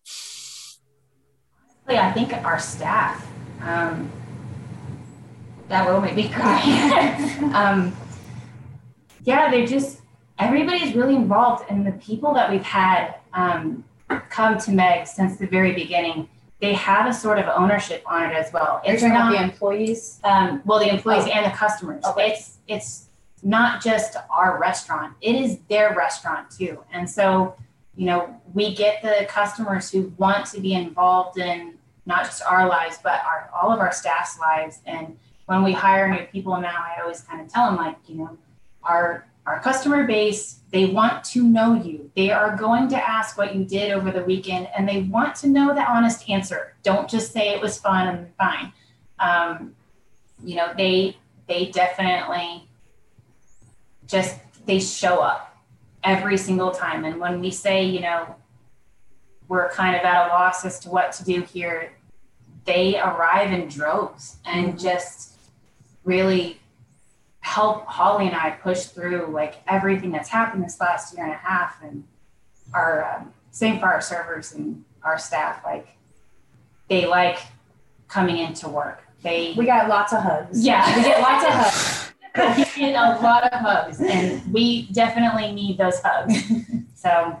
I 1.96 2.12
think 2.12 2.32
our 2.32 2.58
staff, 2.58 3.26
um, 3.62 4.10
that 5.68 5.88
will 5.88 6.00
make 6.00 6.14
me 6.14 6.28
cry. 6.28 6.60
um, 7.54 7.96
yeah, 9.24 9.50
they're 9.50 9.66
just, 9.66 10.00
everybody's 10.38 10.94
really 10.94 11.14
involved. 11.14 11.64
And 11.70 11.86
the 11.86 11.92
people 11.92 12.34
that 12.34 12.50
we've 12.50 12.62
had 12.62 13.16
um, 13.32 13.84
come 14.30 14.58
to 14.58 14.70
Meg 14.70 15.06
since 15.06 15.38
the 15.38 15.46
very 15.46 15.72
beginning, 15.72 16.28
they 16.60 16.72
have 16.74 17.06
a 17.06 17.12
sort 17.12 17.38
of 17.38 17.46
ownership 17.46 18.02
on 18.06 18.30
it 18.30 18.34
as 18.34 18.52
well. 18.52 18.80
It's 18.84 19.02
You're 19.02 19.12
not 19.12 19.32
the 19.32 19.42
employees. 19.42 20.20
Um, 20.24 20.62
well, 20.64 20.78
the 20.78 20.88
employees 20.88 21.24
oh. 21.26 21.30
and 21.30 21.46
the 21.46 21.56
customers. 21.56 22.04
Okay. 22.04 22.32
It's 22.32 22.58
it's 22.66 23.06
not 23.42 23.80
just 23.82 24.16
our 24.30 24.58
restaurant; 24.58 25.14
it 25.20 25.36
is 25.36 25.58
their 25.68 25.94
restaurant 25.94 26.50
too. 26.50 26.82
And 26.92 27.08
so, 27.08 27.54
you 27.96 28.06
know, 28.06 28.40
we 28.54 28.74
get 28.74 29.02
the 29.02 29.26
customers 29.28 29.90
who 29.90 30.12
want 30.18 30.46
to 30.46 30.60
be 30.60 30.74
involved 30.74 31.38
in 31.38 31.77
not 32.08 32.24
just 32.24 32.42
our 32.42 32.66
lives, 32.66 32.98
but 33.02 33.20
our 33.24 33.50
all 33.54 33.70
of 33.70 33.78
our 33.78 33.92
staff's 33.92 34.40
lives. 34.40 34.80
And 34.86 35.16
when 35.44 35.62
we 35.62 35.72
hire 35.72 36.08
new 36.08 36.24
people 36.32 36.58
now, 36.60 36.74
I 36.74 37.00
always 37.02 37.20
kind 37.20 37.40
of 37.40 37.52
tell 37.52 37.66
them 37.66 37.76
like, 37.76 37.96
you 38.06 38.16
know, 38.16 38.36
our 38.82 39.26
our 39.46 39.60
customer 39.60 40.06
base, 40.06 40.60
they 40.72 40.86
want 40.86 41.24
to 41.24 41.42
know 41.42 41.74
you. 41.74 42.10
They 42.16 42.30
are 42.30 42.56
going 42.56 42.88
to 42.88 42.96
ask 42.96 43.38
what 43.38 43.54
you 43.54 43.64
did 43.64 43.92
over 43.92 44.10
the 44.10 44.24
weekend, 44.24 44.68
and 44.76 44.88
they 44.88 45.02
want 45.02 45.36
to 45.36 45.48
know 45.48 45.74
the 45.74 45.82
honest 45.82 46.28
answer. 46.28 46.74
Don't 46.82 47.08
just 47.08 47.32
say 47.32 47.50
it 47.50 47.60
was 47.60 47.78
fun 47.78 48.08
and 48.08 48.34
fine. 48.36 48.72
Um, 49.18 49.74
you 50.42 50.56
know, 50.56 50.72
they 50.76 51.16
they 51.46 51.66
definitely 51.66 52.68
just 54.06 54.38
they 54.66 54.80
show 54.80 55.20
up 55.20 55.56
every 56.04 56.38
single 56.38 56.70
time. 56.70 57.04
And 57.04 57.20
when 57.20 57.40
we 57.40 57.50
say, 57.50 57.84
you 57.84 58.00
know, 58.00 58.34
we're 59.48 59.70
kind 59.70 59.96
of 59.96 60.02
at 60.02 60.26
a 60.26 60.28
loss 60.28 60.64
as 60.64 60.78
to 60.80 60.90
what 60.90 61.12
to 61.12 61.24
do 61.24 61.40
here, 61.40 61.92
they 62.68 63.00
arrive 63.00 63.50
in 63.50 63.66
droves 63.66 64.36
and 64.44 64.68
mm-hmm. 64.68 64.78
just 64.78 65.38
really 66.04 66.60
help 67.40 67.86
Holly 67.86 68.26
and 68.26 68.36
I 68.36 68.50
push 68.50 68.84
through 68.84 69.30
like 69.32 69.54
everything 69.66 70.12
that's 70.12 70.28
happened 70.28 70.62
this 70.62 70.78
last 70.78 71.16
year 71.16 71.24
and 71.24 71.32
a 71.32 71.38
half. 71.38 71.82
And 71.82 72.04
our 72.74 73.16
um, 73.16 73.32
same 73.50 73.80
for 73.80 73.86
our 73.86 74.02
servers 74.02 74.52
and 74.52 74.84
our 75.02 75.18
staff. 75.18 75.62
Like 75.64 75.88
they 76.88 77.06
like 77.06 77.38
coming 78.06 78.36
into 78.36 78.68
work. 78.68 79.02
They 79.22 79.54
we 79.56 79.64
got 79.64 79.88
lots 79.88 80.12
of 80.12 80.22
hugs. 80.22 80.64
Yeah, 80.64 80.94
we 80.94 81.02
get 81.02 81.22
lots 81.22 81.44
of 81.44 81.50
hugs. 81.54 82.68
we 82.76 82.80
get 82.82 82.94
a 82.94 83.20
lot 83.22 83.50
of 83.50 83.60
hugs, 83.60 84.00
and 84.00 84.52
we 84.52 84.82
definitely 84.92 85.52
need 85.52 85.78
those 85.78 86.00
hugs. 86.04 86.52
So 86.94 87.40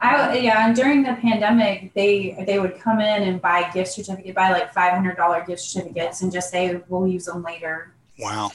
I 0.00 0.36
yeah, 0.38 0.66
and 0.66 0.76
during 0.76 1.02
the 1.02 1.14
pandemic, 1.14 1.94
they 1.94 2.36
they 2.46 2.58
would 2.58 2.78
come 2.78 3.00
in 3.00 3.22
and 3.22 3.40
buy 3.40 3.70
gift 3.72 3.92
certificate, 3.92 4.34
buy 4.34 4.50
like 4.50 4.72
five 4.72 4.92
hundred 4.92 5.16
dollar 5.16 5.44
gift 5.44 5.62
certificates, 5.62 6.22
and 6.22 6.30
just 6.30 6.50
say 6.50 6.80
we'll 6.88 7.06
use 7.06 7.24
them 7.24 7.42
later. 7.42 7.94
Wow. 8.18 8.52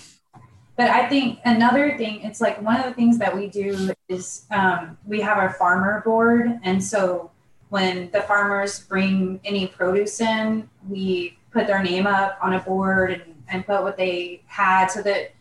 But 0.78 0.90
I 0.90 1.08
think 1.10 1.40
another 1.46 1.98
thing, 1.98 2.22
it's 2.22 2.42
like 2.42 2.62
one 2.62 2.78
of 2.78 2.86
the 2.86 2.94
things 2.94 3.20
that 3.20 3.36
we 3.36 3.48
do 3.48 3.92
is 4.08 4.46
um, 4.52 4.98
we 5.06 5.22
have 5.22 5.38
our 5.38 5.54
farmer 5.54 6.02
board, 6.04 6.60
and 6.64 6.84
so 6.84 7.32
when 7.70 8.12
the 8.12 8.22
farmers 8.22 8.80
bring 8.80 9.40
any 9.46 9.68
produce 9.68 10.22
in, 10.22 10.70
we 10.90 11.38
put 11.52 11.68
their 11.68 11.82
name 11.84 12.08
up 12.08 12.38
on 12.42 12.54
a 12.54 12.60
board 12.60 13.12
and, 13.12 13.44
and 13.48 13.66
put 13.66 13.82
what 13.82 13.98
they 13.98 14.42
had 14.46 14.88
so 14.88 15.02
that 15.02 15.34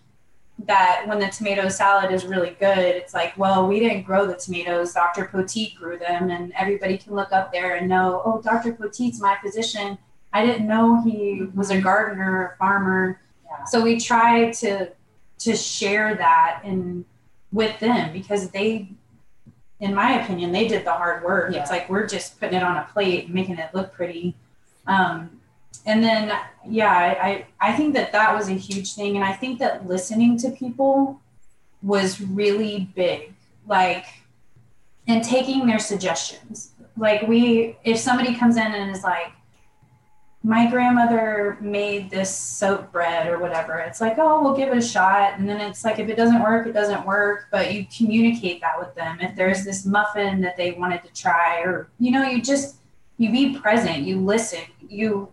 that 0.66 1.04
when 1.06 1.18
the 1.18 1.28
tomato 1.28 1.68
salad 1.68 2.12
is 2.12 2.24
really 2.24 2.56
good, 2.60 2.78
it's 2.78 3.14
like, 3.14 3.36
well, 3.38 3.66
we 3.66 3.80
didn't 3.80 4.02
grow 4.02 4.26
the 4.26 4.34
tomatoes. 4.34 4.92
Dr. 4.92 5.26
Poteet 5.26 5.76
grew 5.76 5.98
them, 5.98 6.30
and 6.30 6.52
everybody 6.58 6.98
can 6.98 7.14
look 7.14 7.32
up 7.32 7.52
there 7.52 7.76
and 7.76 7.88
know, 7.88 8.22
oh, 8.24 8.40
Dr. 8.42 8.72
Poteet's 8.72 9.20
my 9.20 9.36
physician. 9.42 9.96
I 10.32 10.44
didn't 10.44 10.66
know 10.66 11.02
he 11.02 11.48
was 11.54 11.70
a 11.70 11.80
gardener 11.80 12.38
or 12.38 12.56
farmer. 12.58 13.20
Yeah. 13.44 13.64
So 13.64 13.82
we 13.82 13.98
try 13.98 14.50
to 14.52 14.90
to 15.40 15.56
share 15.56 16.14
that 16.16 16.60
and 16.64 17.04
with 17.50 17.78
them 17.80 18.12
because 18.12 18.50
they, 18.50 18.90
in 19.80 19.94
my 19.94 20.22
opinion, 20.22 20.52
they 20.52 20.68
did 20.68 20.84
the 20.84 20.92
hard 20.92 21.24
work. 21.24 21.52
Yeah. 21.52 21.62
It's 21.62 21.70
like 21.70 21.88
we're 21.88 22.06
just 22.06 22.38
putting 22.38 22.56
it 22.56 22.62
on 22.62 22.76
a 22.76 22.86
plate 22.92 23.24
and 23.24 23.34
making 23.34 23.56
it 23.56 23.74
look 23.74 23.92
pretty. 23.92 24.36
Um, 24.86 25.39
and 25.86 26.02
then 26.02 26.36
yeah 26.66 26.90
I, 26.90 27.46
I 27.60 27.72
think 27.76 27.94
that 27.94 28.12
that 28.12 28.34
was 28.34 28.48
a 28.48 28.54
huge 28.54 28.94
thing. 28.94 29.16
And 29.16 29.24
i 29.24 29.32
think 29.32 29.58
that 29.58 29.86
listening 29.86 30.36
to 30.38 30.50
people 30.50 31.20
was 31.82 32.20
really 32.20 32.90
big 32.94 33.32
like 33.66 34.04
and 35.06 35.24
taking 35.24 35.66
their 35.66 35.78
suggestions. 35.78 36.72
Like 36.96 37.22
we 37.22 37.76
if 37.84 37.98
somebody 37.98 38.34
comes 38.34 38.56
in 38.56 38.62
and 38.62 38.94
is 38.94 39.02
like 39.02 39.32
my 40.42 40.70
grandmother 40.70 41.58
made 41.60 42.10
this 42.10 42.34
soap 42.34 42.90
bread 42.92 43.26
or 43.26 43.38
whatever 43.38 43.78
it's 43.78 44.00
like 44.00 44.18
oh 44.18 44.42
we'll 44.42 44.56
give 44.56 44.68
it 44.68 44.78
a 44.78 44.82
shot. 44.82 45.38
And 45.38 45.48
then 45.48 45.60
it's 45.60 45.84
like 45.84 45.98
if 45.98 46.08
it 46.08 46.16
doesn't 46.16 46.42
work 46.42 46.66
it 46.66 46.72
doesn't 46.72 47.06
work 47.06 47.46
but 47.50 47.72
you 47.72 47.86
communicate 47.96 48.60
that 48.60 48.78
with 48.78 48.94
them. 48.94 49.18
If 49.20 49.34
there's 49.36 49.64
this 49.64 49.86
muffin 49.86 50.40
that 50.42 50.56
they 50.56 50.72
wanted 50.72 51.02
to 51.04 51.12
try 51.12 51.60
or 51.60 51.88
you 51.98 52.10
know 52.10 52.22
you 52.22 52.42
just 52.42 52.76
you 53.16 53.30
be 53.30 53.58
present 53.58 53.98
you 54.04 54.18
listen 54.18 54.62
you 54.88 55.28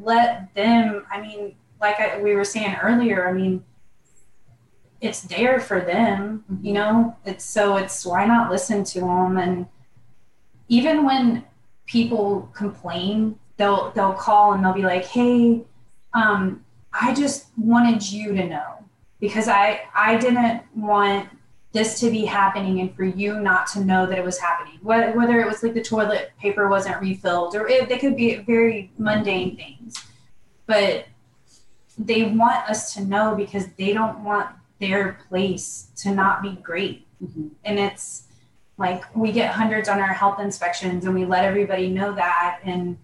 let 0.00 0.54
them 0.54 1.04
i 1.10 1.20
mean 1.20 1.54
like 1.80 2.00
I, 2.00 2.20
we 2.20 2.34
were 2.34 2.44
saying 2.44 2.76
earlier 2.82 3.28
i 3.28 3.32
mean 3.32 3.64
it's 5.00 5.22
there 5.22 5.60
for 5.60 5.80
them 5.80 6.44
you 6.48 6.56
mm-hmm. 6.56 6.74
know 6.74 7.16
it's 7.24 7.44
so 7.44 7.76
it's 7.76 8.06
why 8.06 8.24
not 8.24 8.50
listen 8.50 8.84
to 8.84 9.00
them 9.00 9.36
and 9.36 9.66
even 10.68 11.04
when 11.04 11.44
people 11.86 12.50
complain 12.54 13.38
they'll 13.56 13.90
they'll 13.90 14.14
call 14.14 14.54
and 14.54 14.64
they'll 14.64 14.72
be 14.72 14.82
like 14.82 15.04
hey 15.04 15.62
um, 16.14 16.64
i 16.92 17.12
just 17.12 17.46
wanted 17.56 18.10
you 18.10 18.34
to 18.34 18.46
know 18.46 18.84
because 19.20 19.48
i 19.48 19.80
i 19.94 20.16
didn't 20.16 20.62
want 20.74 21.28
this 21.72 21.98
to 22.00 22.10
be 22.10 22.24
happening 22.24 22.80
and 22.80 22.94
for 22.94 23.04
you 23.04 23.40
not 23.40 23.66
to 23.68 23.82
know 23.82 24.06
that 24.06 24.18
it 24.18 24.24
was 24.24 24.38
happening. 24.38 24.78
Whether 24.82 25.40
it 25.40 25.46
was 25.46 25.62
like 25.62 25.74
the 25.74 25.82
toilet 25.82 26.32
paper 26.38 26.68
wasn't 26.68 27.00
refilled 27.00 27.56
or 27.56 27.66
it, 27.66 27.88
they 27.88 27.98
could 27.98 28.14
be 28.14 28.36
very 28.36 28.92
mundane 28.98 29.56
things. 29.56 29.96
But 30.66 31.06
they 31.98 32.24
want 32.24 32.68
us 32.68 32.92
to 32.94 33.04
know 33.04 33.34
because 33.34 33.66
they 33.78 33.92
don't 33.92 34.22
want 34.22 34.50
their 34.80 35.18
place 35.28 35.88
to 35.96 36.14
not 36.14 36.42
be 36.42 36.52
great. 36.62 37.06
Mm-hmm. 37.22 37.48
and 37.64 37.78
it's 37.78 38.24
like 38.78 39.04
we 39.14 39.30
get 39.30 39.52
hundreds 39.52 39.88
on 39.88 40.00
our 40.00 40.12
health 40.12 40.40
inspections 40.40 41.04
and 41.04 41.14
we 41.14 41.24
let 41.24 41.44
everybody 41.44 41.88
know 41.88 42.12
that. 42.16 42.58
And 42.64 42.98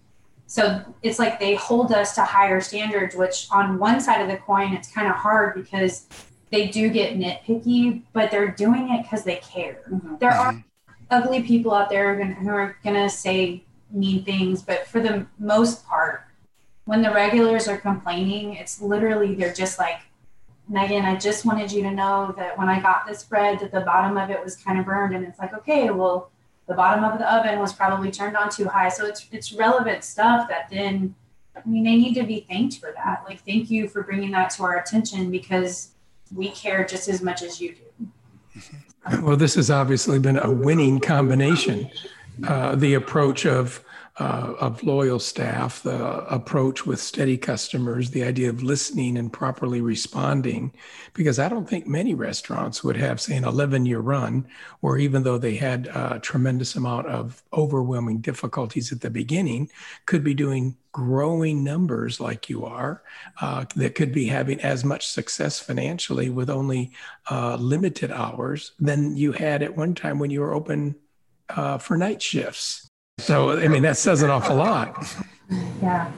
so 0.45 0.83
it's 1.03 1.19
like 1.19 1.39
they 1.39 1.55
hold 1.55 1.93
us 1.93 2.15
to 2.15 2.23
higher 2.23 2.59
standards 2.59 3.15
which 3.15 3.47
on 3.49 3.79
one 3.79 4.01
side 4.01 4.21
of 4.21 4.27
the 4.27 4.35
coin 4.37 4.73
it's 4.73 4.91
kind 4.91 5.07
of 5.07 5.15
hard 5.15 5.55
because 5.55 6.07
they 6.51 6.67
do 6.67 6.89
get 6.89 7.17
nitpicky, 7.17 8.03
but 8.13 8.31
they're 8.31 8.51
doing 8.51 8.89
it 8.91 9.03
because 9.03 9.23
they 9.23 9.37
care. 9.37 9.81
Mm-hmm. 9.89 10.15
There 10.19 10.31
are 10.31 10.53
mm-hmm. 10.53 10.93
ugly 11.11 11.43
people 11.43 11.73
out 11.73 11.89
there 11.89 12.23
who 12.23 12.49
are 12.49 12.77
going 12.83 12.95
to 12.95 13.09
say 13.09 13.63
mean 13.91 14.23
things, 14.23 14.61
but 14.61 14.87
for 14.87 14.99
the 14.99 15.25
most 15.37 15.85
part, 15.85 16.23
when 16.85 17.01
the 17.01 17.11
regulars 17.11 17.67
are 17.67 17.77
complaining, 17.77 18.55
it's 18.55 18.81
literally 18.81 19.35
they're 19.35 19.53
just 19.53 19.77
like, 19.77 19.99
Megan, 20.67 21.05
I 21.05 21.15
just 21.15 21.45
wanted 21.45 21.71
you 21.71 21.83
to 21.83 21.91
know 21.91 22.33
that 22.37 22.57
when 22.57 22.69
I 22.69 22.79
got 22.79 23.07
this 23.07 23.23
bread, 23.23 23.59
that 23.59 23.71
the 23.71 23.81
bottom 23.81 24.17
of 24.17 24.29
it 24.29 24.43
was 24.43 24.55
kind 24.55 24.79
of 24.79 24.85
burned, 24.85 25.15
and 25.15 25.25
it's 25.25 25.39
like, 25.39 25.53
okay, 25.53 25.89
well, 25.89 26.31
the 26.67 26.75
bottom 26.75 27.03
of 27.03 27.17
the 27.17 27.31
oven 27.31 27.59
was 27.59 27.73
probably 27.73 28.11
turned 28.11 28.37
on 28.37 28.49
too 28.49 28.65
high, 28.65 28.89
so 28.89 29.05
it's 29.05 29.27
it's 29.31 29.51
relevant 29.53 30.03
stuff 30.03 30.47
that 30.49 30.69
then, 30.69 31.15
I 31.55 31.67
mean, 31.67 31.83
they 31.83 31.95
need 31.95 32.13
to 32.15 32.23
be 32.23 32.41
thanked 32.41 32.77
for 32.77 32.91
that. 32.95 33.23
Like, 33.27 33.43
thank 33.43 33.71
you 33.71 33.87
for 33.87 34.03
bringing 34.03 34.31
that 34.31 34.51
to 34.51 34.63
our 34.63 34.77
attention 34.77 35.31
because 35.31 35.91
we 36.33 36.49
care 36.49 36.85
just 36.85 37.07
as 37.07 37.21
much 37.21 37.41
as 37.41 37.59
you 37.59 37.75
do. 37.75 38.07
Well, 39.21 39.37
this 39.37 39.55
has 39.55 39.71
obviously 39.71 40.19
been 40.19 40.37
a 40.37 40.51
winning 40.51 40.99
combination. 40.99 41.89
Uh, 42.47 42.75
the 42.75 42.93
approach 42.93 43.45
of 43.45 43.83
uh, 44.19 44.53
of 44.59 44.83
loyal 44.83 45.17
staff, 45.17 45.81
the 45.81 46.25
approach 46.33 46.85
with 46.85 46.99
steady 46.99 47.37
customers, 47.37 48.11
the 48.11 48.23
idea 48.23 48.49
of 48.49 48.61
listening 48.61 49.17
and 49.17 49.31
properly 49.31 49.79
responding. 49.79 50.73
Because 51.13 51.39
I 51.39 51.47
don't 51.47 51.69
think 51.69 51.87
many 51.87 52.13
restaurants 52.13 52.83
would 52.83 52.97
have, 52.97 53.21
say, 53.21 53.37
an 53.37 53.45
11 53.45 53.85
year 53.85 53.99
run, 53.99 54.45
or 54.81 54.97
even 54.97 55.23
though 55.23 55.37
they 55.37 55.55
had 55.55 55.87
a 55.87 56.19
tremendous 56.21 56.75
amount 56.75 57.07
of 57.07 57.41
overwhelming 57.53 58.19
difficulties 58.19 58.91
at 58.91 58.99
the 58.99 59.09
beginning, 59.09 59.69
could 60.05 60.23
be 60.23 60.33
doing 60.33 60.75
growing 60.91 61.63
numbers 61.63 62.19
like 62.19 62.49
you 62.49 62.65
are, 62.65 63.03
uh, 63.41 63.63
that 63.75 63.95
could 63.95 64.11
be 64.11 64.25
having 64.25 64.59
as 64.61 64.83
much 64.83 65.07
success 65.07 65.59
financially 65.59 66.29
with 66.29 66.49
only 66.49 66.91
uh, 67.31 67.55
limited 67.55 68.11
hours 68.11 68.73
than 68.79 69.15
you 69.15 69.31
had 69.31 69.63
at 69.63 69.77
one 69.77 69.93
time 69.93 70.19
when 70.19 70.29
you 70.29 70.41
were 70.41 70.53
open 70.53 70.95
uh, 71.49 71.77
for 71.77 71.95
night 71.95 72.21
shifts. 72.21 72.88
So, 73.19 73.59
I 73.59 73.67
mean, 73.67 73.83
that 73.83 73.97
says 73.97 74.21
an 74.21 74.29
awful 74.29 74.55
lot. 74.55 75.05
Yeah. 75.81 76.11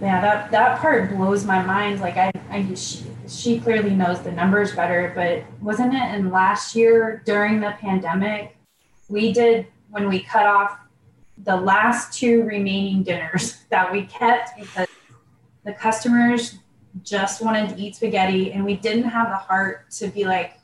Yeah, 0.00 0.20
that, 0.20 0.50
that 0.52 0.78
part 0.80 1.10
blows 1.10 1.44
my 1.44 1.62
mind. 1.62 2.00
Like, 2.00 2.16
I, 2.16 2.30
I 2.50 2.74
she, 2.74 3.04
she 3.26 3.60
clearly 3.60 3.90
knows 3.90 4.22
the 4.22 4.30
numbers 4.30 4.74
better, 4.74 5.12
but 5.14 5.44
wasn't 5.62 5.94
it 5.94 6.14
in 6.14 6.30
last 6.30 6.76
year 6.76 7.22
during 7.24 7.60
the 7.60 7.74
pandemic? 7.80 8.56
We 9.08 9.32
did, 9.32 9.66
when 9.90 10.08
we 10.08 10.20
cut 10.20 10.46
off 10.46 10.78
the 11.44 11.56
last 11.56 12.12
two 12.12 12.42
remaining 12.44 13.02
dinners 13.02 13.64
that 13.70 13.90
we 13.92 14.02
kept 14.02 14.58
because 14.58 14.88
the 15.64 15.72
customers 15.72 16.58
just 17.02 17.42
wanted 17.42 17.70
to 17.70 17.82
eat 17.82 17.96
spaghetti 17.96 18.52
and 18.52 18.64
we 18.64 18.74
didn't 18.74 19.04
have 19.04 19.28
the 19.28 19.36
heart 19.36 19.90
to 19.90 20.08
be 20.08 20.24
like, 20.24 20.58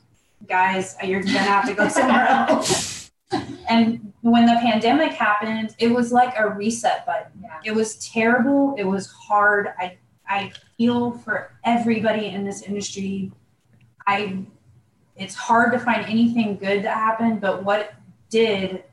guys, 0.47 0.95
you're 1.03 1.23
gonna 1.23 1.39
have 1.39 1.65
to 1.67 1.73
go 1.73 1.87
somewhere 1.87 2.27
else. 2.27 3.03
and 3.31 4.13
when 4.21 4.45
the 4.45 4.57
pandemic 4.61 5.13
happened, 5.13 5.75
it 5.79 5.87
was 5.87 6.11
like 6.11 6.33
a 6.37 6.49
reset 6.49 7.05
button. 7.05 7.31
Yeah. 7.41 7.59
It 7.63 7.75
was 7.75 7.95
terrible. 7.97 8.75
It 8.77 8.85
was 8.85 9.07
hard. 9.11 9.73
I 9.77 9.97
I 10.27 10.51
feel 10.77 11.11
for 11.11 11.51
everybody 11.63 12.27
in 12.27 12.45
this 12.45 12.61
industry. 12.63 13.31
I 14.07 14.45
it's 15.15 15.35
hard 15.35 15.71
to 15.73 15.79
find 15.79 16.05
anything 16.05 16.57
good 16.57 16.83
that 16.83 16.97
happened, 16.97 17.39
but 17.41 17.63
what 17.63 17.93
did 18.29 18.83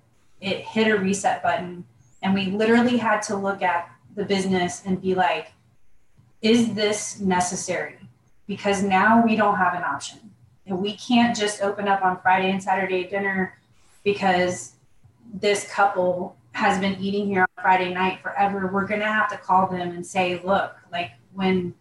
it 0.40 0.60
hit 0.60 0.88
a 0.88 0.96
reset 0.98 1.42
button 1.42 1.84
and 2.22 2.34
we 2.34 2.46
literally 2.46 2.96
had 2.96 3.22
to 3.22 3.36
look 3.36 3.62
at 3.62 3.90
the 4.14 4.24
business 4.24 4.82
and 4.86 5.00
be 5.00 5.14
like, 5.14 5.52
is 6.40 6.74
this 6.74 7.20
necessary? 7.20 7.98
Because 8.46 8.82
now 8.82 9.24
we 9.24 9.36
don't 9.36 9.56
have 9.56 9.74
an 9.74 9.82
option. 9.82 10.18
And 10.66 10.78
we 10.78 10.96
can't 10.96 11.36
just 11.36 11.62
open 11.62 11.88
up 11.88 12.04
on 12.04 12.20
Friday 12.20 12.50
and 12.50 12.62
Saturday 12.62 13.04
dinner 13.04 13.58
because 14.04 14.74
this 15.32 15.68
couple 15.70 16.36
has 16.52 16.78
been 16.78 16.96
eating 17.00 17.26
here 17.26 17.42
on 17.42 17.62
Friday 17.62 17.92
night 17.92 18.20
forever, 18.22 18.70
we're 18.72 18.86
going 18.86 19.00
to 19.00 19.06
have 19.06 19.30
to 19.30 19.36
call 19.36 19.66
them 19.66 19.90
and 19.92 20.06
say, 20.06 20.40
look, 20.44 20.76
like 20.90 21.12
when 21.32 21.74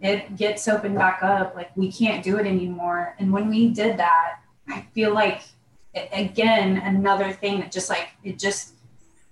it 0.00 0.36
gets 0.36 0.68
opened 0.68 0.94
back 0.94 1.22
up, 1.22 1.54
like 1.54 1.74
we 1.76 1.90
can't 1.90 2.22
do 2.22 2.36
it 2.38 2.46
anymore. 2.46 3.14
And 3.18 3.32
when 3.32 3.48
we 3.48 3.70
did 3.70 3.96
that, 3.98 4.40
I 4.68 4.86
feel 4.92 5.14
like, 5.14 5.42
again, 6.12 6.76
another 6.78 7.32
thing 7.32 7.60
that 7.60 7.72
just 7.72 7.88
like, 7.88 8.08
it 8.22 8.38
just, 8.38 8.74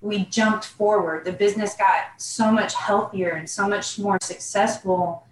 we 0.00 0.24
jumped 0.26 0.64
forward. 0.64 1.24
The 1.24 1.32
business 1.32 1.76
got 1.76 2.20
so 2.20 2.50
much 2.50 2.74
healthier 2.74 3.30
and 3.30 3.48
so 3.48 3.68
much 3.68 3.98
more 3.98 4.18
successful. 4.22 5.26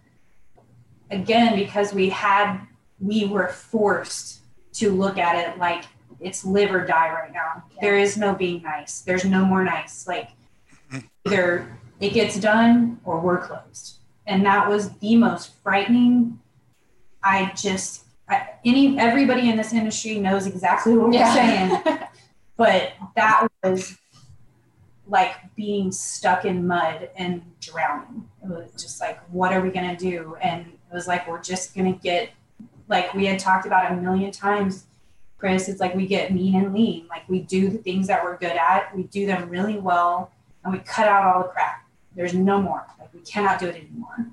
Again, 1.11 1.57
because 1.57 1.95
we 1.95 2.11
had, 2.11 2.61
we 3.01 3.27
were 3.27 3.49
forced 3.49 4.41
to 4.75 4.91
look 4.91 5.19
at 5.19 5.37
it 5.37 5.59
like 5.59 5.85
it's 6.23 6.45
live 6.45 6.73
or 6.73 6.85
die 6.85 7.11
right 7.13 7.33
now. 7.33 7.65
There 7.81 7.99
is 7.99 8.17
no 8.17 8.35
being 8.35 8.63
nice. 8.63 9.01
There's 9.01 9.25
no 9.25 9.45
more 9.45 9.65
nice. 9.65 10.07
Like 10.07 10.31
either 11.27 11.77
it 12.01 12.13
gets 12.13 12.39
done 12.39 13.01
or 13.05 13.21
we're 13.21 13.39
closed. 13.39 13.99
And 14.27 14.45
that 14.47 14.69
was 14.69 14.91
the 14.99 15.17
most 15.17 15.53
frightening. 15.63 16.39
I 17.23 17.53
just 17.57 18.05
I, 18.29 18.51
any 18.65 18.99
everybody 18.99 19.49
in 19.51 19.57
this 19.57 19.73
industry 19.73 20.19
knows 20.19 20.47
exactly 20.47 20.97
what 20.97 21.13
yeah. 21.13 21.29
we're 21.29 21.35
saying. 21.35 21.99
but 22.57 22.93
that 23.17 23.49
was 23.63 23.97
like 25.07 25.35
being 25.57 25.93
stuck 25.93 26.45
in 26.45 26.67
mud 26.67 27.11
and 27.17 27.43
drowning. 27.61 28.29
It 28.43 28.49
was 28.49 28.73
just 28.81 29.01
like, 29.01 29.21
what 29.31 29.53
are 29.53 29.61
we 29.61 29.71
gonna 29.71 29.97
do? 29.97 30.37
And 30.41 30.67
it 30.67 30.95
was 30.95 31.07
like 31.07 31.29
we're 31.29 31.43
just 31.43 31.75
gonna 31.75 31.93
get 31.93 32.31
like 32.89 33.13
we 33.15 33.27
had 33.27 33.39
talked 33.39 33.67
about 33.67 33.93
a 33.93 33.97
million 33.97 34.31
times 34.31 34.87
Chris, 35.43 35.69
it's 35.69 35.81
like 35.81 35.93
we 35.97 36.07
get 36.07 36.33
mean 36.33 36.55
and 36.55 36.73
lean. 36.73 37.05
Like 37.09 37.29
we 37.29 37.41
do 37.41 37.69
the 37.69 37.79
things 37.79 38.07
that 38.07 38.23
we're 38.23 38.37
good 38.37 38.53
at, 38.53 38.95
we 38.95 39.03
do 39.03 39.27
them 39.27 39.49
really 39.49 39.77
well, 39.77 40.31
and 40.63 40.73
we 40.73 40.79
cut 40.79 41.09
out 41.09 41.25
all 41.25 41.43
the 41.43 41.49
crap. 41.49 41.85
There's 42.15 42.33
no 42.33 42.63
more. 42.63 42.87
Like 43.01 43.13
we 43.13 43.19
cannot 43.23 43.59
do 43.59 43.67
it 43.67 43.75
anymore. 43.75 44.29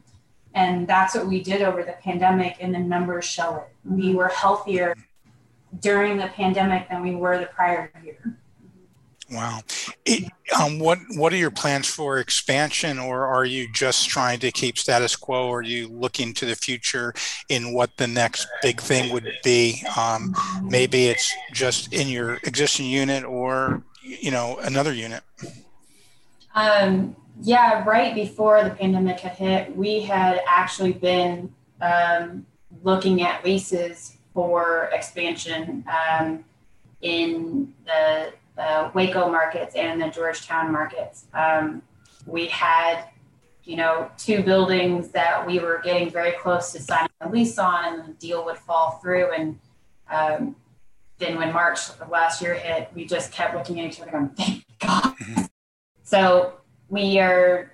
And 0.53 0.87
that's 0.87 1.15
what 1.15 1.25
we 1.25 1.41
did 1.41 1.63
over 1.63 1.81
the 1.81 1.93
pandemic, 1.93 2.57
and 2.59 2.75
the 2.75 2.77
numbers 2.77 3.25
show 3.25 3.55
it. 3.55 3.69
We 3.83 4.09
mm-hmm. 4.09 4.17
were 4.17 4.27
healthier 4.27 4.95
during 5.79 6.17
the 6.17 6.27
pandemic 6.27 6.87
than 6.89 7.01
we 7.01 7.15
were 7.15 7.39
the 7.39 7.47
prior 7.47 7.91
year. 8.03 8.37
Wow. 9.31 9.61
It, 10.05 10.31
um, 10.57 10.79
what 10.79 10.99
what 11.15 11.33
are 11.33 11.37
your 11.37 11.51
plans 11.51 11.87
for 11.87 12.19
expansion, 12.19 12.99
or 12.99 13.25
are 13.25 13.45
you 13.45 13.71
just 13.71 14.09
trying 14.09 14.39
to 14.39 14.51
keep 14.51 14.77
status 14.77 15.15
quo? 15.15 15.47
Or 15.47 15.59
are 15.59 15.61
you 15.61 15.87
looking 15.87 16.33
to 16.35 16.45
the 16.45 16.55
future 16.55 17.13
in 17.49 17.73
what 17.73 17.95
the 17.97 18.07
next 18.07 18.47
big 18.61 18.81
thing 18.81 19.11
would 19.13 19.31
be? 19.43 19.83
Um, 19.97 20.35
maybe 20.63 21.07
it's 21.07 21.31
just 21.53 21.93
in 21.93 22.07
your 22.07 22.35
existing 22.43 22.87
unit, 22.87 23.23
or 23.23 23.83
you 24.01 24.31
know 24.31 24.57
another 24.61 24.93
unit. 24.93 25.23
Um, 26.55 27.15
yeah, 27.41 27.83
right 27.85 28.13
before 28.15 28.63
the 28.63 28.71
pandemic 28.71 29.19
had 29.19 29.33
hit, 29.33 29.75
we 29.75 30.01
had 30.01 30.41
actually 30.47 30.93
been 30.93 31.53
um, 31.81 32.45
looking 32.83 33.21
at 33.21 33.45
leases 33.45 34.17
for 34.33 34.89
expansion 34.93 35.85
um, 35.87 36.43
in 37.01 37.73
the 37.85 38.33
the 38.59 38.91
Waco 38.93 39.29
markets 39.31 39.73
and 39.75 40.01
the 40.01 40.09
Georgetown 40.09 40.69
markets. 40.69 41.27
Um, 41.33 41.81
we 42.25 42.47
had, 42.47 43.05
you 43.63 43.77
know, 43.77 44.11
two 44.17 44.43
buildings 44.43 45.11
that 45.11 45.47
we 45.47 45.59
were 45.59 45.79
getting 45.81 46.09
very 46.09 46.33
close 46.33 46.73
to 46.73 46.81
signing 46.81 47.09
a 47.21 47.29
lease 47.29 47.57
on, 47.57 47.99
and 47.99 48.09
the 48.09 48.13
deal 48.13 48.43
would 48.43 48.57
fall 48.57 48.99
through. 49.01 49.31
And 49.31 49.59
um, 50.11 50.57
then 51.19 51.37
when 51.37 51.53
March 51.53 51.89
of 52.01 52.09
last 52.09 52.41
year 52.41 52.53
hit, 52.53 52.89
we 52.93 53.05
just 53.05 53.31
kept 53.31 53.55
looking 53.55 53.79
at 53.79 53.85
each 53.85 54.01
other, 54.01 54.11
going, 54.11 54.29
"Thank 54.29 54.65
God." 54.79 55.03
Mm-hmm. 55.03 55.43
So 56.03 56.55
we 56.89 57.17
are 57.19 57.71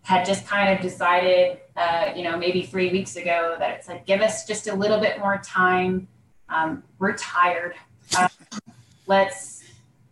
had 0.00 0.24
just 0.24 0.46
kind 0.46 0.74
of 0.74 0.80
decided, 0.80 1.58
uh, 1.76 2.12
you 2.16 2.22
know, 2.22 2.38
maybe 2.38 2.62
three 2.62 2.90
weeks 2.90 3.16
ago 3.16 3.56
that 3.58 3.76
it's 3.76 3.88
like, 3.88 4.06
give 4.06 4.20
us 4.20 4.46
just 4.46 4.68
a 4.68 4.74
little 4.74 5.00
bit 5.00 5.18
more 5.18 5.42
time. 5.44 6.06
Um, 6.48 6.84
we're 7.00 7.16
tired. 7.16 7.74
Uh, 8.16 8.28
let's 9.08 9.55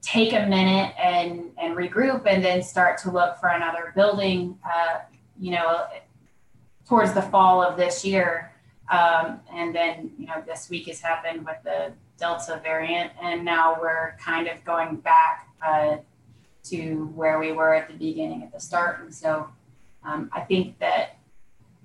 take 0.04 0.34
a 0.34 0.46
minute 0.46 0.94
and, 0.98 1.50
and 1.58 1.76
regroup 1.76 2.26
and 2.26 2.44
then 2.44 2.62
start 2.62 2.98
to 2.98 3.10
look 3.10 3.38
for 3.38 3.48
another 3.48 3.92
building, 3.96 4.58
uh, 4.64 4.98
you 5.38 5.50
know, 5.50 5.86
towards 6.86 7.14
the 7.14 7.22
fall 7.22 7.62
of 7.62 7.76
this 7.78 8.04
year. 8.04 8.52
Um, 8.90 9.40
and 9.50 9.74
then, 9.74 10.12
you 10.18 10.26
know, 10.26 10.42
this 10.46 10.68
week 10.68 10.88
has 10.88 11.00
happened 11.00 11.46
with 11.46 11.56
the 11.64 11.92
Delta 12.18 12.60
variant, 12.62 13.12
and 13.20 13.44
now 13.44 13.78
we're 13.80 14.14
kind 14.20 14.46
of 14.46 14.62
going 14.64 14.96
back 14.96 15.48
uh, 15.66 15.96
to 16.64 17.10
where 17.14 17.38
we 17.38 17.52
were 17.52 17.74
at 17.74 17.88
the 17.88 17.94
beginning, 17.94 18.42
at 18.42 18.52
the 18.52 18.60
start. 18.60 19.00
And 19.00 19.12
so 19.12 19.48
um, 20.04 20.30
I 20.32 20.40
think 20.40 20.78
that 20.80 21.18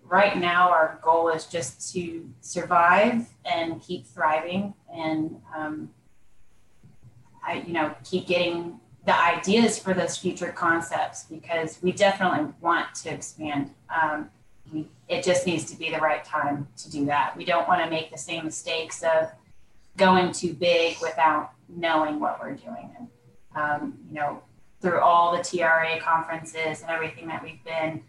right 0.04 0.38
now 0.38 0.70
our 0.70 1.00
goal 1.02 1.30
is 1.30 1.46
just 1.46 1.94
to 1.94 2.30
survive 2.42 3.28
and 3.46 3.82
keep 3.82 4.06
thriving 4.06 4.74
and 4.94 5.42
um, 5.56 5.90
I, 7.50 7.64
you 7.66 7.74
know, 7.74 7.94
keep 8.04 8.28
getting 8.28 8.80
the 9.06 9.20
ideas 9.20 9.80
for 9.80 9.94
those 9.94 10.18
future 10.18 10.52
concepts 10.52 11.24
because 11.24 11.80
we 11.82 11.92
definitely 11.92 12.54
want 12.62 12.94
to 12.96 13.10
expand. 13.10 13.72
Um, 13.90 14.30
we, 14.72 14.88
it 15.08 15.24
just 15.24 15.48
needs 15.48 15.66
to 15.72 15.76
be 15.76 15.90
the 15.90 15.98
right 15.98 16.24
time 16.24 16.68
to 16.78 16.92
do 16.92 17.06
that. 17.06 17.36
We 17.36 17.44
don't 17.44 17.68
want 17.68 17.84
to 17.84 17.90
make 17.90 18.12
the 18.12 18.18
same 18.20 18.46
mistakes 18.46 19.02
of 19.02 19.32
going 19.98 20.32
too 20.32 20.54
big 20.54 20.98
without 21.02 21.54
knowing 21.68 22.20
what 22.20 22.40
we're 22.40 22.54
doing. 22.54 22.96
And, 23.00 23.08
um, 23.56 23.98
you 24.08 24.16
know, 24.16 24.44
through 24.80 25.00
all 25.00 25.36
the 25.36 25.44
TRA 25.44 26.00
conferences 26.00 26.82
and 26.82 26.92
everything 26.92 27.28
that 27.28 27.44
we've 27.44 27.64
been, 27.64 28.04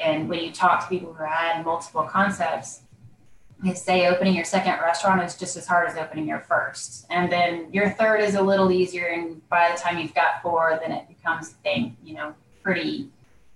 and 0.00 0.28
when 0.28 0.40
you 0.40 0.52
talk 0.52 0.80
to 0.80 0.88
people 0.88 1.12
who 1.12 1.24
had 1.24 1.64
multiple 1.64 2.02
concepts, 2.02 2.82
they 3.62 3.74
say 3.74 4.06
opening 4.06 4.34
your 4.34 4.44
second 4.44 4.78
restaurant 4.80 5.22
is 5.22 5.34
just 5.34 5.56
as 5.56 5.66
hard 5.66 5.88
as 5.88 5.96
opening 5.96 6.28
your 6.28 6.40
first. 6.40 7.06
And 7.10 7.30
then 7.30 7.72
your 7.72 7.90
third 7.90 8.20
is 8.20 8.34
a 8.34 8.42
little 8.42 8.70
easier. 8.70 9.06
And 9.06 9.46
by 9.48 9.72
the 9.72 9.78
time 9.78 9.98
you've 9.98 10.14
got 10.14 10.42
four, 10.42 10.78
then 10.80 10.92
it 10.92 11.08
becomes 11.08 11.50
thing, 11.64 11.96
you 12.04 12.14
know, 12.14 12.34
pretty 12.62 13.08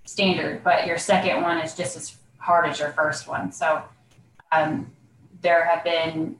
standard. 0.03 0.63
But 0.63 0.87
your 0.87 0.97
second 0.97 1.41
one 1.41 1.57
is 1.59 1.73
just 1.73 1.95
as 1.95 2.17
hard 2.37 2.67
as 2.67 2.79
your 2.79 2.89
first 2.89 3.27
one. 3.27 3.51
So 3.51 3.81
um, 4.51 4.91
there 5.41 5.65
have 5.65 5.83
been 5.83 6.35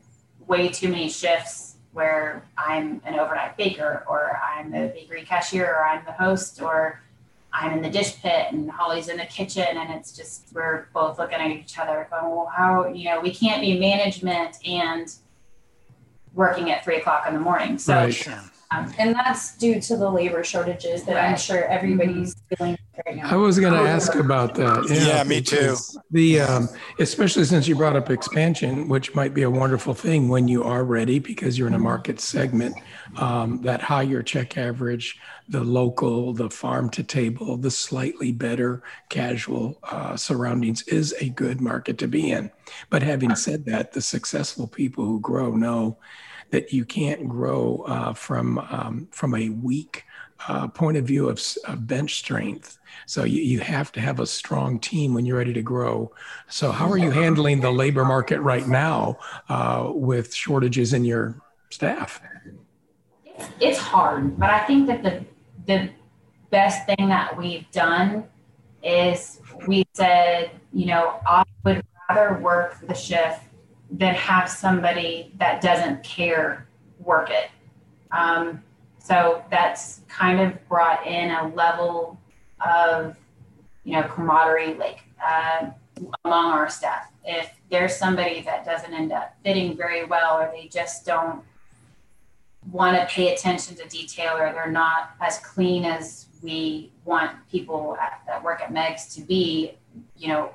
way 0.46 0.68
too 0.68 0.90
many 0.90 1.10
shifts 1.10 1.76
where 1.94 2.44
I'm 2.58 3.02
an 3.06 3.20
overnight 3.20 3.56
baker 3.56 4.04
or 4.08 4.42
I'm 4.44 4.72
the 4.72 4.92
bakery 4.94 5.24
cashier 5.24 5.68
or 5.68 5.86
I'm 5.86 6.04
the 6.06 6.12
host 6.12 6.62
or 6.62 7.03
I'm 7.54 7.72
in 7.72 7.82
the 7.82 7.90
dish 7.90 8.20
pit 8.20 8.48
and 8.52 8.70
Holly's 8.70 9.10
in 9.10 9.18
the 9.18 9.26
kitchen, 9.26 9.66
and 9.70 9.94
it's 9.94 10.16
just 10.16 10.48
we're 10.54 10.88
both 10.94 11.20
looking 11.20 11.36
at 11.36 11.52
each 11.52 11.78
other, 11.78 12.08
going, 12.10 12.36
"Well, 12.36 12.52
how 12.54 12.88
you 12.88 13.06
know 13.06 13.22
we 13.22 13.34
can't 13.34 13.62
be 13.62 13.80
management 13.80 14.58
and 14.66 15.08
working 16.34 16.72
at 16.72 16.84
three 16.84 16.98
o'clock 16.98 17.26
in 17.28 17.36
the 17.36 17.40
morning." 17.40 17.78
So, 17.78 17.94
right. 17.94 18.40
Um, 18.72 18.92
and 18.98 19.16
that's 19.16 19.58
due 19.58 19.80
to 19.82 19.98
the 19.98 20.10
labor 20.10 20.44
shortages 20.44 21.04
that 21.04 21.16
right. 21.16 21.32
I'm 21.32 21.38
sure 21.38 21.66
everybody's 21.66 22.36
mm-hmm. 22.36 22.56
feeling 22.56 22.78
right 23.06 23.16
now. 23.18 23.30
I 23.30 23.36
was 23.36 23.60
going 23.60 23.74
to 23.74 23.90
ask 23.90 24.16
about 24.16 24.56
that. 24.56 24.90
Yeah, 24.90 25.18
yeah 25.18 25.24
me 25.24 25.42
too. 25.42 25.76
The 26.12 26.42
um, 26.42 26.70
especially 27.00 27.46
since 27.46 27.68
you 27.68 27.76
brought 27.76 27.96
up 27.96 28.10
expansion, 28.10 28.88
which 28.88 29.14
might 29.16 29.34
be 29.34 29.44
a 29.44 29.50
wonderful 29.50 29.94
thing 29.94 30.30
when 30.30 30.48
you 30.48 30.64
are 30.64 30.84
ready 30.84 31.20
because 31.20 31.58
you're 31.58 31.68
in 31.68 31.74
a 31.74 31.80
market 31.80 32.20
segment 32.20 32.76
um, 33.18 33.62
that 33.62 33.82
higher 33.82 34.24
check 34.24 34.58
average 34.58 35.20
the 35.50 35.64
local, 35.64 36.34
the 36.34 36.50
farm 36.50 36.90
to 36.92 37.04
table, 37.04 37.58
the 37.58 37.72
slightly 37.72 38.32
better 38.32 38.82
casual 39.10 39.78
uh, 39.84 40.16
surroundings 40.16 40.84
is 40.84 41.14
a 41.20 41.30
good 41.30 41.60
market 41.60 41.98
to 41.98 42.08
be 42.08 42.32
in. 42.32 42.50
But 42.90 43.04
having 43.04 43.36
said 43.36 43.66
that, 43.66 43.92
the 43.92 44.02
successful 44.02 44.68
people 44.68 45.06
who 45.06 45.20
grow 45.20 45.52
know 45.56 45.98
that 46.54 46.72
you 46.72 46.86
can't 46.86 47.28
grow 47.28 47.84
uh, 47.88 48.14
from 48.14 48.60
um, 48.60 49.08
from 49.10 49.34
a 49.34 49.50
weak 49.50 50.06
uh, 50.48 50.68
point 50.68 50.98
of 50.98 51.04
view 51.04 51.28
of, 51.28 51.42
of 51.68 51.88
bench 51.88 52.14
strength. 52.20 52.78
So 53.08 53.24
you, 53.24 53.42
you 53.42 53.60
have 53.62 53.92
to 53.94 54.00
have 54.00 54.20
a 54.20 54.28
strong 54.28 54.80
team 54.80 55.16
when 55.16 55.26
you're 55.26 55.40
ready 55.40 55.54
to 55.54 55.64
grow. 55.64 56.12
So 56.48 56.72
how 56.72 56.92
are 56.92 56.98
you 57.00 57.10
handling 57.10 57.62
the 57.62 57.72
labor 57.72 58.06
market 58.06 58.40
right 58.42 58.68
now 58.68 59.18
uh, 59.50 59.90
with 59.96 60.36
shortages 60.36 60.94
in 60.94 61.06
your 61.06 61.42
staff? 61.72 62.22
It's 63.60 63.80
hard, 63.80 64.38
but 64.38 64.52
I 64.52 64.60
think 64.68 64.86
that 64.88 65.02
the 65.02 65.26
the 65.66 65.90
best 66.52 66.86
thing 66.86 67.10
that 67.10 67.36
we've 67.36 67.66
done 67.72 68.26
is 68.84 69.42
we 69.66 69.88
said, 69.94 70.52
you 70.72 70.86
know, 70.86 71.20
I 71.26 71.46
would 71.64 71.84
rather 72.08 72.38
work 72.38 72.78
the 72.88 72.94
shift 72.94 73.42
than 73.94 74.16
have 74.16 74.50
somebody 74.50 75.32
that 75.38 75.62
doesn't 75.62 76.04
care 76.04 76.68
work 77.00 77.30
it. 77.30 77.50
Um, 78.12 78.64
so 78.98 79.44
that's 79.52 80.02
kind 80.08 80.40
of 80.40 80.68
brought 80.68 81.06
in 81.06 81.30
a 81.32 81.54
level 81.54 82.20
of, 82.66 83.16
you 83.84 83.94
know, 83.94 84.04
camaraderie, 84.04 84.74
like 84.76 85.00
uh, 85.24 85.68
among 86.26 86.52
our 86.52 86.70
staff. 86.70 87.12
If 87.24 87.54
there's 87.70 87.96
somebody 87.96 88.42
that 88.42 88.66
doesn't 88.66 88.94
end 88.94 89.12
up 89.12 89.36
fitting 89.44 89.78
very 89.78 90.06
well, 90.06 90.40
or 90.40 90.52
they 90.52 90.68
just 90.68 91.06
don't 91.06 91.44
want 92.72 92.98
to 92.98 93.06
pay 93.08 93.34
attention 93.34 93.76
to 93.76 93.88
detail 93.90 94.38
or 94.38 94.52
they're 94.54 94.72
not 94.72 95.12
as 95.20 95.40
clean 95.40 95.84
as 95.84 96.28
we 96.42 96.92
want 97.06 97.32
people 97.52 97.98
at, 98.00 98.22
that 98.26 98.44
work 98.44 98.62
at 98.62 98.74
Megs 98.74 99.14
to 99.16 99.22
be, 99.22 99.74
you 100.18 100.30
know, 100.30 100.54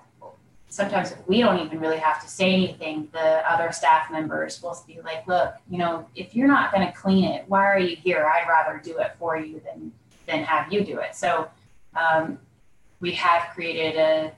sometimes 0.68 1.14
we 1.26 1.40
don't 1.40 1.58
even 1.64 1.80
really 1.80 1.98
have 1.98 2.22
to 2.22 2.28
say 2.28 2.52
anything. 2.52 3.08
The 3.12 3.50
other 3.50 3.72
staff 3.72 4.10
members 4.10 4.62
will 4.62 4.76
be 4.86 5.00
like, 5.02 5.26
look, 5.26 5.54
you 5.70 5.78
know, 5.78 6.06
if 6.14 6.34
you're 6.34 6.48
not 6.48 6.72
going 6.72 6.86
to 6.86 6.92
clean 6.92 7.24
it, 7.24 7.44
why 7.48 7.64
are 7.66 7.78
you 7.78 7.96
here? 7.96 8.26
I'd 8.26 8.48
rather 8.48 8.80
do 8.82 8.98
it 8.98 9.12
for 9.18 9.36
you 9.36 9.60
than, 9.64 9.92
than 10.26 10.44
have 10.44 10.72
you 10.72 10.84
do 10.84 10.98
it. 10.98 11.14
So 11.14 11.48
um, 11.96 12.38
we 13.00 13.12
have 13.12 13.48
created 13.54 13.96
a, 13.96 14.32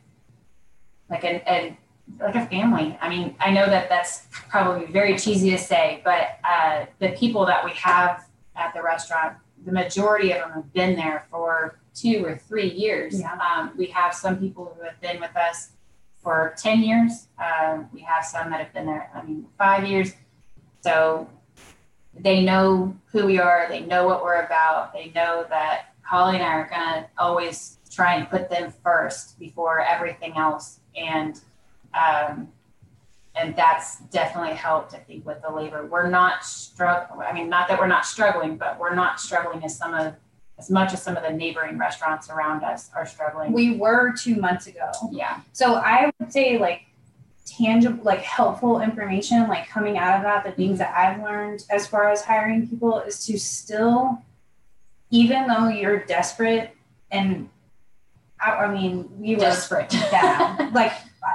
like 1.09 1.25
a, 1.25 1.43
a 1.51 1.77
like 2.19 2.35
a 2.35 2.47
family. 2.47 2.99
I 3.01 3.09
mean, 3.09 3.37
I 3.39 3.53
know 3.53 3.67
that 3.67 3.89
that's 3.89 4.27
probably 4.49 4.87
very 4.87 5.17
cheesy 5.17 5.51
to 5.51 5.59
say, 5.59 6.01
but 6.05 6.39
uh, 6.43 6.87
the 6.99 7.11
people 7.11 7.47
that 7.47 7.65
we 7.65 7.71
have 7.73 8.27
at 8.57 8.75
the 8.75 8.83
restaurant, 8.83 9.37
the 9.65 9.73
majority 9.73 10.33
of 10.33 10.41
them 10.41 10.53
have 10.53 10.73
been 10.73 10.97
there 10.97 11.27
for 11.31 11.79
two 11.95 12.25
or 12.25 12.37
three 12.37 12.69
years. 12.69 13.21
Yeah. 13.21 13.39
Um, 13.39 13.73
we 13.77 13.87
have 13.87 14.13
some 14.15 14.39
people 14.39 14.75
who 14.77 14.85
have 14.85 15.01
been 15.01 15.21
with 15.21 15.37
us 15.37 15.71
for 16.23 16.55
10 16.59 16.83
years. 16.83 17.29
Um, 17.39 17.89
we 17.93 18.01
have 18.01 18.25
some 18.25 18.51
that 18.51 18.61
have 18.61 18.73
been 18.73 18.87
there, 18.87 19.11
I 19.15 19.23
mean, 19.23 19.47
five 19.59 19.87
years. 19.87 20.13
So 20.83 21.29
they 22.19 22.43
know 22.43 22.97
who 23.13 23.27
we 23.27 23.39
are, 23.39 23.67
they 23.69 23.81
know 23.81 24.07
what 24.07 24.23
we're 24.23 24.43
about, 24.43 24.93
they 24.93 25.13
know 25.15 25.47
that 25.49 25.95
Holly 26.03 26.37
and 26.37 26.45
I 26.45 26.55
are 26.55 26.69
going 26.69 27.03
to 27.03 27.09
always 27.19 27.79
try 27.91 28.15
and 28.15 28.29
put 28.29 28.51
them 28.51 28.73
first 28.83 29.39
before 29.39 29.81
everything 29.81 30.37
else. 30.37 30.81
And 30.97 31.41
um, 31.95 32.49
and 33.37 33.55
that's 33.55 34.01
definitely 34.11 34.55
helped, 34.55 34.95
I 34.95 34.99
think, 34.99 35.25
with 35.25 35.41
the 35.43 35.51
labor. 35.51 35.87
We're 35.87 36.09
not 36.09 36.45
struggling. 36.45 37.27
I 37.27 37.33
mean, 37.33 37.49
not 37.49 37.69
that 37.69 37.79
we're 37.79 37.87
not 37.87 38.05
struggling, 38.05 38.57
but 38.57 38.79
we're 38.79 38.95
not 38.95 39.21
struggling 39.21 39.65
as 39.65 39.77
some 39.77 39.95
of 39.95 40.15
as 40.61 40.71
much 40.71 40.93
as 40.93 41.03
some 41.03 41.17
of 41.17 41.23
the 41.23 41.31
neighboring 41.33 41.79
restaurants 41.79 42.29
around 42.29 42.63
us 42.63 42.91
are 42.95 43.07
struggling. 43.07 43.51
We 43.53 43.77
were 43.77 44.13
two 44.13 44.37
months 44.37 44.67
ago. 44.67 44.91
yeah. 45.11 45.41
So 45.53 45.75
I 45.77 46.11
would 46.21 46.31
say 46.31 46.59
like 46.59 46.83
tangible, 47.47 48.05
like 48.05 48.21
helpful 48.21 48.81
information, 48.83 49.49
like 49.49 49.69
coming 49.69 49.97
out 49.97 50.19
of 50.19 50.23
that, 50.23 50.45
the 50.45 50.53
things 50.53 50.79
that 50.79 50.95
I've 50.95 51.23
learned 51.23 51.65
as 51.71 51.87
far 51.87 52.11
as 52.11 52.23
hiring 52.23 52.69
people 52.69 53.01
is 53.01 53.25
to 53.27 53.39
still, 53.39 54.23
even 55.11 55.47
though 55.47 55.69
you're 55.69 56.01
desperate 56.05 56.73
and 57.11 57.49
I, 58.39 58.51
I 58.53 58.73
mean, 58.73 59.09
we 59.19 59.35
were 59.35 59.41
Desperate. 59.41 59.91
bad. 59.91 60.73
like 60.75 60.93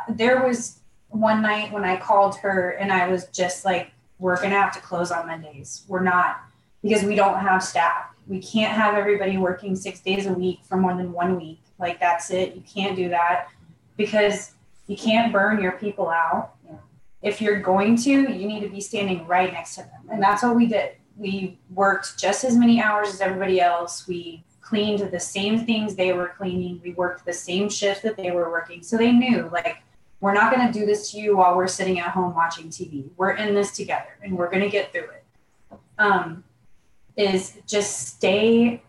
there 0.10 0.44
was 0.46 0.80
one 1.10 1.42
night 1.42 1.72
when 1.72 1.84
I 1.84 1.98
called 1.98 2.38
her 2.38 2.72
and 2.72 2.92
I 2.94 3.08
was 3.08 3.26
just 3.28 3.66
like, 3.66 3.92
we're 4.20 4.36
gonna 4.42 4.50
have 4.60 4.74
to 4.74 4.80
close 4.82 5.12
on 5.12 5.28
Mondays. 5.28 5.84
We're 5.88 6.02
not 6.04 6.38
because 6.82 7.04
we 7.04 7.16
don't 7.16 7.40
have 7.40 7.64
staff. 7.64 8.15
We 8.28 8.42
can't 8.42 8.74
have 8.74 8.96
everybody 8.96 9.38
working 9.38 9.76
six 9.76 10.00
days 10.00 10.26
a 10.26 10.34
week 10.34 10.60
for 10.64 10.78
more 10.78 10.96
than 10.96 11.12
one 11.12 11.38
week. 11.38 11.62
Like 11.80 12.00
that's 12.00 12.32
it. 12.32 12.56
You 12.56 12.62
can't 12.62 12.96
do 12.96 13.10
that 13.10 13.48
because 13.98 14.54
you 14.88 14.98
can't 14.98 15.32
burn 15.32 15.62
your 15.62 15.74
people 15.74 16.10
out. 16.10 16.52
If 17.22 17.42
you're 17.42 17.60
going 17.60 17.96
to, 17.98 18.12
you 18.12 18.48
need 18.48 18.62
to 18.62 18.70
be 18.70 18.82
standing 18.82 19.26
right 19.26 19.52
next 19.52 19.76
to 19.76 19.82
them. 19.82 20.10
And 20.12 20.22
that's 20.22 20.44
what 20.44 20.56
we 20.56 20.68
did. 20.68 20.92
We 21.18 21.60
worked 21.74 22.20
just 22.20 22.44
as 22.44 22.56
many 22.56 22.82
hours 22.82 23.10
as 23.10 23.22
everybody 23.22 23.60
else. 23.60 24.08
We 24.08 24.44
cleaned 24.62 25.12
the 25.12 25.20
same 25.20 25.66
things 25.66 25.96
they 25.96 26.14
were 26.14 26.34
cleaning. 26.38 26.82
We 26.84 26.94
worked 26.94 27.26
the 27.26 27.34
same 27.34 27.70
shift 27.70 28.04
that 28.04 28.18
they 28.18 28.32
were 28.32 28.50
working. 28.52 28.84
So 28.84 28.98
they 28.98 29.12
knew 29.12 29.50
like 29.52 29.78
we're 30.20 30.34
not 30.34 30.54
going 30.54 30.66
to 30.66 30.74
do 30.78 30.86
this 30.86 31.12
to 31.12 31.20
you 31.20 31.38
while 31.38 31.56
we're 31.56 31.68
sitting 31.68 32.00
at 32.00 32.10
home 32.10 32.34
watching 32.34 32.70
TV. 32.70 33.10
We're 33.18 33.32
in 33.32 33.54
this 33.54 33.72
together 33.72 34.18
and 34.24 34.38
we're 34.38 34.50
going 34.50 34.64
to 34.64 34.70
get 34.70 34.92
through 34.92 35.02
it. 35.02 35.24
Um, 35.98 36.44
is 37.18 37.58
just 37.66 38.08
stay, 38.08 38.82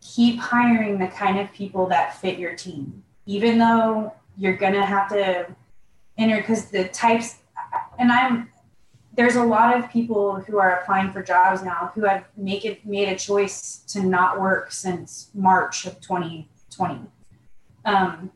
keep 0.00 0.38
hiring 0.38 0.98
the 0.98 1.08
kind 1.08 1.38
of 1.38 1.52
people 1.52 1.86
that 1.88 2.18
fit 2.20 2.38
your 2.38 2.54
team, 2.54 3.02
even 3.26 3.58
though 3.58 4.12
you're 4.36 4.56
going 4.56 4.72
to 4.72 4.84
have 4.84 5.08
to 5.10 5.46
enter 6.18 6.36
because 6.36 6.66
the 6.66 6.88
types, 6.88 7.36
and 7.98 8.10
I'm, 8.10 8.50
there's 9.16 9.36
a 9.36 9.44
lot 9.44 9.76
of 9.76 9.90
people 9.90 10.36
who 10.40 10.58
are 10.58 10.80
applying 10.80 11.12
for 11.12 11.22
jobs 11.22 11.62
now 11.62 11.92
who 11.94 12.02
have 12.02 12.24
make 12.36 12.64
it 12.64 12.84
made 12.84 13.08
a 13.08 13.16
choice 13.16 13.78
to 13.88 14.02
not 14.02 14.40
work 14.40 14.72
since 14.72 15.30
March 15.34 15.86
of 15.86 16.00
2020. 16.00 17.00
Um, 17.84 18.30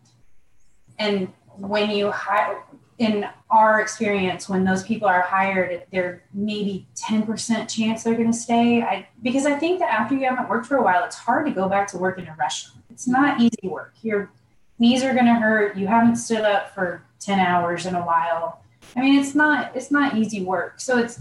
and 0.99 1.33
when 1.57 1.91
you 1.91 2.11
hire, 2.11 2.63
in 2.99 3.27
our 3.49 3.81
experience, 3.81 4.49
when 4.49 4.65
those 4.65 4.83
people 4.83 5.09
are 5.09 5.21
hired, 5.21 5.85
they're 5.93 6.25
maybe 6.35 6.87
10% 6.97 7.69
chance 7.69 8.03
they're 8.03 8.15
going 8.15 8.33
to 8.33 8.37
stay. 8.37 8.83
I, 8.83 9.09
because 9.23 9.47
I 9.47 9.55
think 9.55 9.79
that 9.79 9.93
after 9.93 10.17
you 10.17 10.27
haven't 10.29 10.49
worked 10.49 10.67
for 10.67 10.77
a 10.77 10.83
while, 10.83 11.05
it's 11.05 11.17
hard 11.17 11.47
to 11.47 11.53
go 11.53 11.69
back 11.69 11.87
to 11.89 11.99
work 11.99 12.19
in 12.19 12.27
a 12.27 12.35
restaurant. 12.37 12.85
It's 12.91 13.07
not 13.07 13.41
easy 13.41 13.69
work. 13.69 13.95
Your 14.03 14.33
knees 14.81 15.05
are 15.05 15.15
going 15.15 15.27
to 15.27 15.35
hurt. 15.35 15.77
You 15.77 15.87
haven't 15.87 16.17
stood 16.17 16.41
up 16.41 16.75
for 16.75 17.05
10 17.21 17.39
hours 17.39 17.87
in 17.87 17.95
a 17.95 18.05
while. 18.05 18.63
I 18.97 19.01
mean, 19.01 19.21
it's 19.21 19.35
not, 19.35 19.77
it's 19.77 19.93
not 19.93 20.17
easy 20.17 20.43
work. 20.45 20.81
So 20.81 20.99
it's, 20.99 21.21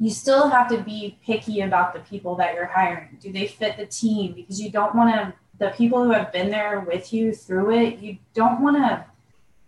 you 0.00 0.10
still 0.10 0.48
have 0.48 0.68
to 0.70 0.82
be 0.82 1.18
picky 1.24 1.60
about 1.60 1.92
the 1.92 2.00
people 2.00 2.36
that 2.36 2.54
you're 2.54 2.66
hiring. 2.66 3.18
Do 3.20 3.30
they 3.30 3.46
fit 3.46 3.76
the 3.76 3.86
team? 3.86 4.32
Because 4.32 4.60
you 4.60 4.70
don't 4.70 4.94
want 4.94 5.14
to, 5.14 5.34
the 5.58 5.70
people 5.76 6.02
who 6.02 6.10
have 6.10 6.32
been 6.32 6.50
there 6.50 6.80
with 6.80 7.12
you 7.12 7.34
through 7.34 7.78
it, 7.78 7.98
you 7.98 8.16
don't 8.34 8.60
want 8.60 8.76
to 8.76 9.04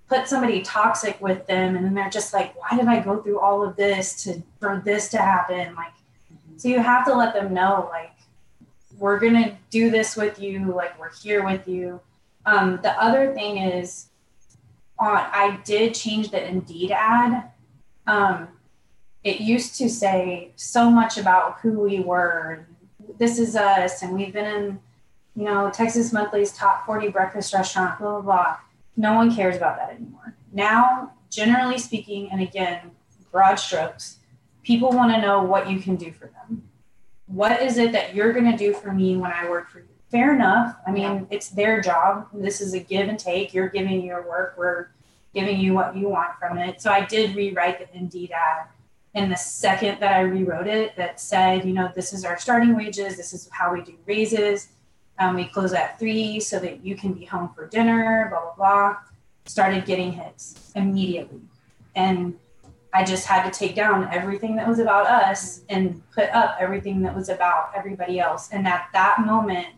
put 0.08 0.28
somebody 0.28 0.62
toxic 0.62 1.20
with 1.20 1.46
them 1.46 1.76
and 1.76 1.84
then 1.84 1.94
they're 1.94 2.10
just 2.10 2.32
like 2.32 2.54
why 2.56 2.76
did 2.76 2.86
i 2.86 3.00
go 3.00 3.20
through 3.22 3.40
all 3.40 3.66
of 3.66 3.76
this 3.76 4.22
to 4.24 4.42
for 4.60 4.82
this 4.84 5.08
to 5.08 5.18
happen? 5.18 5.74
Like 5.74 5.92
so 6.56 6.68
you 6.68 6.80
have 6.80 7.04
to 7.06 7.14
let 7.14 7.34
them 7.34 7.52
know 7.52 7.88
like 7.90 8.12
we're 8.98 9.18
gonna 9.18 9.58
do 9.70 9.90
this 9.90 10.16
with 10.16 10.38
you 10.38 10.72
like 10.72 10.98
we're 10.98 11.12
here 11.12 11.44
with 11.44 11.66
you. 11.68 12.00
Um, 12.46 12.78
the 12.82 12.92
other 13.02 13.34
thing 13.34 13.58
is 13.58 14.06
on 14.98 15.26
i 15.32 15.60
did 15.64 15.94
change 15.94 16.30
the 16.30 16.46
indeed 16.46 16.90
ad. 16.90 17.50
Um, 18.06 18.48
it 19.24 19.40
used 19.40 19.76
to 19.78 19.88
say 19.88 20.52
so 20.54 20.88
much 20.88 21.18
about 21.18 21.58
who 21.60 21.80
we 21.80 21.98
were 21.98 22.66
this 23.18 23.38
is 23.38 23.56
us 23.56 24.02
and 24.02 24.12
we've 24.12 24.32
been 24.32 24.44
in 24.44 24.80
you 25.34 25.44
know 25.44 25.70
texas 25.70 26.12
monthly's 26.12 26.52
top 26.52 26.86
40 26.86 27.08
breakfast 27.08 27.52
restaurant 27.52 27.98
blah 27.98 28.20
blah 28.20 28.20
blah 28.20 28.56
no 28.96 29.14
one 29.14 29.34
cares 29.34 29.56
about 29.56 29.76
that 29.76 29.90
anymore. 29.90 30.36
Now, 30.52 31.12
generally 31.30 31.78
speaking, 31.78 32.30
and 32.30 32.40
again, 32.40 32.90
broad 33.30 33.56
strokes, 33.56 34.18
people 34.62 34.90
want 34.90 35.12
to 35.12 35.20
know 35.20 35.42
what 35.42 35.70
you 35.70 35.78
can 35.78 35.96
do 35.96 36.10
for 36.12 36.26
them. 36.26 36.68
What 37.26 37.60
is 37.60 37.76
it 37.76 37.92
that 37.92 38.14
you're 38.14 38.32
going 38.32 38.50
to 38.50 38.56
do 38.56 38.72
for 38.72 38.92
me 38.92 39.16
when 39.16 39.32
I 39.32 39.48
work 39.48 39.68
for 39.68 39.80
you? 39.80 39.88
Fair 40.10 40.34
enough. 40.34 40.76
I 40.86 40.92
mean, 40.92 41.02
yeah. 41.02 41.24
it's 41.30 41.48
their 41.48 41.80
job. 41.80 42.28
This 42.32 42.60
is 42.60 42.72
a 42.72 42.78
give 42.78 43.08
and 43.08 43.18
take. 43.18 43.52
You're 43.52 43.68
giving 43.68 44.02
your 44.02 44.26
work, 44.26 44.54
we're 44.56 44.88
giving 45.34 45.60
you 45.60 45.74
what 45.74 45.96
you 45.96 46.08
want 46.08 46.38
from 46.38 46.56
it. 46.56 46.80
So 46.80 46.90
I 46.90 47.04
did 47.04 47.36
rewrite 47.36 47.78
the 47.78 47.98
Indeed 47.98 48.30
ad. 48.30 48.68
And 49.14 49.30
the 49.30 49.36
second 49.36 50.00
that 50.00 50.12
I 50.12 50.20
rewrote 50.20 50.66
it, 50.66 50.94
that 50.96 51.20
said, 51.20 51.64
you 51.64 51.72
know, 51.72 51.90
this 51.94 52.12
is 52.12 52.24
our 52.24 52.38
starting 52.38 52.76
wages, 52.76 53.16
this 53.16 53.32
is 53.32 53.48
how 53.50 53.72
we 53.72 53.82
do 53.82 53.94
raises 54.06 54.68
um, 55.18 55.36
we 55.36 55.44
close 55.46 55.72
at 55.72 55.98
three 55.98 56.40
so 56.40 56.58
that 56.58 56.84
you 56.84 56.96
can 56.96 57.12
be 57.12 57.24
home 57.24 57.50
for 57.54 57.66
dinner, 57.66 58.28
blah, 58.30 58.40
blah, 58.40 58.54
blah. 58.54 58.96
Started 59.46 59.84
getting 59.84 60.12
hits 60.12 60.72
immediately. 60.74 61.40
And 61.94 62.34
I 62.92 63.04
just 63.04 63.26
had 63.26 63.50
to 63.50 63.58
take 63.58 63.74
down 63.74 64.08
everything 64.12 64.56
that 64.56 64.66
was 64.66 64.78
about 64.78 65.06
us 65.06 65.62
and 65.68 66.02
put 66.12 66.30
up 66.30 66.56
everything 66.58 67.02
that 67.02 67.14
was 67.14 67.28
about 67.28 67.70
everybody 67.74 68.18
else. 68.18 68.50
And 68.50 68.66
at 68.66 68.88
that 68.92 69.24
moment, 69.24 69.68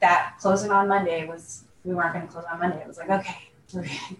that 0.00 0.34
closing 0.40 0.70
on 0.70 0.88
Monday 0.88 1.26
was, 1.26 1.64
we 1.84 1.94
weren't 1.94 2.12
going 2.12 2.26
to 2.26 2.32
close 2.32 2.44
on 2.50 2.58
Monday. 2.58 2.80
It 2.80 2.88
was 2.88 2.98
like, 2.98 3.10
okay, 3.10 3.50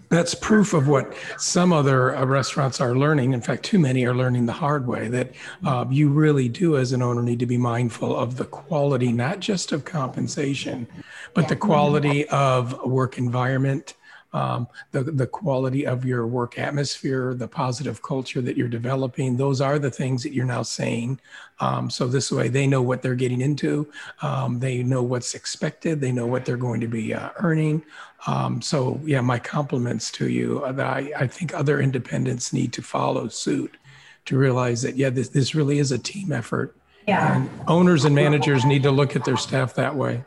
that's 0.08 0.34
proof 0.34 0.74
of 0.74 0.88
what 0.88 1.14
some 1.38 1.72
other 1.72 2.16
uh, 2.16 2.24
restaurants 2.24 2.80
are 2.80 2.94
learning. 2.96 3.32
In 3.32 3.40
fact, 3.40 3.62
too 3.64 3.78
many 3.78 4.04
are 4.04 4.14
learning 4.14 4.46
the 4.46 4.52
hard 4.52 4.86
way 4.86 5.08
that 5.08 5.32
uh, 5.64 5.84
you 5.90 6.08
really 6.08 6.48
do, 6.48 6.76
as 6.76 6.92
an 6.92 7.02
owner, 7.02 7.22
need 7.22 7.38
to 7.38 7.46
be 7.46 7.58
mindful 7.58 8.16
of 8.16 8.36
the 8.36 8.44
quality, 8.44 9.12
not 9.12 9.40
just 9.40 9.72
of 9.72 9.84
compensation, 9.84 10.86
but 11.34 11.42
yeah. 11.42 11.48
the 11.48 11.56
quality 11.56 12.28
of 12.28 12.80
work 12.84 13.18
environment, 13.18 13.94
um, 14.34 14.66
the, 14.90 15.04
the 15.04 15.26
quality 15.26 15.86
of 15.86 16.04
your 16.04 16.26
work 16.26 16.58
atmosphere, 16.58 17.34
the 17.34 17.48
positive 17.48 18.02
culture 18.02 18.42
that 18.42 18.56
you're 18.56 18.68
developing. 18.68 19.36
Those 19.36 19.60
are 19.60 19.78
the 19.78 19.92
things 19.92 20.24
that 20.24 20.34
you're 20.34 20.44
now 20.44 20.62
saying. 20.62 21.20
Um, 21.60 21.88
so 21.88 22.08
this 22.08 22.32
way 22.32 22.48
they 22.48 22.66
know 22.66 22.82
what 22.82 23.00
they're 23.00 23.14
getting 23.14 23.40
into. 23.40 23.90
Um, 24.22 24.58
they 24.58 24.82
know 24.82 25.02
what's 25.02 25.34
expected. 25.34 26.00
They 26.00 26.10
know 26.10 26.26
what 26.26 26.44
they're 26.44 26.56
going 26.56 26.80
to 26.80 26.88
be 26.88 27.14
uh, 27.14 27.30
earning. 27.36 27.84
Um, 28.26 28.60
so 28.60 29.00
yeah, 29.04 29.20
my 29.20 29.38
compliments 29.38 30.10
to 30.12 30.28
you. 30.28 30.64
Uh, 30.64 30.82
I, 30.82 31.12
I 31.16 31.26
think 31.28 31.54
other 31.54 31.80
independents 31.80 32.52
need 32.52 32.72
to 32.72 32.82
follow 32.82 33.28
suit 33.28 33.76
to 34.24 34.36
realize 34.36 34.82
that, 34.82 34.96
yeah, 34.96 35.10
this, 35.10 35.28
this 35.28 35.54
really 35.54 35.78
is 35.78 35.92
a 35.92 35.98
team 35.98 36.32
effort. 36.32 36.74
Yeah. 37.06 37.36
And 37.36 37.50
owners 37.68 38.04
and 38.04 38.14
managers 38.14 38.64
need 38.64 38.82
to 38.82 38.90
look 38.90 39.14
at 39.14 39.24
their 39.24 39.36
staff 39.36 39.74
that 39.74 39.94
way. 39.94 40.24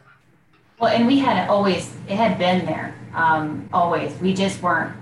Well, 0.80 0.94
and 0.94 1.08
we 1.08 1.18
had 1.18 1.50
always, 1.50 1.92
it 2.08 2.18
had 2.18 2.38
been 2.38 2.66
there, 2.66 2.94
um, 3.16 3.68
always. 3.74 4.14
We 4.22 4.34
just 4.34 4.62
weren't, 4.62 4.96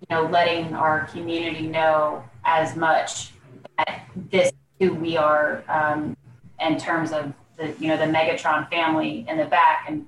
you 0.00 0.14
know, 0.14 0.22
letting 0.26 0.72
our 0.72 1.06
community 1.06 1.66
know 1.66 2.22
as 2.44 2.76
much 2.76 3.32
that 3.76 4.04
this 4.30 4.52
who 4.78 4.94
we 4.94 5.16
are 5.16 5.64
um, 5.68 6.16
in 6.60 6.78
terms 6.78 7.10
of 7.10 7.32
the, 7.56 7.74
you 7.80 7.88
know, 7.88 7.96
the 7.96 8.04
Megatron 8.04 8.70
family 8.70 9.26
in 9.28 9.36
the 9.36 9.46
back. 9.46 9.86
And, 9.88 10.06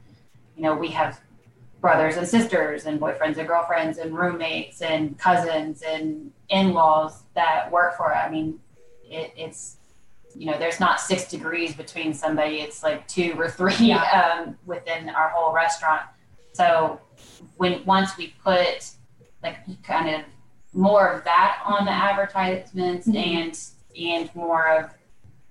you 0.57 0.63
know, 0.63 0.75
we 0.75 0.89
have 0.89 1.21
brothers 1.81 2.17
and 2.17 2.27
sisters 2.27 2.87
and 2.87 3.01
boyfriends 3.01 3.39
and 3.39 3.49
girlfriends 3.49 3.99
and 3.99 4.17
roommates 4.17 4.83
and 4.83 5.19
cousins 5.19 5.83
and 5.83 6.31
in-laws 6.49 7.25
that 7.35 7.73
work 7.73 7.97
for 7.97 8.13
it. 8.13 8.17
I 8.17 8.31
mean, 8.31 8.61
it, 9.05 9.33
it's 9.37 9.76
you 10.37 10.47
know, 10.47 10.59
there's 10.59 10.81
not 10.81 11.01
six 11.01 11.29
degrees 11.29 11.75
between 11.75 12.13
somebody, 12.13 12.57
it's 12.57 12.83
like 12.83 13.07
two 13.09 13.35
or 13.39 13.49
three 13.49 13.75
yeah. 13.79 14.43
um, 14.47 14.57
within 14.67 15.09
our 15.09 15.31
whole 15.31 15.53
restaurant. 15.53 16.03
So 16.53 17.01
when 17.57 17.85
once 17.85 18.17
we 18.17 18.35
put 18.43 18.91
like 19.43 19.57
kind 19.83 20.15
of 20.15 20.23
more 20.73 21.09
of 21.09 21.25
that 21.25 21.63
on 21.65 21.85
the 21.85 21.91
advertisements 21.91 23.07
mm-hmm. 23.07 23.17
and 23.17 23.59
and 23.99 24.35
more 24.35 24.69
of 24.69 24.91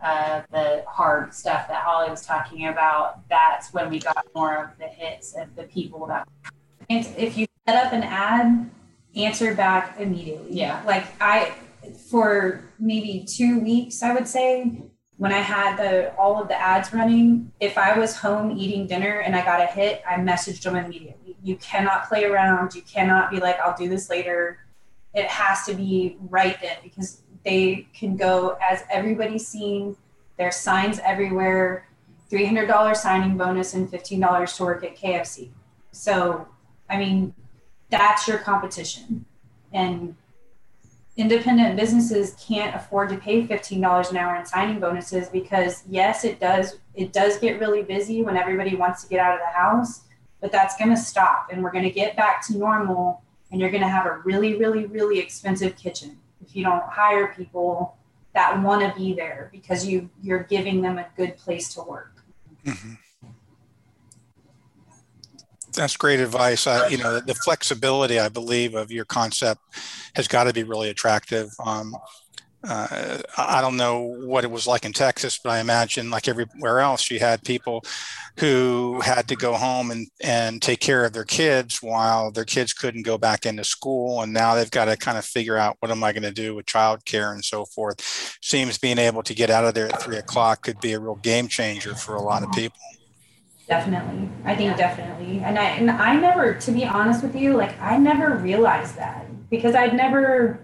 uh, 0.01 0.41
the 0.51 0.83
hard 0.87 1.33
stuff 1.33 1.67
that 1.67 1.81
Holly 1.81 2.09
was 2.09 2.25
talking 2.25 2.67
about. 2.67 3.27
That's 3.27 3.73
when 3.73 3.89
we 3.89 3.99
got 3.99 4.25
more 4.35 4.55
of 4.63 4.77
the 4.77 4.87
hits 4.87 5.33
of 5.35 5.55
the 5.55 5.63
people 5.63 6.05
that. 6.07 6.27
And 6.89 7.07
if 7.17 7.37
you 7.37 7.47
set 7.67 7.83
up 7.83 7.91
an 7.91 8.03
ad, 8.03 8.69
answer 9.15 9.55
back 9.55 9.99
immediately. 9.99 10.53
Yeah. 10.53 10.83
Like 10.85 11.05
I, 11.19 11.53
for 12.09 12.63
maybe 12.79 13.25
two 13.27 13.59
weeks, 13.59 14.03
I 14.03 14.13
would 14.13 14.27
say 14.27 14.81
when 15.17 15.31
I 15.31 15.39
had 15.39 15.77
the 15.77 16.13
all 16.15 16.41
of 16.41 16.47
the 16.47 16.59
ads 16.59 16.93
running, 16.93 17.51
if 17.59 17.77
I 17.77 17.97
was 17.97 18.17
home 18.17 18.57
eating 18.57 18.87
dinner 18.87 19.19
and 19.19 19.35
I 19.35 19.43
got 19.43 19.61
a 19.61 19.65
hit, 19.65 20.03
I 20.07 20.15
messaged 20.15 20.63
them 20.63 20.75
immediately. 20.75 21.37
You 21.41 21.55
cannot 21.57 22.07
play 22.07 22.25
around. 22.25 22.75
You 22.75 22.81
cannot 22.81 23.31
be 23.31 23.39
like, 23.39 23.59
I'll 23.59 23.77
do 23.77 23.87
this 23.87 24.09
later. 24.09 24.59
It 25.13 25.27
has 25.27 25.65
to 25.65 25.73
be 25.73 26.17
right 26.29 26.59
then 26.61 26.77
because 26.83 27.21
they 27.45 27.87
can 27.93 28.17
go 28.17 28.57
as 28.67 28.83
everybody's 28.91 29.47
seeing. 29.47 29.95
There's 30.37 30.55
signs 30.57 30.99
everywhere. 30.99 31.87
$300 32.31 32.95
signing 32.97 33.37
bonus 33.37 33.75
and 33.75 33.89
$15 33.89 34.57
to 34.57 34.63
work 34.63 34.83
at 34.83 34.97
KFC. 34.97 35.51
So, 35.91 36.47
I 36.89 36.97
mean, 36.97 37.33
that's 37.89 38.27
your 38.27 38.39
competition. 38.39 39.25
And 39.71 40.15
independent 41.17 41.77
businesses 41.77 42.35
can't 42.45 42.75
afford 42.75 43.09
to 43.09 43.17
pay 43.17 43.47
$15 43.47 44.11
an 44.11 44.17
hour 44.17 44.35
in 44.35 44.45
signing 44.45 44.79
bonuses 44.79 45.29
because 45.29 45.83
yes 45.89 46.25
it 46.25 46.39
does 46.39 46.79
it 46.93 47.13
does 47.13 47.37
get 47.37 47.59
really 47.59 47.83
busy 47.83 48.21
when 48.21 48.35
everybody 48.35 48.75
wants 48.75 49.03
to 49.03 49.09
get 49.09 49.19
out 49.19 49.33
of 49.33 49.39
the 49.39 49.57
house 49.57 50.01
but 50.41 50.51
that's 50.51 50.75
going 50.77 50.89
to 50.89 50.97
stop 50.97 51.47
and 51.51 51.63
we're 51.63 51.71
going 51.71 51.85
to 51.85 51.89
get 51.89 52.17
back 52.17 52.45
to 52.45 52.57
normal 52.57 53.21
and 53.51 53.61
you're 53.61 53.71
going 53.71 53.81
to 53.81 53.87
have 53.87 54.05
a 54.05 54.17
really 54.25 54.55
really 54.57 54.85
really 54.85 55.19
expensive 55.19 55.75
kitchen. 55.77 56.17
If 56.45 56.55
you 56.55 56.63
don't 56.63 56.83
hire 56.83 57.33
people 57.35 57.95
that 58.33 58.61
want 58.61 58.81
to 58.81 58.99
be 58.99 59.13
there 59.13 59.49
because 59.53 59.87
you 59.87 60.09
you're 60.21 60.43
giving 60.43 60.81
them 60.81 60.97
a 60.97 61.07
good 61.15 61.37
place 61.37 61.73
to 61.75 61.81
work. 61.81 62.11
Mm-hmm 62.65 62.93
that's 65.75 65.97
great 65.97 66.19
advice. 66.19 66.65
You 66.65 66.97
know, 66.97 67.19
the 67.19 67.35
flexibility, 67.35 68.19
I 68.19 68.29
believe, 68.29 68.75
of 68.75 68.91
your 68.91 69.05
concept 69.05 69.61
has 70.15 70.27
got 70.27 70.45
to 70.45 70.53
be 70.53 70.63
really 70.63 70.89
attractive. 70.89 71.49
Um, 71.63 71.95
uh, 72.67 73.19
I 73.37 73.61
don't 73.61 73.77
know 73.77 73.99
what 74.25 74.43
it 74.43 74.49
was 74.49 74.65
like 74.65 74.85
in 74.85 74.93
Texas, 74.93 75.37
but 75.37 75.51
I 75.51 75.59
imagine, 75.59 76.09
like 76.09 76.27
everywhere 76.27 76.79
else, 76.79 77.11
you 77.11 77.19
had 77.19 77.43
people 77.43 77.83
who 78.39 78.99
had 79.01 79.27
to 79.27 79.35
go 79.35 79.53
home 79.53 79.91
and, 79.91 80.07
and 80.21 80.61
take 80.61 80.79
care 80.79 81.05
of 81.05 81.13
their 81.13 81.25
kids 81.25 81.81
while 81.81 82.31
their 82.31 82.43
kids 82.43 82.73
couldn't 82.73 83.03
go 83.03 83.17
back 83.17 83.45
into 83.45 83.63
school. 83.63 84.21
And 84.21 84.33
now 84.33 84.55
they've 84.55 84.71
got 84.71 84.85
to 84.85 84.97
kind 84.97 85.17
of 85.17 85.25
figure 85.25 85.57
out 85.57 85.77
what 85.79 85.91
am 85.91 86.03
I 86.03 86.11
going 86.11 86.23
to 86.23 86.31
do 86.31 86.55
with 86.55 86.65
childcare 86.65 87.33
and 87.33 87.45
so 87.45 87.65
forth. 87.65 88.37
Seems 88.41 88.77
being 88.77 88.97
able 88.97 89.21
to 89.23 89.35
get 89.35 89.51
out 89.51 89.65
of 89.65 89.75
there 89.75 89.87
at 89.87 90.01
three 90.01 90.17
o'clock 90.17 90.63
could 90.63 90.79
be 90.79 90.93
a 90.93 90.99
real 90.99 91.15
game 91.15 91.47
changer 91.47 91.93
for 91.93 92.15
a 92.15 92.21
lot 92.21 92.43
of 92.43 92.51
people. 92.51 92.79
Definitely. 93.67 94.29
I 94.43 94.55
think 94.55 94.77
definitely. 94.77 95.39
And 95.39 95.57
I 95.57 95.65
and 95.65 95.89
I 95.89 96.15
never 96.15 96.53
to 96.53 96.71
be 96.71 96.85
honest 96.85 97.23
with 97.23 97.35
you, 97.35 97.55
like 97.55 97.79
I 97.81 97.97
never 97.97 98.37
realized 98.37 98.95
that 98.97 99.25
because 99.49 99.73
I'd 99.73 99.95
never 99.95 100.59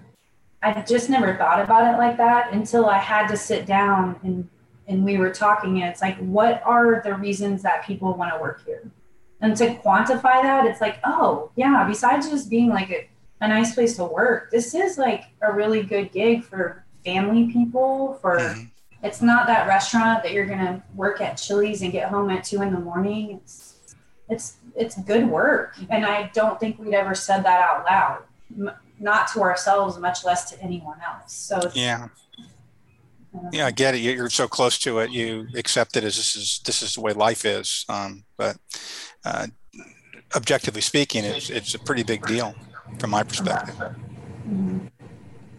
I 0.62 0.82
just 0.82 1.10
never 1.10 1.36
thought 1.36 1.60
about 1.60 1.94
it 1.94 1.98
like 1.98 2.18
that 2.18 2.54
until 2.54 2.86
I 2.86 3.00
had 3.00 3.28
to 3.28 3.38
sit 3.38 3.66
down 3.66 4.20
and 4.24 4.48
and 4.88 5.04
we 5.04 5.18
were 5.18 5.32
talking 5.32 5.82
and 5.82 5.90
it's 5.90 6.02
like 6.02 6.18
what 6.18 6.62
are 6.64 7.02
the 7.04 7.16
reasons 7.16 7.64
that 7.64 7.86
people 7.86 8.14
want 8.14 8.34
to 8.34 8.40
work 8.40 8.64
here? 8.66 8.92
And 9.44 9.58
to 9.58 9.74
quantify 9.78 10.44
that, 10.44 10.68
it's 10.68 10.82
like, 10.82 11.00
oh, 11.04 11.50
yeah, 11.56 11.84
besides 11.88 12.30
just 12.30 12.48
being 12.48 12.70
like 12.70 12.92
a, 12.92 13.10
a 13.42 13.48
nice 13.48 13.74
place 13.74 13.96
to 13.96 14.06
work, 14.06 14.52
this 14.52 14.76
is 14.76 15.00
like 15.00 15.24
a 15.42 15.52
really 15.52 15.82
good 15.82 16.12
gig 16.12 16.44
for 16.44 16.86
family 17.04 17.52
people, 17.52 18.20
for 18.22 18.38
mm-hmm 18.38 18.66
it's 19.04 19.22
not 19.22 19.48
that 19.48 19.68
restaurant 19.68 20.24
that 20.24 20.34
you're 20.34 20.46
gonna 20.46 20.84
work 20.96 21.22
at 21.22 21.36
Chili's 21.36 21.82
and 21.82 21.92
get 21.92 22.10
home 22.10 22.30
at 22.30 22.44
two 22.44 22.62
in 22.62 22.74
the 22.74 22.80
morning. 22.80 23.40
It's 23.42 23.96
it's 24.30 24.58
it's 24.76 24.98
good 25.00 25.28
work, 25.28 25.76
and 25.90 26.06
I 26.06 26.32
don't 26.34 26.60
think 26.60 26.80
we'd 26.80 26.94
ever 26.94 27.16
said 27.16 27.44
that 27.44 27.62
out 27.62 27.86
loud, 27.86 28.24
M- 28.58 28.76
not 29.00 29.28
to 29.34 29.42
ourselves, 29.42 29.98
much 29.98 30.24
less 30.24 30.50
to 30.52 30.62
anyone 30.62 30.98
else. 31.06 31.34
So 31.34 31.72
yeah, 31.74 32.08
yeah, 33.52 33.66
I 33.66 33.72
get 33.72 33.96
it. 33.96 34.00
You're 34.00 34.30
so 34.30 34.48
close 34.48 34.78
to 34.80 35.00
it, 35.00 35.12
you 35.12 35.48
accept 35.56 35.98
it 35.98 36.04
as 36.04 36.16
this 36.18 36.36
is 36.36 36.60
this 36.66 36.82
is 36.82 36.96
the 36.96 37.02
way 37.02 37.14
life 37.14 37.46
is. 37.46 37.86
Um, 37.90 38.24
but 38.38 38.58
uh, 39.26 39.48
objectively 40.36 40.82
speaking, 40.82 41.24
it's 41.24 41.50
it's 41.50 41.74
a 41.74 41.80
pretty 41.80 42.04
big 42.04 42.26
deal 42.26 42.56
from 43.00 43.10
my 43.10 43.24
perspective. 43.24 43.76
Mm-hmm. 43.76 44.88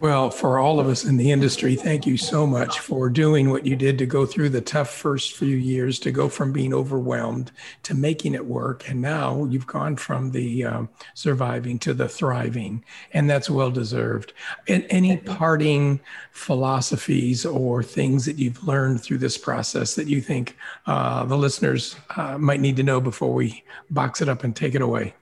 Well, 0.03 0.31
for 0.31 0.59
all 0.59 0.81
of 0.81 0.87
us 0.89 1.05
in 1.05 1.15
the 1.15 1.31
industry, 1.31 1.77
thank 1.77 2.05
you 2.05 2.17
so 2.17 2.45
much 2.45 2.81
for 2.81 3.09
doing 3.09 3.51
what 3.51 3.65
you 3.65 3.77
did 3.77 3.97
to 3.99 4.05
go 4.05 4.25
through 4.25 4.49
the 4.49 4.59
tough 4.59 4.89
first 4.89 5.37
few 5.37 5.55
years, 5.55 5.97
to 5.99 6.11
go 6.11 6.27
from 6.27 6.51
being 6.51 6.73
overwhelmed 6.73 7.53
to 7.83 7.93
making 7.93 8.33
it 8.33 8.45
work. 8.45 8.89
And 8.89 9.01
now 9.01 9.45
you've 9.45 9.65
gone 9.65 9.95
from 9.95 10.31
the 10.31 10.65
um, 10.65 10.89
surviving 11.13 11.79
to 11.79 11.93
the 11.93 12.09
thriving, 12.09 12.83
and 13.13 13.29
that's 13.29 13.49
well 13.49 13.71
deserved. 13.71 14.33
And 14.67 14.85
any 14.89 15.15
parting 15.15 16.01
philosophies 16.33 17.45
or 17.45 17.81
things 17.81 18.25
that 18.25 18.37
you've 18.37 18.61
learned 18.67 19.01
through 19.01 19.19
this 19.19 19.37
process 19.37 19.95
that 19.95 20.07
you 20.07 20.19
think 20.19 20.57
uh, 20.85 21.23
the 21.23 21.37
listeners 21.37 21.95
uh, 22.17 22.37
might 22.37 22.59
need 22.59 22.75
to 22.75 22.83
know 22.83 22.99
before 22.99 23.33
we 23.33 23.63
box 23.89 24.21
it 24.21 24.27
up 24.27 24.43
and 24.43 24.53
take 24.53 24.75
it 24.75 24.81
away? 24.81 25.13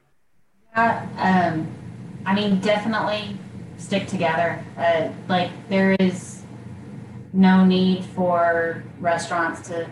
Uh, 0.76 1.06
um, 1.18 1.68
I 2.26 2.34
mean, 2.34 2.60
definitely 2.62 3.38
stick 3.82 4.08
together. 4.08 4.64
Uh, 4.78 5.10
like 5.28 5.50
there 5.68 5.94
is 6.00 6.44
no 7.34 7.66
need 7.66 8.06
for 8.06 8.84
restaurants 9.00 9.68
to 9.70 9.90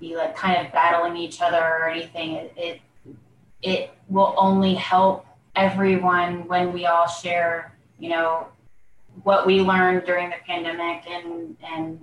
be 0.00 0.16
like 0.16 0.36
kind 0.36 0.64
of 0.64 0.72
battling 0.72 1.16
each 1.16 1.40
other 1.42 1.58
or 1.58 1.88
anything. 1.88 2.36
It 2.36 2.52
it, 2.56 2.80
it 3.62 3.90
will 4.08 4.34
only 4.36 4.74
help 4.74 5.26
everyone 5.56 6.46
when 6.46 6.72
we 6.72 6.86
all 6.86 7.08
share, 7.08 7.76
you 7.98 8.10
know, 8.10 8.46
what 9.22 9.46
we 9.46 9.60
learned 9.60 10.04
during 10.06 10.30
the 10.30 10.36
pandemic 10.46 11.08
and 11.08 11.56
and 11.62 12.00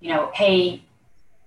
you 0.00 0.14
know, 0.14 0.30
hey, 0.34 0.82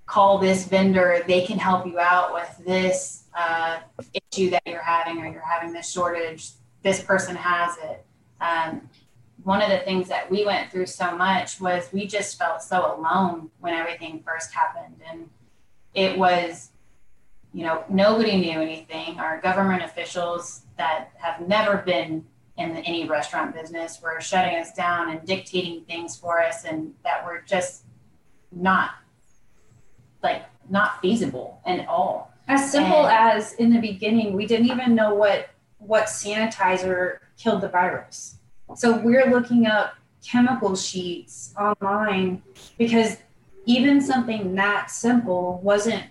call 0.06 0.38
this 0.38 0.68
vendor. 0.68 1.24
They 1.26 1.46
can 1.46 1.58
help 1.58 1.86
you 1.86 2.00
out 2.00 2.34
with 2.34 2.66
this 2.66 3.24
uh, 3.34 3.80
issue 4.14 4.50
that 4.50 4.64
you're 4.66 4.82
having, 4.82 5.20
or 5.20 5.32
you're 5.32 5.42
having 5.42 5.72
this 5.72 5.90
shortage. 5.90 6.50
This 6.84 7.02
person 7.02 7.36
has 7.36 7.78
it 7.78 8.06
um, 8.42 8.90
one 9.44 9.62
of 9.62 9.70
the 9.70 9.80
things 9.80 10.08
that 10.10 10.30
we 10.30 10.46
went 10.46 10.72
through 10.72 10.86
so 10.86 11.16
much 11.16 11.60
was 11.60 11.90
we 11.92 12.06
just 12.06 12.38
felt 12.38 12.62
so 12.62 12.96
alone 12.96 13.50
when 13.60 13.74
everything 13.74 14.22
first 14.26 14.54
happened. 14.54 15.00
And 15.10 15.30
it 15.94 16.18
was, 16.18 16.72
you 17.54 17.64
know, 17.64 17.84
nobody 17.90 18.38
knew 18.38 18.62
anything. 18.62 19.20
Our 19.20 19.40
government 19.42 19.84
officials 19.84 20.64
that 20.78 21.12
have 21.18 21.48
never 21.48 21.78
been 21.78 22.26
in 22.58 22.78
any 22.78 23.08
restaurant 23.08 23.56
business 23.56 24.02
were 24.02 24.20
shutting 24.22 24.56
us 24.58 24.74
down 24.74 25.10
and 25.10 25.26
dictating 25.26 25.82
things 25.86 26.16
for 26.16 26.42
us 26.42 26.66
and 26.66 26.94
that 27.04 27.26
were 27.26 27.44
just 27.46 27.86
not 28.52 28.92
like 30.22 30.44
not 30.70 31.02
feasible 31.02 31.62
at 31.66 31.88
all. 31.88 32.32
As 32.48 32.72
simple 32.72 33.08
and, 33.08 33.38
as 33.38 33.54
in 33.54 33.72
the 33.74 33.80
beginning, 33.80 34.34
we 34.34 34.46
didn't 34.46 34.68
even 34.68 34.94
know 34.94 35.16
what 35.16 35.50
what 35.80 36.06
sanitizer 36.06 37.18
killed 37.42 37.62
the 37.62 37.70
virus. 37.70 38.38
So 38.76 38.98
we're 39.00 39.30
looking 39.30 39.68
up 39.68 39.96
chemical 40.26 40.76
sheets 40.76 41.54
online 41.60 42.42
because 42.78 43.18
even 43.66 44.02
something 44.02 44.56
that 44.56 44.92
simple 44.92 45.60
wasn't 45.64 46.04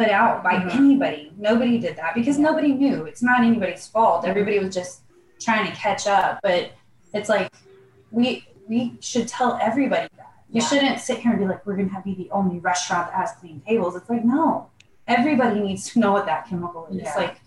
put 0.00 0.08
out 0.08 0.42
by 0.42 0.54
mm-hmm. 0.54 0.70
anybody. 0.70 1.32
Nobody 1.36 1.78
did 1.78 1.96
that 1.96 2.14
because 2.14 2.38
nobody 2.38 2.72
knew. 2.72 3.04
It's 3.04 3.22
not 3.22 3.42
anybody's 3.42 3.86
fault. 3.86 4.24
Everybody 4.24 4.58
was 4.58 4.74
just 4.74 5.02
trying 5.40 5.66
to 5.70 5.76
catch 5.76 6.06
up. 6.06 6.40
But 6.42 6.72
it's 7.12 7.28
like 7.28 7.52
we 8.10 8.46
we 8.68 8.96
should 9.00 9.28
tell 9.28 9.58
everybody 9.60 10.08
that. 10.16 10.26
You 10.52 10.60
yeah. 10.60 10.68
shouldn't 10.68 11.00
sit 11.00 11.18
here 11.18 11.30
and 11.32 11.40
be 11.40 11.46
like, 11.46 11.64
we're 11.64 11.76
gonna 11.76 11.90
have 11.90 12.04
be 12.04 12.14
the 12.14 12.28
only 12.32 12.58
restaurant 12.58 13.08
that 13.08 13.14
has 13.14 13.32
clean 13.38 13.62
tables. 13.66 13.94
It's 13.94 14.10
like, 14.10 14.24
no. 14.24 14.68
Everybody 15.06 15.60
needs 15.60 15.92
to 15.92 16.00
know 16.00 16.12
what 16.12 16.26
that 16.26 16.48
chemical 16.48 16.86
is. 16.86 17.02
Yeah. 17.02 17.14
Like 17.16 17.40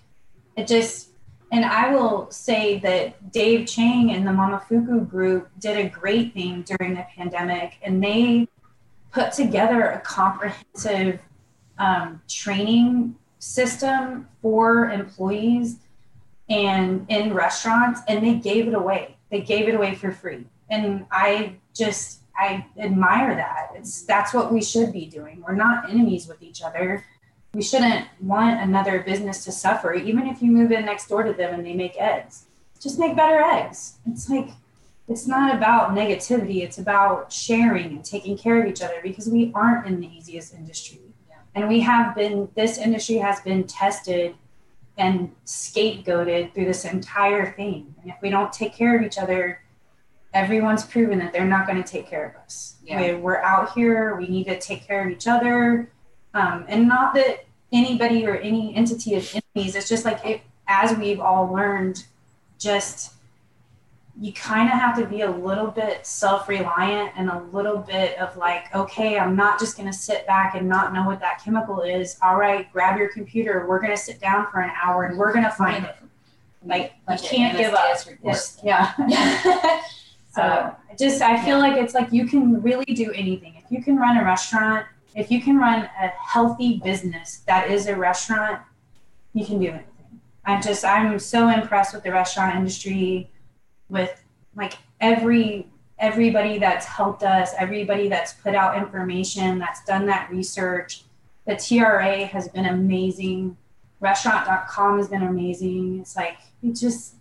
it 0.56 0.68
just 0.68 1.10
and 1.54 1.64
I 1.66 1.94
will 1.94 2.32
say 2.32 2.80
that 2.80 3.32
Dave 3.32 3.68
Chang 3.68 4.10
and 4.10 4.26
the 4.26 4.32
Momofuku 4.32 5.08
group 5.08 5.52
did 5.60 5.78
a 5.78 5.88
great 5.88 6.34
thing 6.34 6.64
during 6.64 6.96
the 6.96 7.06
pandemic, 7.16 7.78
and 7.84 8.04
they 8.04 8.48
put 9.12 9.34
together 9.34 9.84
a 9.84 10.00
comprehensive 10.00 11.20
um, 11.78 12.20
training 12.28 13.16
system 13.38 14.28
for 14.42 14.90
employees 14.90 15.78
and 16.50 17.06
in 17.08 17.36
restaurants, 17.36 18.02
and 18.08 18.26
they 18.26 18.34
gave 18.34 18.68
it 18.68 18.74
away. 18.74 19.16
They 19.30 19.42
gave 19.42 19.70
it 19.70 19.76
away 19.76 19.94
for 19.94 20.12
free, 20.12 20.48
and 20.72 21.06
I 21.12 21.58
just 21.76 22.22
I 22.36 22.66
admire 22.80 23.36
that. 23.36 23.74
It's 23.76 24.02
that's 24.02 24.34
what 24.34 24.52
we 24.52 24.64
should 24.64 24.92
be 24.92 25.06
doing. 25.06 25.44
We're 25.48 25.54
not 25.54 25.88
enemies 25.88 26.28
with 26.28 26.42
each 26.42 26.64
other 26.64 27.06
we 27.54 27.62
shouldn't 27.62 28.08
want 28.20 28.60
another 28.60 29.04
business 29.04 29.44
to 29.46 29.52
suffer, 29.52 29.94
even 29.94 30.26
if 30.28 30.42
you 30.42 30.52
move 30.52 30.72
in 30.72 30.86
next 30.86 31.08
door 31.08 31.24
to 31.24 31.34
them 31.34 31.54
and 31.54 31.66
they 31.66 31.74
make 31.74 31.96
eggs. 31.98 32.46
just 32.80 33.00
make 33.00 33.16
better 33.16 33.42
eggs. 33.42 33.94
It's 34.08 34.30
like, 34.30 34.50
it's 35.08 35.28
not 35.28 35.56
about 35.56 35.92
negativity. 35.92 36.64
It's 36.64 36.80
about 36.80 37.32
sharing 37.32 37.88
and 37.88 38.04
taking 38.04 38.38
care 38.38 38.62
of 38.62 38.68
each 38.68 38.82
other 38.82 39.00
because 39.04 39.30
we 39.30 39.52
aren't 39.54 39.86
in 39.86 40.00
the 40.00 40.08
easiest 40.08 40.54
industry. 40.54 41.00
Yeah. 41.30 41.36
And 41.56 41.70
we 41.70 41.82
have 41.82 42.16
been, 42.16 42.50
this 42.56 42.78
industry 42.78 43.18
has 43.18 43.40
been 43.42 43.66
tested 43.66 44.36
and 44.98 45.32
scapegoated 45.46 46.54
through 46.54 46.66
this 46.66 46.86
entire 46.86 47.52
thing. 47.54 47.94
And 48.02 48.12
if 48.12 48.18
we 48.22 48.30
don't 48.30 48.52
take 48.52 48.74
care 48.74 48.98
of 48.98 49.04
each 49.04 49.18
other, 49.18 49.60
everyone's 50.34 50.84
proven 50.84 51.20
that 51.20 51.34
they're 51.34 51.46
not 51.46 51.68
going 51.68 51.82
to 51.82 51.90
take 51.90 52.10
care 52.10 52.26
of 52.26 52.36
us. 52.44 52.76
Yeah. 52.84 53.00
We, 53.00 53.10
are 53.12 53.44
out 53.44 53.74
here, 53.74 54.16
we 54.16 54.28
need 54.28 54.46
to 54.46 54.60
take 54.60 54.88
care 54.88 55.06
of 55.06 55.12
each 55.12 55.28
other. 55.28 55.90
Um, 56.34 56.66
and 56.68 56.88
not 56.88 57.14
that 57.16 57.46
anybody 57.72 58.26
or 58.26 58.36
any 58.36 58.76
entity 58.76 59.16
is 59.16 59.36
enemies, 59.56 59.76
it's 59.76 59.90
just 59.90 60.06
like 60.06 60.26
it, 60.26 60.42
as 60.68 60.98
we've 60.98 61.20
all 61.20 61.52
learned, 61.52 62.06
just 62.58 63.14
you 64.20 64.32
kind 64.32 64.70
of 64.70 64.76
have 64.76 64.96
to 64.98 65.06
be 65.06 65.22
a 65.22 65.30
little 65.30 65.68
bit 65.68 66.06
self-reliant 66.06 67.12
and 67.18 67.30
a 67.30 67.44
little 67.52 67.80
bit 67.80 68.16
of 68.20 68.38
like 68.38 68.74
okay 68.76 69.18
i'm 69.18 69.36
not 69.36 69.60
just 69.60 69.76
going 69.76 69.92
to 69.92 69.98
sit 69.98 70.28
back 70.28 70.54
and 70.54 70.70
not 70.70 70.94
know 70.94 71.04
what 71.04 71.20
that 71.20 71.44
chemical 71.44 71.82
is. 71.82 72.18
All 72.22 72.36
right 72.36 72.72
grab 72.72 73.00
your 73.00 73.10
computer. 73.10 73.66
We're 73.68 73.80
going 73.80 73.92
to 73.92 73.98
sit 73.98 74.22
down 74.22 74.48
for 74.52 74.60
an 74.62 74.72
hour 74.82 75.06
and 75.06 75.18
we're 75.18 75.34
going 75.34 75.46
to 75.46 75.52
find 75.52 75.86
it. 75.86 75.96
Like 76.64 76.94
you 77.10 77.18
can't 77.28 77.58
give 77.58 77.74
up. 77.74 77.98
Yeah. 78.64 79.82
So 80.34 80.42
um, 80.42 80.72
I 80.90 80.96
just 80.98 81.22
i 81.22 81.44
feel 81.46 81.60
like 81.60 81.78
it's 81.78 81.94
like 81.94 82.12
you 82.12 82.26
can 82.26 82.60
really 82.64 82.86
do 82.86 83.12
anything. 83.12 83.54
If 83.56 83.72
you 83.72 83.84
can 83.84 83.98
run 83.98 84.18
a 84.18 84.24
restaurant 84.24 84.88
if 85.16 85.32
you 85.32 85.42
can 85.42 85.58
run 85.58 85.90
a 86.02 86.08
healthy 86.08 86.82
business 86.84 87.44
that 87.48 87.70
is 87.70 87.88
a 87.88 87.96
restaurant 87.96 88.62
you 89.34 89.46
can 89.46 89.60
do 89.60 89.68
anything 89.68 90.22
i'm 90.46 90.62
just 90.62 90.84
i'm 90.84 91.18
so 91.20 91.50
impressed 91.50 91.94
with 91.94 92.04
the 92.04 92.12
restaurant 92.12 92.56
industry 92.56 93.30
with 93.90 94.24
like 94.56 94.74
every 95.00 95.68
everybody 96.00 96.58
that's 96.58 96.86
helped 96.86 97.24
us, 97.24 97.54
everybody 97.58 98.10
that's 98.10 98.34
put 98.34 98.54
out 98.54 98.78
information, 98.78 99.58
that's 99.58 99.84
done 99.86 100.06
that 100.08 100.30
research. 100.30 101.04
The 101.48 101.56
TRA 101.56 102.26
has 102.26 102.50
been 102.50 102.66
amazing. 102.66 103.56
Restaurant.com 104.02 104.98
has 104.98 105.08
been 105.08 105.24
amazing. 105.24 106.00
It's 106.02 106.16
like 106.18 106.38
it 106.62 106.76
just 106.76 107.16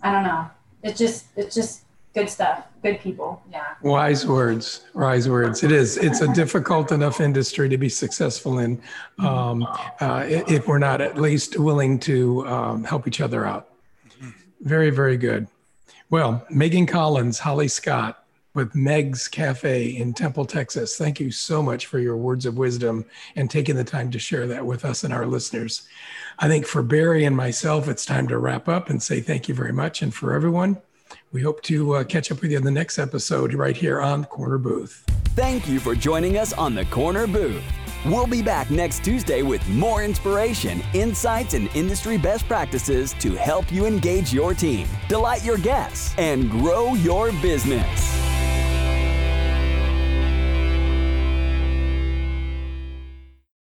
I 0.00 0.12
don't 0.12 0.24
know. 0.24 0.48
It 0.82 0.96
just 0.96 1.26
it's 1.36 1.54
just 1.54 1.82
good 2.16 2.30
stuff, 2.30 2.64
good 2.82 2.98
people. 2.98 3.42
Yeah. 3.52 3.74
Wise 3.82 4.26
words, 4.26 4.86
wise 4.94 5.28
words. 5.28 5.62
It 5.62 5.70
is. 5.70 5.98
It's 5.98 6.22
a 6.22 6.32
difficult 6.32 6.90
enough 6.90 7.20
industry 7.20 7.68
to 7.68 7.76
be 7.76 7.90
successful 7.90 8.58
in 8.58 8.80
um, 9.18 9.62
uh, 10.00 10.24
if 10.26 10.66
we're 10.66 10.78
not 10.78 11.02
at 11.02 11.20
least 11.20 11.58
willing 11.58 11.98
to 12.00 12.46
um, 12.48 12.84
help 12.84 13.06
each 13.06 13.20
other 13.20 13.44
out. 13.44 13.68
Very, 14.62 14.88
very 14.88 15.18
good. 15.18 15.46
Well, 16.08 16.46
Megan 16.48 16.86
Collins, 16.86 17.38
Holly 17.38 17.68
Scott 17.68 18.24
with 18.54 18.74
Meg's 18.74 19.28
Cafe 19.28 19.94
in 19.94 20.14
Temple, 20.14 20.46
Texas. 20.46 20.96
Thank 20.96 21.20
you 21.20 21.30
so 21.30 21.62
much 21.62 21.84
for 21.84 21.98
your 21.98 22.16
words 22.16 22.46
of 22.46 22.56
wisdom 22.56 23.04
and 23.36 23.50
taking 23.50 23.76
the 23.76 23.84
time 23.84 24.10
to 24.12 24.18
share 24.18 24.46
that 24.46 24.64
with 24.64 24.86
us 24.86 25.04
and 25.04 25.12
our 25.12 25.26
listeners. 25.26 25.86
I 26.38 26.48
think 26.48 26.64
for 26.66 26.82
Barry 26.82 27.26
and 27.26 27.36
myself, 27.36 27.86
it's 27.86 28.06
time 28.06 28.26
to 28.28 28.38
wrap 28.38 28.66
up 28.66 28.88
and 28.88 29.02
say 29.02 29.20
thank 29.20 29.46
you 29.46 29.54
very 29.54 29.72
much. 29.72 30.00
And 30.00 30.14
for 30.14 30.32
everyone, 30.32 30.78
we 31.36 31.42
hope 31.42 31.60
to 31.60 31.96
uh, 31.96 32.02
catch 32.02 32.32
up 32.32 32.40
with 32.40 32.50
you 32.50 32.56
in 32.56 32.64
the 32.64 32.70
next 32.70 32.98
episode 32.98 33.52
right 33.52 33.76
here 33.76 34.00
on 34.00 34.24
Corner 34.24 34.56
Booth. 34.56 35.04
Thank 35.34 35.68
you 35.68 35.78
for 35.78 35.94
joining 35.94 36.38
us 36.38 36.54
on 36.54 36.74
the 36.74 36.86
Corner 36.86 37.26
Booth. 37.26 37.62
We'll 38.06 38.26
be 38.26 38.40
back 38.40 38.70
next 38.70 39.04
Tuesday 39.04 39.42
with 39.42 39.68
more 39.68 40.02
inspiration, 40.02 40.80
insights, 40.94 41.52
and 41.52 41.68
industry 41.76 42.16
best 42.16 42.48
practices 42.48 43.12
to 43.20 43.34
help 43.34 43.70
you 43.70 43.84
engage 43.84 44.32
your 44.32 44.54
team, 44.54 44.88
delight 45.10 45.44
your 45.44 45.58
guests, 45.58 46.14
and 46.16 46.50
grow 46.50 46.94
your 46.94 47.32
business. 47.42 48.45